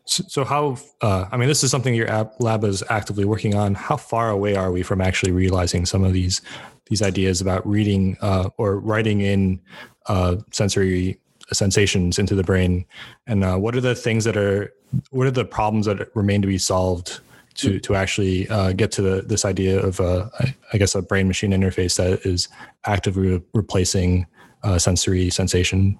So, 0.04 0.24
so 0.26 0.44
how? 0.44 0.78
Uh, 1.02 1.26
I 1.30 1.36
mean, 1.36 1.48
this 1.48 1.62
is 1.62 1.70
something 1.70 1.94
your 1.94 2.08
lab 2.38 2.64
is 2.64 2.82
actively 2.88 3.26
working 3.26 3.54
on. 3.54 3.74
How 3.74 3.96
far 3.98 4.30
away 4.30 4.56
are 4.56 4.72
we 4.72 4.82
from 4.82 5.02
actually 5.02 5.32
realizing 5.32 5.84
some 5.84 6.02
of 6.02 6.14
these 6.14 6.40
these 6.86 7.02
ideas 7.02 7.42
about 7.42 7.66
reading 7.68 8.16
uh, 8.22 8.48
or 8.56 8.78
writing 8.78 9.20
in 9.20 9.60
uh, 10.06 10.36
sensory 10.50 11.20
sensations 11.52 12.18
into 12.18 12.34
the 12.34 12.42
brain? 12.42 12.84
And 13.26 13.44
uh, 13.44 13.56
what 13.56 13.74
are 13.74 13.80
the 13.80 13.94
things 13.94 14.24
that 14.24 14.36
are? 14.36 14.72
What 15.10 15.26
are 15.26 15.30
the 15.30 15.44
problems 15.44 15.86
that 15.86 16.14
remain 16.14 16.42
to 16.42 16.48
be 16.48 16.58
solved 16.58 17.20
to 17.58 17.78
to 17.80 17.94
actually 17.94 18.48
uh, 18.48 18.72
get 18.72 18.90
to 18.92 19.02
the, 19.02 19.22
this 19.22 19.44
idea 19.44 19.80
of 19.80 20.00
a, 20.00 20.30
I 20.72 20.78
guess 20.78 20.94
a 20.94 21.02
brain 21.02 21.26
machine 21.26 21.50
interface 21.50 21.96
that 21.96 22.24
is 22.24 22.48
actively 22.86 23.42
replacing 23.52 24.26
uh, 24.62 24.78
sensory 24.78 25.30
sensation. 25.30 25.98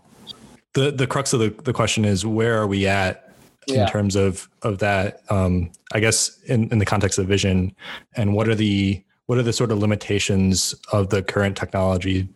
The 0.74 0.90
the 0.90 1.06
crux 1.06 1.32
of 1.32 1.40
the, 1.40 1.50
the 1.64 1.72
question 1.72 2.04
is 2.04 2.24
where 2.24 2.56
are 2.58 2.66
we 2.66 2.86
at 2.86 3.32
yeah. 3.66 3.82
in 3.82 3.88
terms 3.88 4.16
of 4.16 4.48
of 4.62 4.78
that? 4.78 5.22
Um, 5.30 5.70
I 5.92 6.00
guess 6.00 6.38
in, 6.44 6.70
in 6.70 6.78
the 6.78 6.86
context 6.86 7.18
of 7.18 7.26
vision, 7.26 7.74
and 8.14 8.34
what 8.34 8.48
are 8.48 8.54
the 8.54 9.02
what 9.26 9.36
are 9.36 9.42
the 9.42 9.52
sort 9.52 9.70
of 9.72 9.78
limitations 9.78 10.74
of 10.92 11.10
the 11.10 11.22
current 11.22 11.56
technology 11.56 12.28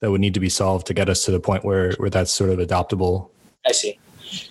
that 0.00 0.10
would 0.10 0.20
need 0.20 0.34
to 0.34 0.40
be 0.40 0.48
solved 0.48 0.86
to 0.86 0.94
get 0.94 1.08
us 1.08 1.24
to 1.24 1.30
the 1.30 1.40
point 1.40 1.64
where 1.64 1.92
where 1.94 2.10
that's 2.10 2.30
sort 2.30 2.50
of 2.50 2.58
adoptable? 2.58 3.30
I 3.66 3.72
see. 3.72 3.98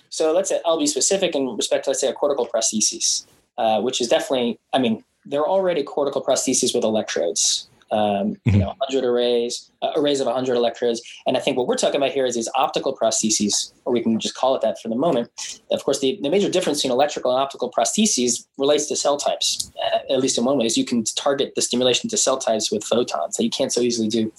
So 0.08 0.32
let's 0.32 0.48
say 0.48 0.60
I'll 0.64 0.78
be 0.78 0.86
specific 0.86 1.34
in 1.34 1.56
respect 1.56 1.84
to 1.84 1.90
let's 1.90 2.00
say 2.00 2.08
a 2.08 2.12
cortical 2.12 2.46
prosthesis 2.46 3.26
uh, 3.58 3.80
which 3.80 4.00
is 4.00 4.08
definitely, 4.08 4.58
I 4.72 4.78
mean, 4.78 5.04
there 5.26 5.40
are 5.40 5.48
already 5.48 5.82
cortical 5.82 6.24
prostheses 6.24 6.74
with 6.74 6.84
electrodes. 6.84 7.68
Um, 7.90 7.98
mm-hmm. 7.98 8.50
You 8.50 8.58
know, 8.58 8.74
100 8.78 9.04
arrays, 9.04 9.70
uh, 9.82 9.92
arrays 9.96 10.20
of 10.20 10.26
100 10.26 10.54
electrodes. 10.54 11.00
And 11.26 11.36
I 11.36 11.40
think 11.40 11.56
what 11.56 11.66
we're 11.66 11.76
talking 11.76 11.96
about 11.96 12.10
here 12.10 12.26
is 12.26 12.34
these 12.34 12.48
optical 12.54 12.96
prostheses, 12.96 13.72
or 13.84 13.92
we 13.92 14.02
can 14.02 14.18
just 14.18 14.34
call 14.34 14.54
it 14.54 14.62
that 14.62 14.78
for 14.80 14.88
the 14.88 14.96
moment. 14.96 15.30
Of 15.70 15.84
course, 15.84 16.00
the, 16.00 16.18
the 16.22 16.30
major 16.30 16.50
difference 16.50 16.82
between 16.82 16.92
electrical 16.92 17.30
and 17.30 17.40
optical 17.40 17.70
prostheses 17.70 18.46
relates 18.58 18.86
to 18.86 18.96
cell 18.96 19.16
types, 19.16 19.70
uh, 19.84 20.12
at 20.12 20.20
least 20.20 20.36
in 20.38 20.44
one 20.44 20.58
way, 20.58 20.66
is 20.66 20.76
you 20.76 20.84
can 20.84 21.04
target 21.04 21.54
the 21.54 21.62
stimulation 21.62 22.10
to 22.10 22.16
cell 22.16 22.38
types 22.38 22.70
with 22.70 22.84
photons 22.84 23.36
that 23.36 23.44
you 23.44 23.50
can't 23.50 23.72
so 23.72 23.80
easily 23.80 24.08
do 24.08 24.32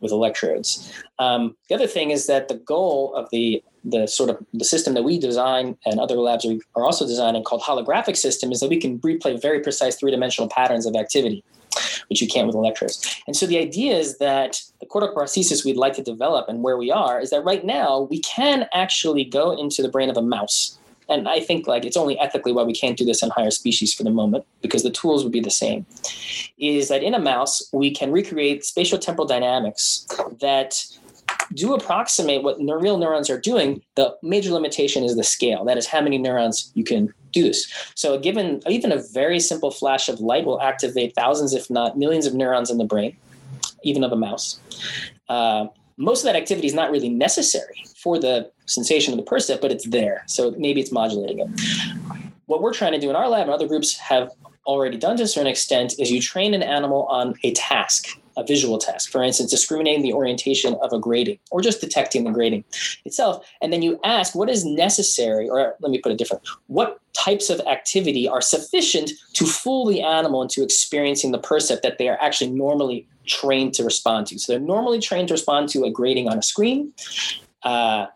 with 0.00 0.12
electrodes. 0.12 0.92
Um, 1.18 1.56
the 1.68 1.74
other 1.74 1.86
thing 1.86 2.10
is 2.10 2.26
that 2.26 2.48
the 2.48 2.56
goal 2.56 3.14
of 3.14 3.28
the 3.30 3.62
the 3.86 4.06
sort 4.08 4.28
of 4.28 4.44
the 4.52 4.64
system 4.64 4.94
that 4.94 5.04
we 5.04 5.16
design 5.18 5.76
and 5.86 6.00
other 6.00 6.16
labs 6.16 6.44
are 6.44 6.84
also 6.84 7.06
designing 7.06 7.44
called 7.44 7.62
holographic 7.62 8.16
system 8.16 8.50
is 8.50 8.58
that 8.58 8.68
we 8.68 8.80
can 8.80 8.98
replay 8.98 9.40
very 9.40 9.60
precise 9.60 9.94
three-dimensional 9.96 10.48
patterns 10.48 10.86
of 10.86 10.96
activity 10.96 11.44
which 12.08 12.20
you 12.20 12.28
can't 12.28 12.46
with 12.46 12.56
electrodes. 12.56 13.22
And 13.26 13.36
so 13.36 13.46
the 13.46 13.58
idea 13.58 13.96
is 13.96 14.18
that 14.18 14.60
the 14.80 14.86
cortical 14.86 15.16
prosthesis 15.16 15.64
we'd 15.64 15.76
like 15.76 15.94
to 15.94 16.02
develop 16.02 16.48
and 16.48 16.62
where 16.62 16.76
we 16.76 16.90
are 16.90 17.20
is 17.20 17.30
that 17.30 17.44
right 17.44 17.64
now 17.64 18.00
we 18.10 18.20
can 18.20 18.66
actually 18.72 19.24
go 19.24 19.52
into 19.58 19.82
the 19.82 19.88
brain 19.88 20.10
of 20.10 20.16
a 20.16 20.22
mouse. 20.22 20.78
And 21.08 21.28
I 21.28 21.40
think 21.40 21.66
like 21.66 21.84
it's 21.84 21.96
only 21.96 22.18
ethically 22.18 22.52
why 22.52 22.64
we 22.64 22.74
can't 22.74 22.98
do 22.98 23.04
this 23.04 23.22
in 23.22 23.30
higher 23.30 23.50
species 23.50 23.94
for 23.94 24.02
the 24.02 24.10
moment 24.10 24.44
because 24.60 24.82
the 24.82 24.90
tools 24.90 25.22
would 25.22 25.32
be 25.32 25.40
the 25.40 25.50
same. 25.50 25.86
Is 26.58 26.88
that 26.88 27.02
in 27.02 27.14
a 27.14 27.20
mouse 27.20 27.68
we 27.72 27.90
can 27.90 28.10
recreate 28.10 28.64
spatial 28.64 28.98
temporal 28.98 29.26
dynamics 29.26 30.06
that 30.40 30.84
do 31.54 31.74
approximate 31.74 32.42
what 32.42 32.58
real 32.58 32.98
neurons 32.98 33.30
are 33.30 33.40
doing. 33.40 33.82
The 33.94 34.16
major 34.22 34.50
limitation 34.50 35.04
is 35.04 35.16
the 35.16 35.24
scale. 35.24 35.64
That 35.64 35.78
is 35.78 35.86
how 35.86 36.00
many 36.00 36.18
neurons 36.18 36.70
you 36.74 36.84
can 36.84 37.12
do 37.32 37.42
this. 37.42 37.66
So, 37.94 38.18
given 38.18 38.62
even 38.66 38.92
a 38.92 39.02
very 39.12 39.40
simple 39.40 39.70
flash 39.70 40.08
of 40.08 40.20
light 40.20 40.44
will 40.44 40.60
activate 40.60 41.14
thousands, 41.14 41.54
if 41.54 41.70
not 41.70 41.98
millions, 41.98 42.26
of 42.26 42.34
neurons 42.34 42.70
in 42.70 42.78
the 42.78 42.84
brain, 42.84 43.16
even 43.82 44.04
of 44.04 44.12
a 44.12 44.16
mouse. 44.16 44.60
Uh, 45.28 45.66
most 45.96 46.20
of 46.20 46.24
that 46.24 46.36
activity 46.36 46.66
is 46.66 46.74
not 46.74 46.90
really 46.90 47.08
necessary 47.08 47.84
for 47.96 48.18
the 48.18 48.50
sensation 48.66 49.12
of 49.12 49.16
the 49.16 49.22
percept, 49.22 49.62
but 49.62 49.70
it's 49.70 49.86
there. 49.88 50.24
So 50.26 50.54
maybe 50.58 50.80
it's 50.80 50.92
modulating 50.92 51.40
it. 51.40 51.48
What 52.46 52.62
we're 52.62 52.74
trying 52.74 52.92
to 52.92 53.00
do 53.00 53.10
in 53.10 53.16
our 53.16 53.28
lab 53.28 53.42
and 53.42 53.50
other 53.50 53.66
groups 53.66 53.96
have 53.98 54.30
already 54.66 54.96
done 54.96 55.16
to 55.16 55.22
a 55.22 55.26
certain 55.26 55.46
extent 55.46 55.94
is 55.98 56.10
you 56.10 56.20
train 56.20 56.52
an 56.54 56.62
animal 56.62 57.04
on 57.06 57.34
a 57.42 57.52
task 57.52 58.08
a 58.36 58.44
visual 58.44 58.78
task, 58.78 59.10
for 59.10 59.22
instance, 59.22 59.50
discriminating 59.50 60.02
the 60.02 60.12
orientation 60.12 60.74
of 60.82 60.92
a 60.92 60.98
grating 60.98 61.38
or 61.50 61.60
just 61.60 61.80
detecting 61.80 62.24
the 62.24 62.30
grating 62.30 62.64
itself. 63.04 63.44
And 63.62 63.72
then 63.72 63.82
you 63.82 63.98
ask 64.04 64.34
what 64.34 64.50
is 64.50 64.64
necessary, 64.64 65.48
or 65.48 65.74
let 65.80 65.90
me 65.90 65.98
put 65.98 66.12
it 66.12 66.18
different, 66.18 66.46
what 66.66 67.00
types 67.14 67.48
of 67.50 67.60
activity 67.60 68.28
are 68.28 68.40
sufficient 68.40 69.12
to 69.32 69.46
fool 69.46 69.86
the 69.86 70.02
animal 70.02 70.42
into 70.42 70.62
experiencing 70.62 71.32
the 71.32 71.38
percept 71.38 71.82
that 71.82 71.98
they 71.98 72.08
are 72.08 72.18
actually 72.20 72.50
normally 72.50 73.08
trained 73.26 73.74
to 73.74 73.84
respond 73.84 74.26
to. 74.28 74.38
So 74.38 74.52
they're 74.52 74.60
normally 74.60 75.00
trained 75.00 75.28
to 75.28 75.34
respond 75.34 75.68
to 75.70 75.84
a 75.84 75.90
grating 75.90 76.28
on 76.28 76.38
a 76.38 76.42
screen. 76.42 76.92
Uh, 77.62 78.06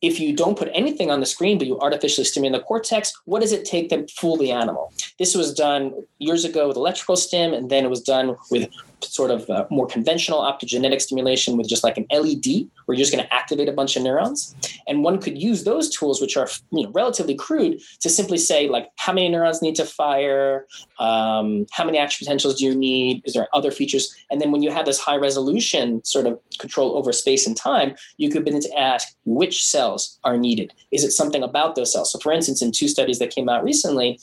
if 0.00 0.20
you 0.20 0.36
don't 0.36 0.56
put 0.56 0.70
anything 0.74 1.10
on 1.10 1.20
the 1.20 1.26
screen, 1.26 1.58
but 1.58 1.66
you 1.66 1.78
artificially 1.80 2.24
stimulate 2.24 2.60
the 2.60 2.64
cortex, 2.64 3.12
what 3.24 3.40
does 3.40 3.52
it 3.52 3.64
take 3.64 3.88
to 3.88 4.06
fool 4.08 4.36
the 4.36 4.52
animal? 4.52 4.92
This 5.18 5.34
was 5.34 5.52
done 5.52 5.92
years 6.18 6.44
ago 6.44 6.68
with 6.68 6.76
electrical 6.76 7.16
stim, 7.16 7.52
and 7.52 7.68
then 7.68 7.84
it 7.84 7.90
was 7.90 8.00
done 8.00 8.36
with 8.50 8.68
sort 9.00 9.30
of 9.30 9.48
uh, 9.50 9.66
more 9.70 9.86
conventional 9.86 10.40
optogenetic 10.40 11.00
stimulation 11.00 11.56
with 11.56 11.68
just 11.68 11.84
like 11.84 11.96
an 11.96 12.06
LED, 12.10 12.68
where 12.84 12.96
you're 12.96 13.04
just 13.04 13.12
going 13.12 13.24
to 13.24 13.34
activate 13.34 13.68
a 13.68 13.72
bunch 13.72 13.96
of 13.96 14.02
neurons. 14.02 14.54
And 14.86 15.02
one 15.02 15.20
could 15.20 15.40
use 15.40 15.64
those 15.64 15.88
tools, 15.88 16.20
which 16.20 16.36
are 16.36 16.48
you 16.70 16.84
know, 16.84 16.90
relatively 16.90 17.34
crude, 17.34 17.80
to 18.00 18.08
simply 18.08 18.38
say 18.38 18.68
like 18.68 18.90
how 18.96 19.12
many 19.12 19.28
neurons 19.28 19.62
need 19.62 19.74
to 19.76 19.84
fire, 19.84 20.66
um, 20.98 21.66
how 21.70 21.84
many 21.84 21.98
action 21.98 22.24
potentials 22.24 22.58
do 22.58 22.64
you 22.64 22.74
need, 22.74 23.22
is 23.24 23.34
there 23.34 23.48
other 23.52 23.70
features? 23.70 24.14
And 24.30 24.40
then 24.40 24.52
when 24.52 24.62
you 24.62 24.70
have 24.70 24.86
this 24.86 24.98
high 24.98 25.16
resolution 25.16 26.04
sort 26.04 26.26
of 26.26 26.38
control 26.58 26.96
over 26.96 27.12
space 27.12 27.46
and 27.46 27.56
time, 27.56 27.94
you 28.16 28.30
could 28.30 28.44
begin 28.44 28.60
to 28.60 28.78
ask 28.78 29.08
which 29.24 29.64
cells 29.64 30.18
are 30.24 30.36
needed. 30.36 30.72
Is 30.90 31.04
it 31.04 31.12
something 31.12 31.42
about 31.42 31.74
those 31.74 31.92
cells? 31.92 32.12
So 32.12 32.18
for 32.18 32.32
instance, 32.32 32.62
in 32.62 32.72
two 32.72 32.88
studies 32.88 33.18
that 33.18 33.30
came 33.30 33.48
out 33.48 33.64
recently, 33.64 34.18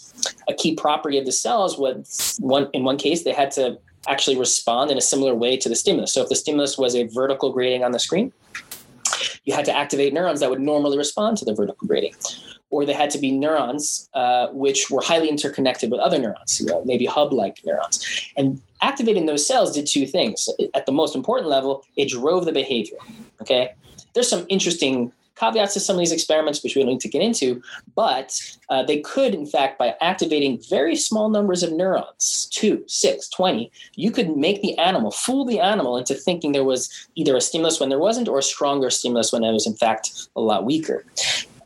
a 0.47 0.53
key 0.53 0.75
property 0.75 1.17
of 1.17 1.25
the 1.25 1.31
cells 1.31 1.77
was 1.77 2.37
one 2.39 2.69
in 2.73 2.83
one 2.83 2.97
case 2.97 3.23
they 3.23 3.33
had 3.33 3.51
to 3.51 3.77
actually 4.07 4.37
respond 4.37 4.91
in 4.91 4.97
a 4.97 5.01
similar 5.01 5.33
way 5.33 5.57
to 5.57 5.69
the 5.69 5.75
stimulus. 5.75 6.13
So 6.13 6.21
if 6.21 6.29
the 6.29 6.35
stimulus 6.35 6.77
was 6.77 6.95
a 6.95 7.03
vertical 7.07 7.51
grating 7.51 7.83
on 7.83 7.91
the 7.91 7.99
screen, 7.99 8.31
you 9.45 9.53
had 9.53 9.65
to 9.65 9.75
activate 9.75 10.13
neurons 10.13 10.39
that 10.39 10.49
would 10.49 10.61
normally 10.61 10.97
respond 10.97 11.37
to 11.37 11.45
the 11.45 11.53
vertical 11.53 11.87
grating. 11.87 12.13
Or 12.71 12.85
they 12.85 12.93
had 12.93 13.11
to 13.11 13.19
be 13.19 13.31
neurons 13.31 14.09
uh, 14.13 14.47
which 14.47 14.89
were 14.89 15.01
highly 15.01 15.29
interconnected 15.29 15.91
with 15.91 15.99
other 15.99 16.19
neurons, 16.19 16.59
you 16.59 16.65
know, 16.65 16.83
maybe 16.83 17.05
hub 17.05 17.31
like 17.31 17.59
neurons. 17.65 18.31
And 18.35 18.61
activating 18.81 19.27
those 19.27 19.47
cells 19.47 19.73
did 19.73 19.87
two 19.87 20.05
things. 20.05 20.49
At 20.73 20.85
the 20.85 20.91
most 20.91 21.15
important 21.15 21.49
level, 21.49 21.85
it 21.95 22.09
drove 22.09 22.45
the 22.45 22.51
behavior. 22.51 22.97
Okay. 23.41 23.73
There's 24.13 24.29
some 24.29 24.45
interesting 24.49 25.11
caveats 25.35 25.73
to 25.73 25.79
some 25.79 25.95
of 25.95 25.99
these 25.99 26.11
experiments, 26.11 26.63
which 26.63 26.75
we 26.75 26.81
don't 26.81 26.91
need 26.91 26.99
to 27.01 27.09
get 27.09 27.21
into, 27.21 27.61
but 27.95 28.39
uh, 28.69 28.83
they 28.83 28.99
could, 29.01 29.35
in 29.35 29.45
fact, 29.45 29.77
by 29.77 29.95
activating 30.01 30.61
very 30.69 30.95
small 30.95 31.29
numbers 31.29 31.63
of 31.63 31.71
neurons, 31.71 32.47
two, 32.51 32.83
six, 32.87 33.29
20, 33.29 33.71
you 33.95 34.11
could 34.11 34.35
make 34.35 34.61
the 34.61 34.77
animal, 34.77 35.11
fool 35.11 35.45
the 35.45 35.59
animal 35.59 35.97
into 35.97 36.13
thinking 36.13 36.51
there 36.51 36.63
was 36.63 37.07
either 37.15 37.35
a 37.35 37.41
stimulus 37.41 37.79
when 37.79 37.89
there 37.89 37.99
wasn't 37.99 38.27
or 38.27 38.39
a 38.39 38.43
stronger 38.43 38.89
stimulus 38.89 39.31
when 39.31 39.43
it 39.43 39.51
was, 39.51 39.67
in 39.67 39.75
fact, 39.75 40.29
a 40.35 40.41
lot 40.41 40.65
weaker. 40.65 41.05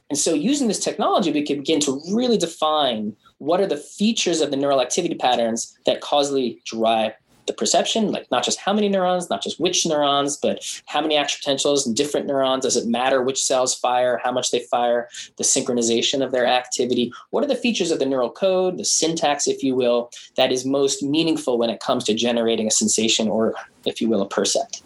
And 0.10 0.18
so, 0.18 0.34
using 0.34 0.68
this 0.68 0.84
technology, 0.84 1.32
we 1.32 1.46
can 1.46 1.58
begin 1.58 1.80
to 1.82 2.02
really 2.12 2.38
define 2.38 3.16
what 3.38 3.62
are 3.62 3.68
the 3.68 3.78
features 3.78 4.42
of 4.42 4.52
the 4.52 4.58
neural 4.58 4.82
activity 4.82 5.16
patterns 5.16 5.78
that 5.86 6.02
causally 6.02 6.62
drive 6.66 7.14
the 7.50 7.54
perception, 7.54 8.12
like 8.12 8.30
not 8.30 8.44
just 8.44 8.60
how 8.60 8.72
many 8.72 8.88
neurons, 8.88 9.30
not 9.30 9.42
just 9.42 9.60
which 9.60 9.86
neurons, 9.86 10.38
but 10.38 10.64
how 10.86 11.02
many 11.02 11.18
action 11.18 11.40
potentials 11.40 11.86
and 11.86 11.96
different 11.98 12.28
neurons. 12.28 12.64
Does 12.64 12.78
it 12.78 12.88
matter 12.88 13.24
which 13.24 13.44
cells 13.44 13.74
fire, 13.74 14.22
how 14.24 14.32
much 14.32 14.52
they 14.52 14.60
fire, 14.60 15.10
the 15.38 15.44
synchronization 15.44 16.24
of 16.24 16.32
their 16.32 16.46
activity? 16.46 17.12
What 17.32 17.44
are 17.44 17.48
the 17.48 17.56
features 17.56 17.90
of 17.90 17.98
the 17.98 18.06
neural 18.06 18.30
code, 18.30 18.78
the 18.78 18.86
syntax, 18.86 19.48
if 19.48 19.64
you 19.64 19.76
will, 19.76 20.12
that 20.38 20.52
is 20.52 20.64
most 20.64 21.02
meaningful 21.02 21.58
when 21.58 21.72
it 21.72 21.80
comes 21.80 22.04
to 22.04 22.14
generating 22.14 22.68
a 22.68 22.72
sensation 22.72 23.28
or, 23.28 23.56
if 23.84 24.00
you 24.00 24.08
will, 24.08 24.22
a 24.22 24.30
percept? 24.30 24.84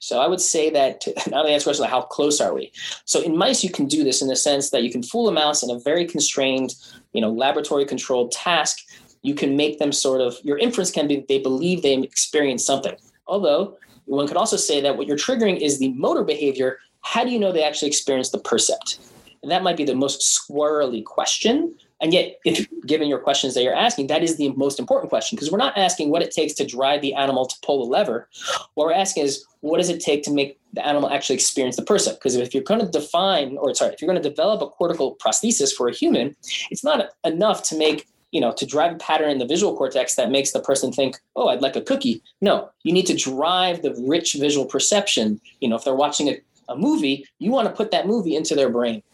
So 0.00 0.20
I 0.20 0.26
would 0.26 0.40
say 0.40 0.70
that 0.70 1.06
now 1.30 1.42
the 1.42 1.50
answer 1.50 1.70
is 1.70 1.84
how 1.84 2.00
close 2.00 2.40
are 2.40 2.54
we? 2.54 2.72
So 3.04 3.20
in 3.20 3.36
mice, 3.36 3.62
you 3.62 3.70
can 3.70 3.86
do 3.86 4.04
this 4.04 4.22
in 4.22 4.28
the 4.28 4.36
sense 4.36 4.70
that 4.70 4.82
you 4.82 4.90
can 4.90 5.02
fool 5.02 5.28
a 5.28 5.32
mouse 5.32 5.62
in 5.62 5.70
a 5.70 5.78
very 5.78 6.06
constrained, 6.06 6.74
you 7.12 7.20
know, 7.20 7.30
laboratory 7.30 7.84
controlled 7.84 8.32
task 8.32 8.78
you 9.24 9.34
can 9.34 9.56
make 9.56 9.78
them 9.78 9.90
sort 9.90 10.20
of 10.20 10.36
your 10.44 10.58
inference 10.58 10.90
can 10.90 11.08
be 11.08 11.24
they 11.28 11.40
believe 11.40 11.82
they 11.82 11.94
experience 11.94 12.64
something. 12.64 12.94
Although 13.26 13.76
one 14.04 14.28
could 14.28 14.36
also 14.36 14.56
say 14.56 14.80
that 14.82 14.96
what 14.96 15.08
you're 15.08 15.16
triggering 15.16 15.58
is 15.58 15.78
the 15.78 15.92
motor 15.94 16.22
behavior. 16.22 16.78
How 17.00 17.24
do 17.24 17.30
you 17.30 17.38
know 17.38 17.50
they 17.50 17.64
actually 17.64 17.88
experience 17.88 18.30
the 18.30 18.38
percept? 18.38 19.00
And 19.42 19.50
that 19.50 19.62
might 19.62 19.76
be 19.76 19.84
the 19.84 19.94
most 19.94 20.20
squirrely 20.20 21.04
question. 21.04 21.74
And 22.00 22.12
yet, 22.12 22.38
if 22.44 22.66
given 22.86 23.08
your 23.08 23.18
questions 23.18 23.54
that 23.54 23.62
you're 23.62 23.74
asking, 23.74 24.08
that 24.08 24.22
is 24.22 24.36
the 24.36 24.50
most 24.50 24.78
important 24.78 25.08
question 25.08 25.36
because 25.36 25.50
we're 25.50 25.58
not 25.58 25.76
asking 25.78 26.10
what 26.10 26.22
it 26.22 26.30
takes 26.30 26.52
to 26.54 26.66
drive 26.66 27.00
the 27.00 27.14
animal 27.14 27.46
to 27.46 27.56
pull 27.62 27.84
the 27.84 27.90
lever. 27.90 28.28
What 28.74 28.86
we're 28.86 28.92
asking 28.92 29.24
is 29.24 29.46
what 29.60 29.78
does 29.78 29.88
it 29.88 30.00
take 30.00 30.22
to 30.24 30.30
make 30.30 30.58
the 30.74 30.86
animal 30.86 31.08
actually 31.08 31.36
experience 31.36 31.76
the 31.76 31.82
percept? 31.82 32.18
Because 32.18 32.36
if 32.36 32.52
you're 32.52 32.62
going 32.62 32.80
to 32.80 32.90
define, 32.90 33.56
or 33.56 33.74
sorry, 33.74 33.94
if 33.94 34.02
you're 34.02 34.10
going 34.10 34.22
to 34.22 34.28
develop 34.28 34.60
a 34.60 34.66
cortical 34.66 35.16
prosthesis 35.16 35.72
for 35.72 35.88
a 35.88 35.92
human, 35.92 36.36
it's 36.70 36.84
not 36.84 37.08
enough 37.24 37.62
to 37.68 37.78
make 37.78 38.06
you 38.34 38.40
know, 38.40 38.52
to 38.52 38.66
drive 38.66 38.92
a 38.92 38.96
pattern 38.96 39.30
in 39.30 39.38
the 39.38 39.46
visual 39.46 39.76
cortex 39.76 40.16
that 40.16 40.28
makes 40.28 40.50
the 40.50 40.58
person 40.58 40.92
think, 40.92 41.20
oh, 41.36 41.48
I'd 41.48 41.62
like 41.62 41.76
a 41.76 41.80
cookie. 41.80 42.20
No, 42.40 42.68
you 42.82 42.92
need 42.92 43.06
to 43.06 43.14
drive 43.14 43.82
the 43.82 43.94
rich 44.08 44.34
visual 44.34 44.66
perception. 44.66 45.40
You 45.60 45.68
know, 45.68 45.76
if 45.76 45.84
they're 45.84 45.94
watching 45.94 46.28
a, 46.28 46.40
a 46.68 46.76
movie, 46.76 47.26
you 47.38 47.52
want 47.52 47.68
to 47.68 47.74
put 47.74 47.92
that 47.92 48.08
movie 48.08 48.34
into 48.34 48.56
their 48.56 48.68
brain. 48.68 49.04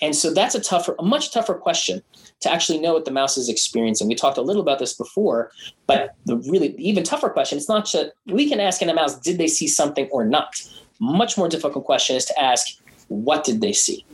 And 0.00 0.14
so 0.14 0.32
that's 0.32 0.54
a 0.54 0.60
tougher, 0.60 0.94
a 1.00 1.02
much 1.02 1.32
tougher 1.32 1.54
question 1.54 2.02
to 2.40 2.52
actually 2.52 2.78
know 2.78 2.92
what 2.92 3.04
the 3.04 3.10
mouse 3.10 3.36
is 3.36 3.48
experiencing. 3.48 4.06
We 4.06 4.14
talked 4.14 4.38
a 4.38 4.42
little 4.42 4.62
about 4.62 4.78
this 4.78 4.94
before, 4.94 5.50
but 5.88 6.14
the 6.26 6.36
really 6.36 6.76
even 6.78 7.02
tougher 7.02 7.30
question, 7.30 7.58
it's 7.58 7.68
not 7.68 7.86
just 7.86 8.12
we 8.26 8.48
can 8.48 8.60
ask 8.60 8.80
in 8.80 8.88
a 8.88 8.94
mouse, 8.94 9.18
did 9.18 9.38
they 9.38 9.48
see 9.48 9.66
something 9.66 10.08
or 10.12 10.24
not? 10.24 10.62
Much 11.00 11.36
more 11.36 11.48
difficult 11.48 11.84
question 11.84 12.14
is 12.14 12.24
to 12.26 12.40
ask, 12.40 12.80
what 13.08 13.42
did 13.42 13.60
they 13.60 13.72
see? 13.72 14.04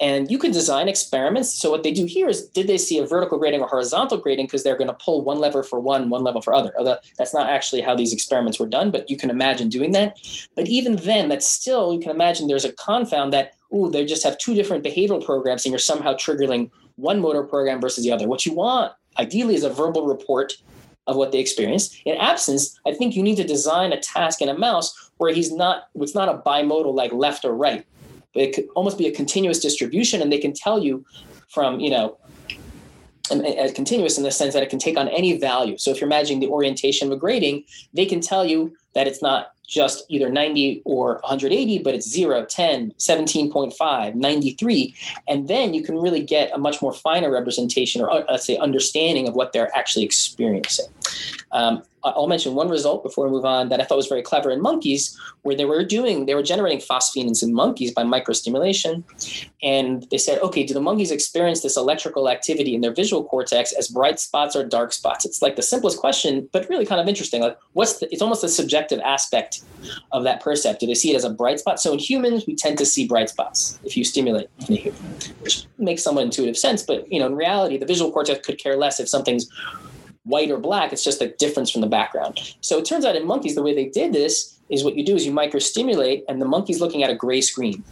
And 0.00 0.30
you 0.30 0.38
can 0.38 0.52
design 0.52 0.88
experiments. 0.88 1.52
So 1.52 1.70
what 1.70 1.82
they 1.82 1.90
do 1.90 2.04
here 2.04 2.28
is, 2.28 2.46
did 2.48 2.68
they 2.68 2.78
see 2.78 2.98
a 2.98 3.06
vertical 3.06 3.36
grating 3.36 3.60
or 3.60 3.66
horizontal 3.66 4.18
grating? 4.18 4.46
Because 4.46 4.62
they're 4.62 4.76
going 4.76 4.88
to 4.88 4.94
pull 4.94 5.24
one 5.24 5.38
lever 5.38 5.64
for 5.64 5.80
one, 5.80 6.08
one 6.08 6.22
level 6.22 6.40
for 6.40 6.54
other. 6.54 6.72
That's 7.16 7.34
not 7.34 7.50
actually 7.50 7.80
how 7.80 7.96
these 7.96 8.12
experiments 8.12 8.60
were 8.60 8.68
done, 8.68 8.92
but 8.92 9.10
you 9.10 9.16
can 9.16 9.28
imagine 9.28 9.68
doing 9.68 9.92
that. 9.92 10.16
But 10.54 10.68
even 10.68 10.96
then, 10.96 11.28
that's 11.28 11.48
still 11.48 11.92
you 11.92 12.00
can 12.00 12.12
imagine 12.12 12.46
there's 12.46 12.64
a 12.64 12.72
confound 12.72 13.32
that 13.32 13.54
oh, 13.72 13.90
they 13.90 14.04
just 14.04 14.24
have 14.24 14.38
two 14.38 14.54
different 14.54 14.84
behavioral 14.84 15.24
programs, 15.24 15.64
and 15.64 15.72
you're 15.72 15.78
somehow 15.78 16.14
triggering 16.14 16.70
one 16.96 17.20
motor 17.20 17.42
program 17.42 17.80
versus 17.80 18.04
the 18.04 18.12
other. 18.12 18.26
What 18.26 18.46
you 18.46 18.52
want 18.52 18.92
ideally 19.18 19.54
is 19.54 19.64
a 19.64 19.70
verbal 19.70 20.06
report 20.06 20.54
of 21.06 21.16
what 21.16 21.32
they 21.32 21.38
experienced. 21.38 22.00
In 22.04 22.16
absence, 22.16 22.78
I 22.86 22.92
think 22.92 23.16
you 23.16 23.22
need 23.22 23.36
to 23.36 23.44
design 23.44 23.92
a 23.92 24.00
task 24.00 24.42
in 24.42 24.48
a 24.48 24.56
mouse 24.56 25.10
where 25.16 25.32
he's 25.32 25.52
not, 25.52 25.88
it's 25.94 26.14
not 26.14 26.28
a 26.28 26.38
bimodal 26.38 26.94
like 26.94 27.12
left 27.12 27.44
or 27.44 27.54
right 27.54 27.84
it 28.34 28.54
could 28.54 28.66
almost 28.74 28.98
be 28.98 29.06
a 29.06 29.12
continuous 29.12 29.58
distribution, 29.58 30.22
and 30.22 30.32
they 30.32 30.38
can 30.38 30.52
tell 30.52 30.82
you 30.82 31.04
from 31.48 31.80
you 31.80 31.90
know 31.90 32.18
a 33.30 33.70
continuous 33.72 34.16
in 34.16 34.24
the 34.24 34.30
sense 34.30 34.54
that 34.54 34.62
it 34.62 34.70
can 34.70 34.78
take 34.78 34.96
on 34.96 35.08
any 35.08 35.36
value. 35.38 35.76
So 35.76 35.90
if 35.90 36.00
you're 36.00 36.08
imagining 36.08 36.40
the 36.40 36.48
orientation 36.48 37.08
of 37.08 37.12
a 37.12 37.16
grating, 37.16 37.64
they 37.92 38.06
can 38.06 38.20
tell 38.20 38.44
you 38.44 38.74
that 38.94 39.06
it's 39.06 39.22
not 39.22 39.52
just 39.66 40.04
either 40.08 40.30
90 40.30 40.82
or 40.86 41.20
180, 41.24 41.78
but 41.80 41.94
it's 41.94 42.08
0, 42.08 42.46
10, 42.46 42.92
17.5, 42.98 44.14
93. 44.14 44.94
And 45.28 45.46
then 45.46 45.74
you 45.74 45.82
can 45.82 45.98
really 45.98 46.22
get 46.22 46.50
a 46.54 46.58
much 46.58 46.80
more 46.80 46.92
finer 46.92 47.30
representation 47.30 48.00
or 48.00 48.10
uh, 48.10 48.24
let's 48.30 48.46
say 48.46 48.56
understanding 48.56 49.28
of 49.28 49.34
what 49.34 49.52
they're 49.52 49.70
actually 49.76 50.04
experiencing. 50.04 50.86
Um, 51.52 51.82
I'll 52.04 52.28
mention 52.28 52.54
one 52.54 52.68
result 52.68 53.02
before 53.02 53.26
we 53.26 53.32
move 53.32 53.44
on 53.44 53.68
that 53.70 53.80
I 53.80 53.84
thought 53.84 53.96
was 53.96 54.06
very 54.06 54.22
clever 54.22 54.50
in 54.50 54.60
monkeys, 54.60 55.18
where 55.42 55.56
they 55.56 55.64
were 55.64 55.84
doing, 55.84 56.26
they 56.26 56.34
were 56.34 56.42
generating 56.42 56.78
phosphenes 56.78 57.42
in 57.42 57.52
monkeys 57.52 57.92
by 57.92 58.04
microstimulation. 58.04 59.02
And 59.62 60.06
they 60.10 60.18
said, 60.18 60.40
okay, 60.40 60.64
do 60.64 60.74
the 60.74 60.80
monkeys 60.80 61.10
experience 61.10 61.62
this 61.62 61.76
electrical 61.76 62.28
activity 62.28 62.74
in 62.74 62.82
their 62.82 62.94
visual 62.94 63.24
cortex 63.24 63.72
as 63.72 63.88
bright 63.88 64.20
spots 64.20 64.54
or 64.54 64.64
dark 64.64 64.92
spots? 64.92 65.24
It's 65.24 65.42
like 65.42 65.56
the 65.56 65.62
simplest 65.62 65.98
question, 65.98 66.48
but 66.52 66.68
really 66.68 66.86
kind 66.86 67.00
of 67.00 67.08
interesting. 67.08 67.42
Like, 67.42 67.58
what's 67.72 67.98
the, 67.98 68.10
it's 68.12 68.22
almost 68.22 68.44
a 68.44 68.48
subjective 68.48 69.00
aspect 69.00 69.62
of 70.12 70.24
that 70.24 70.40
percept. 70.40 70.80
Do 70.80 70.86
they 70.86 70.94
see 70.94 71.12
it 71.12 71.16
as 71.16 71.24
a 71.24 71.30
bright 71.30 71.58
spot? 71.58 71.80
So 71.80 71.92
in 71.92 71.98
humans, 71.98 72.46
we 72.46 72.54
tend 72.54 72.78
to 72.78 72.86
see 72.86 73.08
bright 73.08 73.28
spots 73.28 73.78
if 73.84 73.96
you 73.96 74.04
stimulate 74.04 74.48
which 75.40 75.66
makes 75.78 76.02
somewhat 76.02 76.24
intuitive 76.24 76.56
sense. 76.56 76.82
But, 76.82 77.10
you 77.10 77.18
know, 77.18 77.26
in 77.26 77.34
reality, 77.34 77.76
the 77.76 77.86
visual 77.86 78.12
cortex 78.12 78.46
could 78.46 78.58
care 78.58 78.76
less 78.76 79.00
if 79.00 79.08
something's 79.08 79.50
white 80.28 80.50
or 80.50 80.58
black. 80.58 80.92
It's 80.92 81.04
just 81.04 81.22
a 81.22 81.28
difference 81.28 81.70
from 81.70 81.80
the 81.80 81.86
background. 81.86 82.54
So 82.60 82.78
it 82.78 82.84
turns 82.84 83.04
out 83.04 83.16
in 83.16 83.26
monkeys, 83.26 83.54
the 83.54 83.62
way 83.62 83.74
they 83.74 83.86
did 83.86 84.12
this 84.12 84.58
is 84.68 84.84
what 84.84 84.96
you 84.96 85.04
do 85.04 85.14
is 85.14 85.24
you 85.24 85.32
microstimulate, 85.32 86.24
and 86.28 86.40
the 86.40 86.46
monkey's 86.46 86.80
looking 86.80 87.02
at 87.02 87.10
a 87.10 87.14
gray 87.14 87.40
screen. 87.40 87.82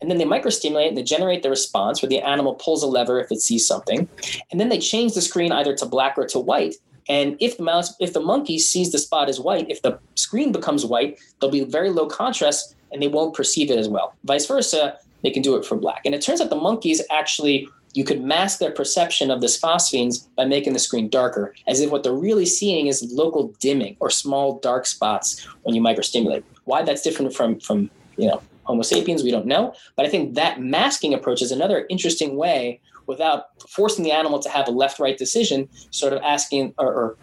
And 0.00 0.10
then 0.10 0.18
they 0.18 0.24
microstimulate 0.24 0.88
and 0.88 0.96
they 0.96 1.02
generate 1.02 1.42
the 1.42 1.48
response 1.48 2.02
where 2.02 2.10
the 2.10 2.20
animal 2.20 2.56
pulls 2.56 2.82
a 2.82 2.86
lever 2.86 3.20
if 3.20 3.32
it 3.32 3.40
sees 3.40 3.66
something. 3.66 4.06
And 4.50 4.60
then 4.60 4.68
they 4.68 4.78
change 4.78 5.14
the 5.14 5.22
screen 5.22 5.50
either 5.50 5.74
to 5.76 5.86
black 5.86 6.18
or 6.18 6.26
to 6.26 6.38
white. 6.38 6.74
And 7.08 7.36
if 7.40 7.56
the 7.56 7.62
mouse, 7.62 7.94
if 8.00 8.12
the 8.12 8.20
monkey 8.20 8.58
sees 8.58 8.92
the 8.92 8.98
spot 8.98 9.28
as 9.28 9.40
white, 9.40 9.70
if 9.70 9.80
the 9.80 9.98
screen 10.14 10.52
becomes 10.52 10.84
white, 10.84 11.18
there'll 11.40 11.52
be 11.52 11.64
very 11.64 11.90
low 11.90 12.06
contrast 12.06 12.74
and 12.92 13.00
they 13.00 13.08
won't 13.08 13.34
perceive 13.34 13.70
it 13.70 13.78
as 13.78 13.88
well. 13.88 14.14
Vice 14.24 14.46
versa, 14.46 14.98
they 15.22 15.30
can 15.30 15.42
do 15.42 15.56
it 15.56 15.64
for 15.64 15.76
black. 15.76 16.02
And 16.04 16.14
it 16.14 16.20
turns 16.20 16.40
out 16.40 16.50
the 16.50 16.56
monkeys 16.56 17.00
actually 17.10 17.68
you 17.94 18.04
could 18.04 18.22
mask 18.22 18.58
their 18.58 18.72
perception 18.72 19.30
of 19.30 19.40
this 19.40 19.58
phosphenes 19.58 20.28
by 20.36 20.44
making 20.44 20.72
the 20.72 20.78
screen 20.78 21.08
darker, 21.08 21.54
as 21.66 21.80
if 21.80 21.90
what 21.90 22.02
they're 22.02 22.12
really 22.12 22.44
seeing 22.44 22.88
is 22.88 23.08
local 23.12 23.54
dimming 23.60 23.96
or 24.00 24.10
small 24.10 24.58
dark 24.58 24.84
spots 24.84 25.46
when 25.62 25.74
you 25.74 25.80
microstimulate. 25.80 26.42
Why 26.64 26.82
that's 26.82 27.02
different 27.02 27.34
from 27.34 27.60
from 27.60 27.90
you 28.16 28.28
know 28.28 28.42
Homo 28.64 28.82
sapiens, 28.82 29.22
we 29.22 29.30
don't 29.30 29.46
know. 29.46 29.74
But 29.96 30.06
I 30.06 30.08
think 30.08 30.34
that 30.34 30.60
masking 30.60 31.14
approach 31.14 31.40
is 31.40 31.52
another 31.52 31.86
interesting 31.88 32.36
way 32.36 32.80
without 33.06 33.48
forcing 33.68 34.02
the 34.04 34.10
animal 34.10 34.38
to 34.40 34.48
have 34.48 34.66
a 34.66 34.70
left-right 34.70 35.18
decision, 35.18 35.68
sort 35.90 36.12
of 36.12 36.22
asking 36.22 36.74
or, 36.78 36.86
or 36.86 37.16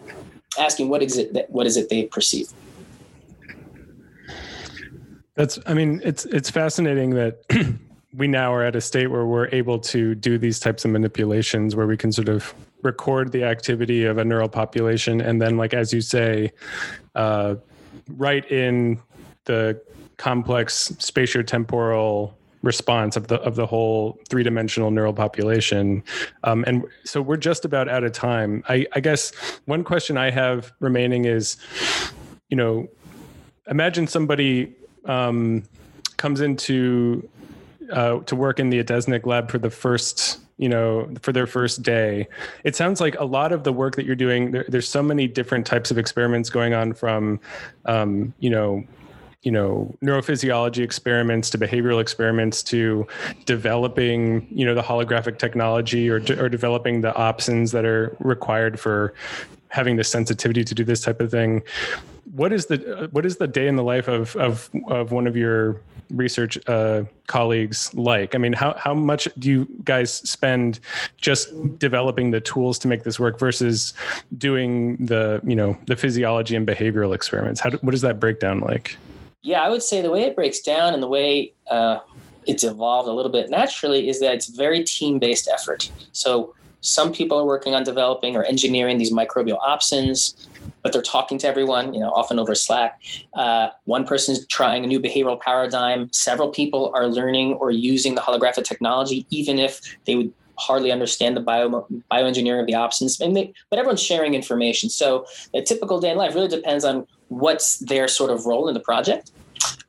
asking 0.58 0.88
what 0.88 1.02
is 1.02 1.18
it 1.18 1.34
that 1.34 1.50
what 1.50 1.66
is 1.66 1.76
it 1.76 1.88
they 1.88 2.04
perceive. 2.04 2.48
That's 5.34 5.58
I 5.66 5.74
mean, 5.74 6.00
it's 6.04 6.24
it's 6.26 6.50
fascinating 6.50 7.10
that 7.10 7.42
we 8.14 8.28
now 8.28 8.52
are 8.52 8.62
at 8.62 8.76
a 8.76 8.80
state 8.80 9.06
where 9.08 9.24
we're 9.24 9.48
able 9.52 9.78
to 9.78 10.14
do 10.14 10.38
these 10.38 10.60
types 10.60 10.84
of 10.84 10.90
manipulations 10.90 11.74
where 11.74 11.86
we 11.86 11.96
can 11.96 12.12
sort 12.12 12.28
of 12.28 12.54
record 12.82 13.32
the 13.32 13.44
activity 13.44 14.04
of 14.04 14.18
a 14.18 14.24
neural 14.24 14.48
population 14.48 15.20
and 15.20 15.40
then 15.40 15.56
like 15.56 15.72
as 15.72 15.92
you 15.92 16.00
say 16.00 16.52
uh, 17.14 17.54
write 18.16 18.50
in 18.50 19.00
the 19.44 19.80
complex 20.16 20.92
spatiotemporal 20.98 22.32
response 22.62 23.16
of 23.16 23.26
the 23.26 23.40
of 23.40 23.56
the 23.56 23.66
whole 23.66 24.18
three 24.28 24.42
dimensional 24.42 24.90
neural 24.90 25.12
population. 25.12 26.02
Um, 26.44 26.64
and 26.66 26.84
so 27.04 27.20
we're 27.20 27.36
just 27.36 27.64
about 27.64 27.88
out 27.88 28.04
of 28.04 28.12
time. 28.12 28.62
I, 28.68 28.86
I 28.92 29.00
guess 29.00 29.32
one 29.64 29.82
question 29.82 30.16
I 30.16 30.30
have 30.30 30.72
remaining 30.80 31.24
is, 31.24 31.56
you 32.48 32.56
know, 32.56 32.88
imagine 33.68 34.06
somebody 34.06 34.74
um, 35.06 35.64
comes 36.16 36.40
into 36.40 37.28
uh, 37.90 38.20
to 38.20 38.36
work 38.36 38.60
in 38.60 38.70
the 38.70 38.82
Adesnik 38.82 39.26
lab 39.26 39.50
for 39.50 39.58
the 39.58 39.70
first 39.70 40.38
you 40.58 40.68
know 40.68 41.08
for 41.20 41.32
their 41.32 41.46
first 41.46 41.82
day. 41.82 42.28
It 42.64 42.76
sounds 42.76 43.00
like 43.00 43.18
a 43.18 43.24
lot 43.24 43.52
of 43.52 43.64
the 43.64 43.72
work 43.72 43.96
that 43.96 44.06
you're 44.06 44.16
doing 44.16 44.52
there, 44.52 44.64
there's 44.68 44.88
so 44.88 45.02
many 45.02 45.26
different 45.26 45.66
types 45.66 45.90
of 45.90 45.98
experiments 45.98 46.50
going 46.50 46.74
on 46.74 46.92
from 46.92 47.40
um, 47.86 48.32
you 48.38 48.50
know 48.50 48.84
you 49.42 49.50
know 49.50 49.92
neurophysiology 50.02 50.82
experiments 50.82 51.50
to 51.50 51.58
behavioral 51.58 52.00
experiments 52.00 52.62
to 52.62 53.06
developing 53.44 54.46
you 54.50 54.64
know 54.64 54.74
the 54.74 54.82
holographic 54.82 55.38
technology 55.38 56.08
or, 56.08 56.16
or 56.38 56.48
developing 56.48 57.00
the 57.00 57.12
opsins 57.12 57.72
that 57.72 57.84
are 57.84 58.16
required 58.20 58.78
for 58.78 59.14
having 59.72 59.96
the 59.96 60.04
sensitivity 60.04 60.62
to 60.62 60.74
do 60.74 60.84
this 60.84 61.00
type 61.00 61.20
of 61.20 61.30
thing 61.30 61.62
what 62.34 62.52
is 62.52 62.66
the 62.66 63.08
what 63.12 63.26
is 63.26 63.36
the 63.36 63.46
day 63.46 63.66
in 63.66 63.76
the 63.76 63.82
life 63.82 64.08
of 64.08 64.34
of 64.36 64.70
of 64.88 65.12
one 65.12 65.26
of 65.26 65.36
your 65.36 65.80
research 66.10 66.58
uh, 66.68 67.04
colleagues 67.26 67.92
like? 67.94 68.34
I 68.34 68.38
mean, 68.38 68.52
how 68.52 68.74
how 68.78 68.94
much 68.94 69.28
do 69.38 69.50
you 69.50 69.68
guys 69.84 70.12
spend 70.12 70.80
just 71.16 71.50
developing 71.78 72.30
the 72.30 72.40
tools 72.40 72.78
to 72.80 72.88
make 72.88 73.04
this 73.04 73.18
work 73.18 73.38
versus 73.38 73.92
doing 74.38 74.96
the 74.96 75.40
you 75.44 75.56
know 75.56 75.76
the 75.86 75.96
physiology 75.96 76.56
and 76.56 76.66
behavioral 76.66 77.14
experiments? 77.14 77.60
How 77.60 77.70
what 77.70 77.90
does 77.90 78.02
that 78.02 78.18
breakdown 78.18 78.60
like? 78.60 78.96
Yeah, 79.42 79.62
I 79.62 79.68
would 79.68 79.82
say 79.82 80.00
the 80.00 80.10
way 80.10 80.22
it 80.22 80.36
breaks 80.36 80.60
down 80.60 80.94
and 80.94 81.02
the 81.02 81.08
way 81.08 81.52
uh, 81.68 81.98
it's 82.46 82.62
evolved 82.62 83.08
a 83.08 83.12
little 83.12 83.32
bit 83.32 83.50
naturally 83.50 84.08
is 84.08 84.20
that 84.20 84.34
it's 84.34 84.46
very 84.46 84.84
team 84.84 85.18
based 85.18 85.48
effort. 85.52 85.90
So 86.12 86.54
some 86.82 87.12
people 87.12 87.38
are 87.38 87.46
working 87.46 87.74
on 87.74 87.82
developing 87.82 88.36
or 88.36 88.44
engineering 88.44 88.98
these 88.98 89.12
microbial 89.12 89.58
opsins 89.60 90.34
but 90.82 90.92
they're 90.92 91.02
talking 91.02 91.38
to 91.38 91.46
everyone, 91.46 91.94
you 91.94 92.00
know, 92.00 92.10
often 92.10 92.38
over 92.38 92.54
Slack. 92.54 93.00
Uh, 93.34 93.68
one 93.84 94.04
person 94.04 94.34
is 94.34 94.46
trying 94.46 94.84
a 94.84 94.86
new 94.86 95.00
behavioral 95.00 95.40
paradigm. 95.40 96.12
Several 96.12 96.48
people 96.48 96.90
are 96.94 97.06
learning 97.06 97.54
or 97.54 97.70
using 97.70 98.14
the 98.14 98.20
holographic 98.20 98.64
technology, 98.64 99.26
even 99.30 99.58
if 99.58 99.80
they 100.04 100.16
would 100.16 100.32
hardly 100.58 100.92
understand 100.92 101.36
the 101.36 101.40
bio, 101.40 101.86
bioengineering 102.10 102.60
of 102.60 102.66
the 102.66 102.74
opsins. 102.74 103.20
And 103.20 103.36
they, 103.36 103.52
but 103.70 103.78
everyone's 103.78 104.02
sharing 104.02 104.34
information. 104.34 104.90
So 104.90 105.24
a 105.54 105.62
typical 105.62 106.00
day 106.00 106.10
in 106.10 106.18
life 106.18 106.34
really 106.34 106.48
depends 106.48 106.84
on 106.84 107.06
what's 107.28 107.78
their 107.78 108.08
sort 108.08 108.30
of 108.30 108.44
role 108.44 108.68
in 108.68 108.74
the 108.74 108.80
project. 108.80 109.30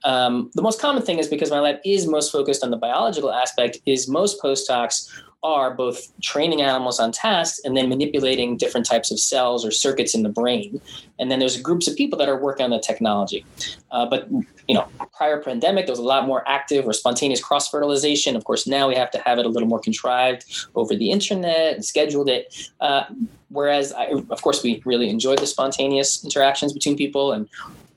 Um, 0.04 0.52
the 0.54 0.62
most 0.62 0.80
common 0.80 1.02
thing 1.02 1.18
is 1.18 1.28
because 1.28 1.50
my 1.50 1.60
lab 1.60 1.78
is 1.84 2.06
most 2.06 2.32
focused 2.32 2.64
on 2.64 2.72
the 2.72 2.78
biological 2.78 3.32
aspect 3.32 3.80
is 3.86 4.08
most 4.08 4.42
postdocs 4.42 5.10
are 5.44 5.74
both 5.74 6.12
training 6.22 6.62
animals 6.62 7.00
on 7.00 7.12
tasks 7.12 7.60
and 7.66 7.76
then 7.76 7.90
manipulating 7.90 8.56
different 8.58 8.86
types 8.86 9.12
of 9.12 9.20
cells 9.20 9.66
or 9.66 9.72
circuits 9.72 10.16
in 10.16 10.24
the 10.24 10.30
brain. 10.30 10.80
And 11.20 11.30
then 11.30 11.40
there's 11.40 11.60
groups 11.62 11.88
of 11.88 11.96
people 11.96 12.18
that 12.20 12.30
are 12.30 12.40
working 12.40 12.64
on 12.64 12.70
the 12.70 12.80
technology. 12.80 13.46
Uh, 13.92 14.06
but 14.06 14.30
you 14.68 14.76
know, 14.76 14.88
prior 15.14 15.42
pandemic, 15.42 15.86
there 15.86 15.92
was 15.92 16.00
a 16.00 16.04
lot 16.04 16.26
more 16.26 16.48
active 16.48 16.88
or 16.88 16.94
spontaneous 16.94 17.44
cross 17.44 17.70
fertilization. 17.70 18.36
Of 18.36 18.46
course, 18.46 18.66
now 18.66 18.88
we 18.88 18.96
have 18.96 19.12
to 19.12 19.20
have 19.20 19.38
it 19.38 19.46
a 19.46 19.50
little 19.50 19.68
more 19.68 19.80
contrived 19.80 20.68
over 20.76 20.96
the 20.96 21.12
internet 21.12 21.76
and 21.76 21.84
scheduled 21.84 22.30
it. 22.30 22.72
Uh, 22.80 23.04
whereas, 23.50 23.92
I, 23.92 24.06
of 24.30 24.42
course, 24.42 24.64
we 24.64 24.82
really 24.86 25.10
enjoyed 25.10 25.40
the 25.40 25.48
spontaneous 25.48 26.24
interactions 26.24 26.72
between 26.72 26.96
people 26.96 27.34
and 27.34 27.50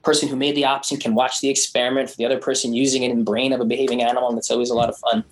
person 0.06 0.28
who 0.28 0.36
made 0.36 0.54
the 0.54 0.62
opsin 0.62 1.00
can 1.00 1.16
watch 1.16 1.40
the 1.40 1.50
experiment 1.50 2.08
for 2.08 2.16
the 2.16 2.24
other 2.24 2.38
person 2.38 2.72
using 2.72 3.02
it 3.02 3.10
in 3.10 3.18
the 3.18 3.24
brain 3.24 3.52
of 3.52 3.60
a 3.60 3.64
behaving 3.64 4.00
animal, 4.02 4.28
and 4.28 4.38
it's 4.38 4.52
always 4.52 4.70
a 4.70 4.74
lot 4.74 4.88
of 4.88 4.96
fun. 4.98 5.24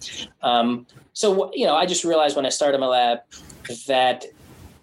Um, 0.43 0.85
so, 1.13 1.53
you 1.55 1.65
know, 1.65 1.77
I 1.77 1.87
just 1.87 2.03
realized 2.03 2.35
when 2.35 2.45
I 2.45 2.49
started 2.49 2.81
my 2.81 2.89
lab 2.89 3.19
that 3.87 4.25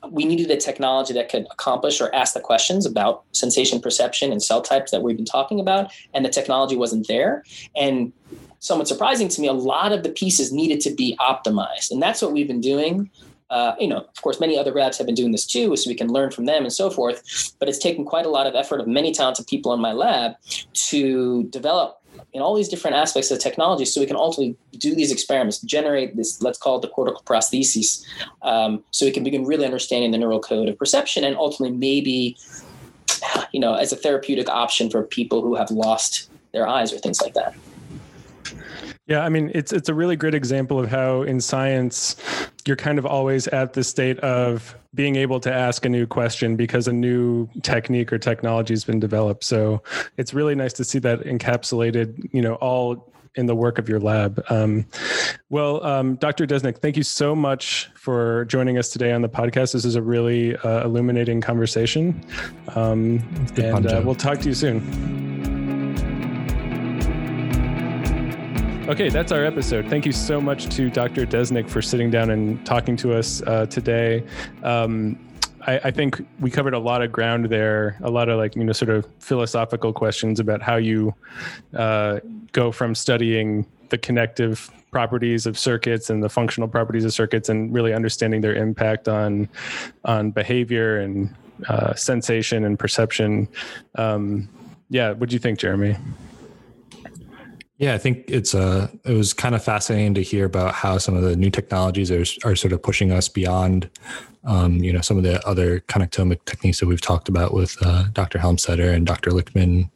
we 0.10 0.24
needed 0.24 0.50
a 0.50 0.56
technology 0.56 1.14
that 1.14 1.28
could 1.30 1.46
accomplish 1.52 2.00
or 2.00 2.08
ask 2.16 2.34
the 2.34 2.40
questions 2.40 2.86
about 2.86 3.24
sensation 3.34 3.82
perception 3.82 4.32
and 4.32 4.42
cell 4.42 4.62
types 4.62 4.92
that 4.92 5.04
we've 5.04 5.18
been 5.18 5.26
talking 5.26 5.60
about, 5.60 5.92
and 6.14 6.24
the 6.24 6.30
technology 6.30 6.78
wasn't 6.78 7.06
there. 7.10 7.44
And 7.76 8.14
somewhat 8.60 8.88
surprising 8.88 9.28
to 9.28 9.42
me, 9.42 9.48
a 9.48 9.54
lot 9.54 9.92
of 9.92 10.04
the 10.04 10.10
pieces 10.10 10.54
needed 10.54 10.80
to 10.82 10.96
be 10.96 11.18
optimized. 11.20 11.92
And 11.92 12.02
that's 12.02 12.22
what 12.22 12.32
we've 12.32 12.48
been 12.48 12.62
doing. 12.62 13.10
Uh, 13.52 13.76
you 13.78 13.88
know, 13.88 13.98
of 13.98 14.22
course, 14.22 14.40
many 14.40 14.58
other 14.58 14.72
labs 14.72 14.98
have 14.98 15.06
been 15.06 15.16
doing 15.16 15.34
this 15.34 15.46
too, 15.46 15.76
so 15.76 15.90
we 15.90 15.96
can 15.96 16.08
learn 16.08 16.32
from 16.32 16.46
them 16.46 16.64
and 16.64 16.72
so 16.72 16.90
forth. 16.90 17.54
But 17.60 17.68
it's 17.68 17.78
taken 17.78 18.06
quite 18.06 18.26
a 18.26 18.30
lot 18.30 18.48
of 18.48 18.56
effort 18.56 18.80
of 18.80 18.88
many 18.88 19.12
talented 19.12 19.46
people 19.46 19.74
in 19.74 19.82
my 19.82 19.92
lab 19.92 20.36
to 20.74 21.44
develop 21.44 22.02
in 22.34 22.42
all 22.42 22.56
these 22.56 22.70
different 22.70 22.96
aspects 22.96 23.30
of 23.32 23.40
technology 23.40 23.86
so 23.86 24.00
we 24.00 24.08
can 24.08 24.16
ultimately 24.16 24.56
do 24.78 24.96
these 24.96 25.12
experiments 25.12 25.60
generate 25.62 26.16
this 26.16 26.42
let's 26.42 26.58
call 26.58 26.78
it 26.78 26.82
the 26.82 26.88
cortical 26.88 27.22
prosthesis 27.24 28.06
um, 28.42 28.84
so 28.92 29.06
we 29.06 29.12
can 29.12 29.24
begin 29.24 29.46
really 29.46 29.66
understanding 29.66 30.12
the 30.12 30.18
neural 30.18 30.40
code 30.40 30.70
of 30.70 30.78
perception 30.78 31.24
and 31.24 31.36
ultimately 31.36 31.76
maybe 31.76 32.38
you 33.52 33.60
know 33.60 33.74
as 33.74 33.92
a 33.92 33.96
therapeutic 33.96 34.50
option 34.50 34.90
for 34.90 35.04
people 35.04 35.42
who 35.42 35.56
have 35.56 35.72
lost 35.72 36.30
their 36.54 36.68
eyes 36.68 36.94
or 36.94 36.98
things 36.98 37.22
like 37.22 37.34
that 37.34 37.56
yeah, 39.12 39.26
I 39.26 39.30
mean, 39.30 39.52
it's 39.54 39.74
it's 39.74 39.90
a 39.90 39.94
really 39.94 40.16
great 40.16 40.34
example 40.34 40.80
of 40.80 40.90
how 40.90 41.24
in 41.24 41.42
science 41.42 42.16
you're 42.66 42.78
kind 42.78 42.98
of 42.98 43.06
always 43.06 43.46
at 43.50 43.74
the 43.74 43.84
state 43.84 44.18
of 44.20 44.74
being 44.96 45.18
able 45.18 45.42
to 45.42 45.52
ask 45.52 45.84
a 45.86 45.90
new 45.90 46.08
question 46.08 46.56
because 46.56 46.88
a 46.88 46.94
new 46.94 47.50
technique 47.62 48.14
or 48.14 48.18
technology 48.18 48.74
has 48.74 48.86
been 48.86 49.02
developed. 49.02 49.44
So 49.44 49.84
it's 50.16 50.34
really 50.34 50.56
nice 50.56 50.72
to 50.74 50.86
see 50.86 50.98
that 51.00 51.20
encapsulated, 51.26 52.30
you 52.32 52.42
know, 52.42 52.54
all 52.56 53.12
in 53.36 53.48
the 53.48 53.56
work 53.56 53.78
of 53.80 53.90
your 53.90 54.00
lab. 54.00 54.42
Um, 54.50 54.86
well, 55.50 55.84
um, 55.86 56.16
Dr. 56.16 56.48
Adesnik, 56.48 56.78
thank 56.78 56.96
you 56.96 57.04
so 57.04 57.36
much 57.36 57.90
for 57.96 58.46
joining 58.46 58.78
us 58.78 58.88
today 58.88 59.12
on 59.12 59.22
the 59.22 59.30
podcast. 59.30 59.74
This 59.74 59.84
is 59.84 59.96
a 59.96 60.02
really 60.02 60.56
uh, 60.56 60.86
illuminating 60.86 61.42
conversation. 61.42 62.24
Um, 62.76 63.22
and 63.58 63.88
uh, 63.88 64.02
we'll 64.06 64.16
talk 64.16 64.40
to 64.40 64.48
you 64.48 64.56
soon. 64.56 65.51
Okay, 68.88 69.10
that's 69.10 69.32
our 69.32 69.46
episode. 69.46 69.88
Thank 69.88 70.08
you 70.08 70.12
so 70.12 70.42
much 70.42 70.66
to 70.76 70.90
Dr. 70.90 71.26
Adesnik 71.26 71.70
for 71.70 71.84
sitting 71.84 72.10
down 72.10 72.32
and 72.32 72.66
talking 72.66 72.98
to 72.98 73.14
us 73.14 73.42
uh, 73.44 73.68
today. 73.68 74.24
Um, 74.64 75.20
I, 75.68 75.80
I, 75.86 75.92
think 75.92 76.20
we 76.40 76.50
covered 76.50 76.74
a 76.74 76.80
lot 76.80 77.04
of 77.04 77.12
ground 77.12 77.46
there, 77.46 77.96
a 78.02 78.10
lot 78.10 78.28
of 78.28 78.40
like, 78.40 78.56
you 78.56 78.64
know, 78.64 78.74
sort 78.74 78.90
of 78.90 79.08
philosophical 79.20 79.94
questions 79.94 80.40
about 80.40 80.64
how 80.64 80.78
you 80.78 81.14
uh, 81.76 82.22
go 82.54 82.72
from 82.72 82.96
studying 82.96 83.68
the 83.90 84.00
connective 84.00 84.72
properties 84.90 85.46
of 85.46 85.60
circuits 85.60 86.10
and 86.10 86.24
the 86.24 86.30
functional 86.30 86.68
properties 86.68 87.06
of 87.06 87.14
circuits 87.14 87.50
and 87.50 87.74
really 87.74 87.94
understanding 87.94 88.42
their 88.42 88.56
impact 88.56 89.08
on 89.08 89.48
on 90.06 90.32
behavior 90.32 91.00
and 91.00 91.34
uh, 91.70 91.94
sensation 91.94 92.66
and 92.66 92.80
perception. 92.80 93.48
Um, 93.96 94.50
yeah, 94.90 95.12
what 95.12 95.30
do 95.30 95.36
you 95.36 95.40
think, 95.40 95.60
Jeremy? 95.60 95.96
Yeah, 97.82 97.96
I 97.96 97.98
think 97.98 98.26
it's 98.28 98.54
uh 98.54 98.90
it 99.06 99.14
was 99.14 99.34
kind 99.34 99.56
of 99.56 99.64
fascinating 99.64 100.14
to 100.14 100.22
hear 100.22 100.46
about 100.46 100.76
how 100.76 101.00
some 101.00 101.16
of 101.16 101.24
the 101.24 101.36
new 101.36 101.50
technologies 101.50 102.12
are 102.12 102.24
are 102.48 102.56
sort 102.56 102.74
of 102.74 102.84
pushing 102.84 103.12
us 103.12 103.28
beyond 103.28 103.90
um, 104.44 104.76
you 104.84 104.94
know 104.94 105.02
some 105.02 105.18
of 105.18 105.24
the 105.24 105.44
other 105.48 105.80
connectomic 105.82 106.46
techniques 106.46 106.80
that 106.80 106.86
we've 106.86 107.02
talked 107.02 107.28
about 107.28 107.56
with 107.56 107.76
uh, 107.82 108.04
Dr. 108.14 108.38
Helmstaedter 108.38 108.94
and 108.94 109.08
Dr. 109.08 109.32
Lichtman. 109.32 109.90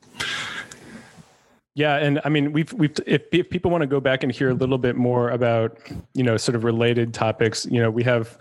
Yeah, 1.78 1.98
and 1.98 2.22
I 2.24 2.30
mean, 2.30 2.54
we've 2.54 2.72
we've 2.72 2.96
if, 3.06 3.24
if, 3.34 3.50
people 3.50 3.70
want 3.70 3.82
to 3.82 3.88
go 3.88 4.00
back 4.00 4.24
and 4.24 4.32
hear 4.32 4.50
a 4.50 4.54
little 4.54 4.78
bit 4.78 4.96
more 4.96 5.32
about 5.32 5.78
you 6.14 6.24
know 6.24 6.38
sort 6.38 6.56
of 6.56 6.64
related 6.64 7.14
topics, 7.14 7.66
you 7.66 7.82
know, 7.82 7.92
we 7.92 8.02
have 8.04 8.38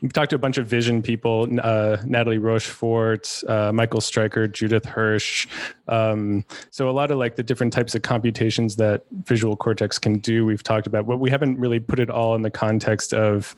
we've 0.00 0.12
talked 0.12 0.30
to 0.30 0.36
a 0.36 0.38
bunch 0.38 0.58
of 0.58 0.68
vision 0.68 1.02
people, 1.02 1.48
uh, 1.60 1.96
Nathalie 2.04 2.38
Rochefort, 2.38 3.42
uh, 3.48 3.72
Michael 3.72 4.00
Stryker, 4.00 4.46
Judith 4.46 4.84
Hirsch. 4.84 5.48
Um, 5.88 6.44
so 6.70 6.88
a 6.88 6.92
lot 6.92 7.10
of 7.10 7.18
like 7.18 7.34
the 7.34 7.42
different 7.42 7.72
types 7.72 7.96
of 7.96 8.02
computations 8.02 8.76
that 8.76 9.02
visual 9.24 9.56
cortex 9.56 9.98
can 9.98 10.20
do, 10.20 10.46
we've 10.46 10.62
talked 10.62 10.86
about, 10.86 11.04
but 11.04 11.16
we 11.16 11.30
haven't 11.30 11.58
really 11.58 11.80
put 11.80 11.98
it 11.98 12.10
all 12.10 12.36
in 12.36 12.42
the 12.42 12.50
context 12.50 13.12
of 13.12 13.56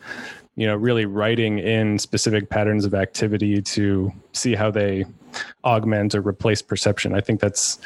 you 0.56 0.66
know 0.66 0.76
really 0.76 1.06
writing 1.06 1.58
in 1.58 1.98
specific 1.98 2.50
patterns 2.50 2.84
of 2.84 2.94
activity 2.94 3.62
to 3.62 4.12
see 4.32 4.54
how 4.54 4.70
they 4.70 5.04
augment 5.64 6.14
or 6.14 6.20
replace 6.20 6.62
perception. 6.62 7.14
I 7.14 7.20
think 7.20 7.40
that's 7.40 7.78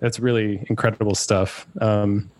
that's 0.00 0.20
really 0.20 0.64
incredible 0.68 1.14
stuff. 1.14 1.66
Um, 1.80 2.30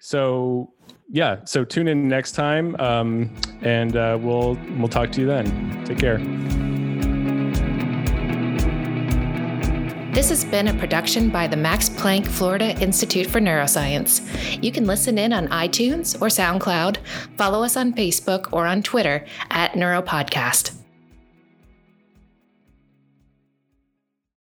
so 0.00 0.72
yeah, 1.10 1.44
so 1.44 1.64
tune 1.64 1.88
in 1.88 2.08
next 2.08 2.32
time, 2.32 2.76
um, 2.78 3.34
and 3.62 3.96
uh, 3.96 4.18
we'll 4.20 4.58
we'll 4.78 4.88
talk 4.88 5.12
to 5.12 5.20
you 5.20 5.26
then. 5.26 5.84
Take 5.84 5.98
care. 5.98 6.18
This 10.18 10.30
has 10.30 10.44
been 10.44 10.66
a 10.66 10.74
production 10.74 11.30
by 11.30 11.46
the 11.46 11.56
Max 11.56 11.88
Planck 11.88 12.26
Florida 12.26 12.76
Institute 12.80 13.28
for 13.28 13.38
Neuroscience. 13.38 14.20
You 14.60 14.72
can 14.72 14.84
listen 14.84 15.16
in 15.16 15.32
on 15.32 15.46
iTunes 15.46 16.20
or 16.20 16.26
SoundCloud, 16.26 16.96
follow 17.36 17.62
us 17.62 17.76
on 17.76 17.92
Facebook 17.92 18.52
or 18.52 18.66
on 18.66 18.82
Twitter 18.82 19.24
at 19.50 19.74
Neuropodcast. 19.74 20.77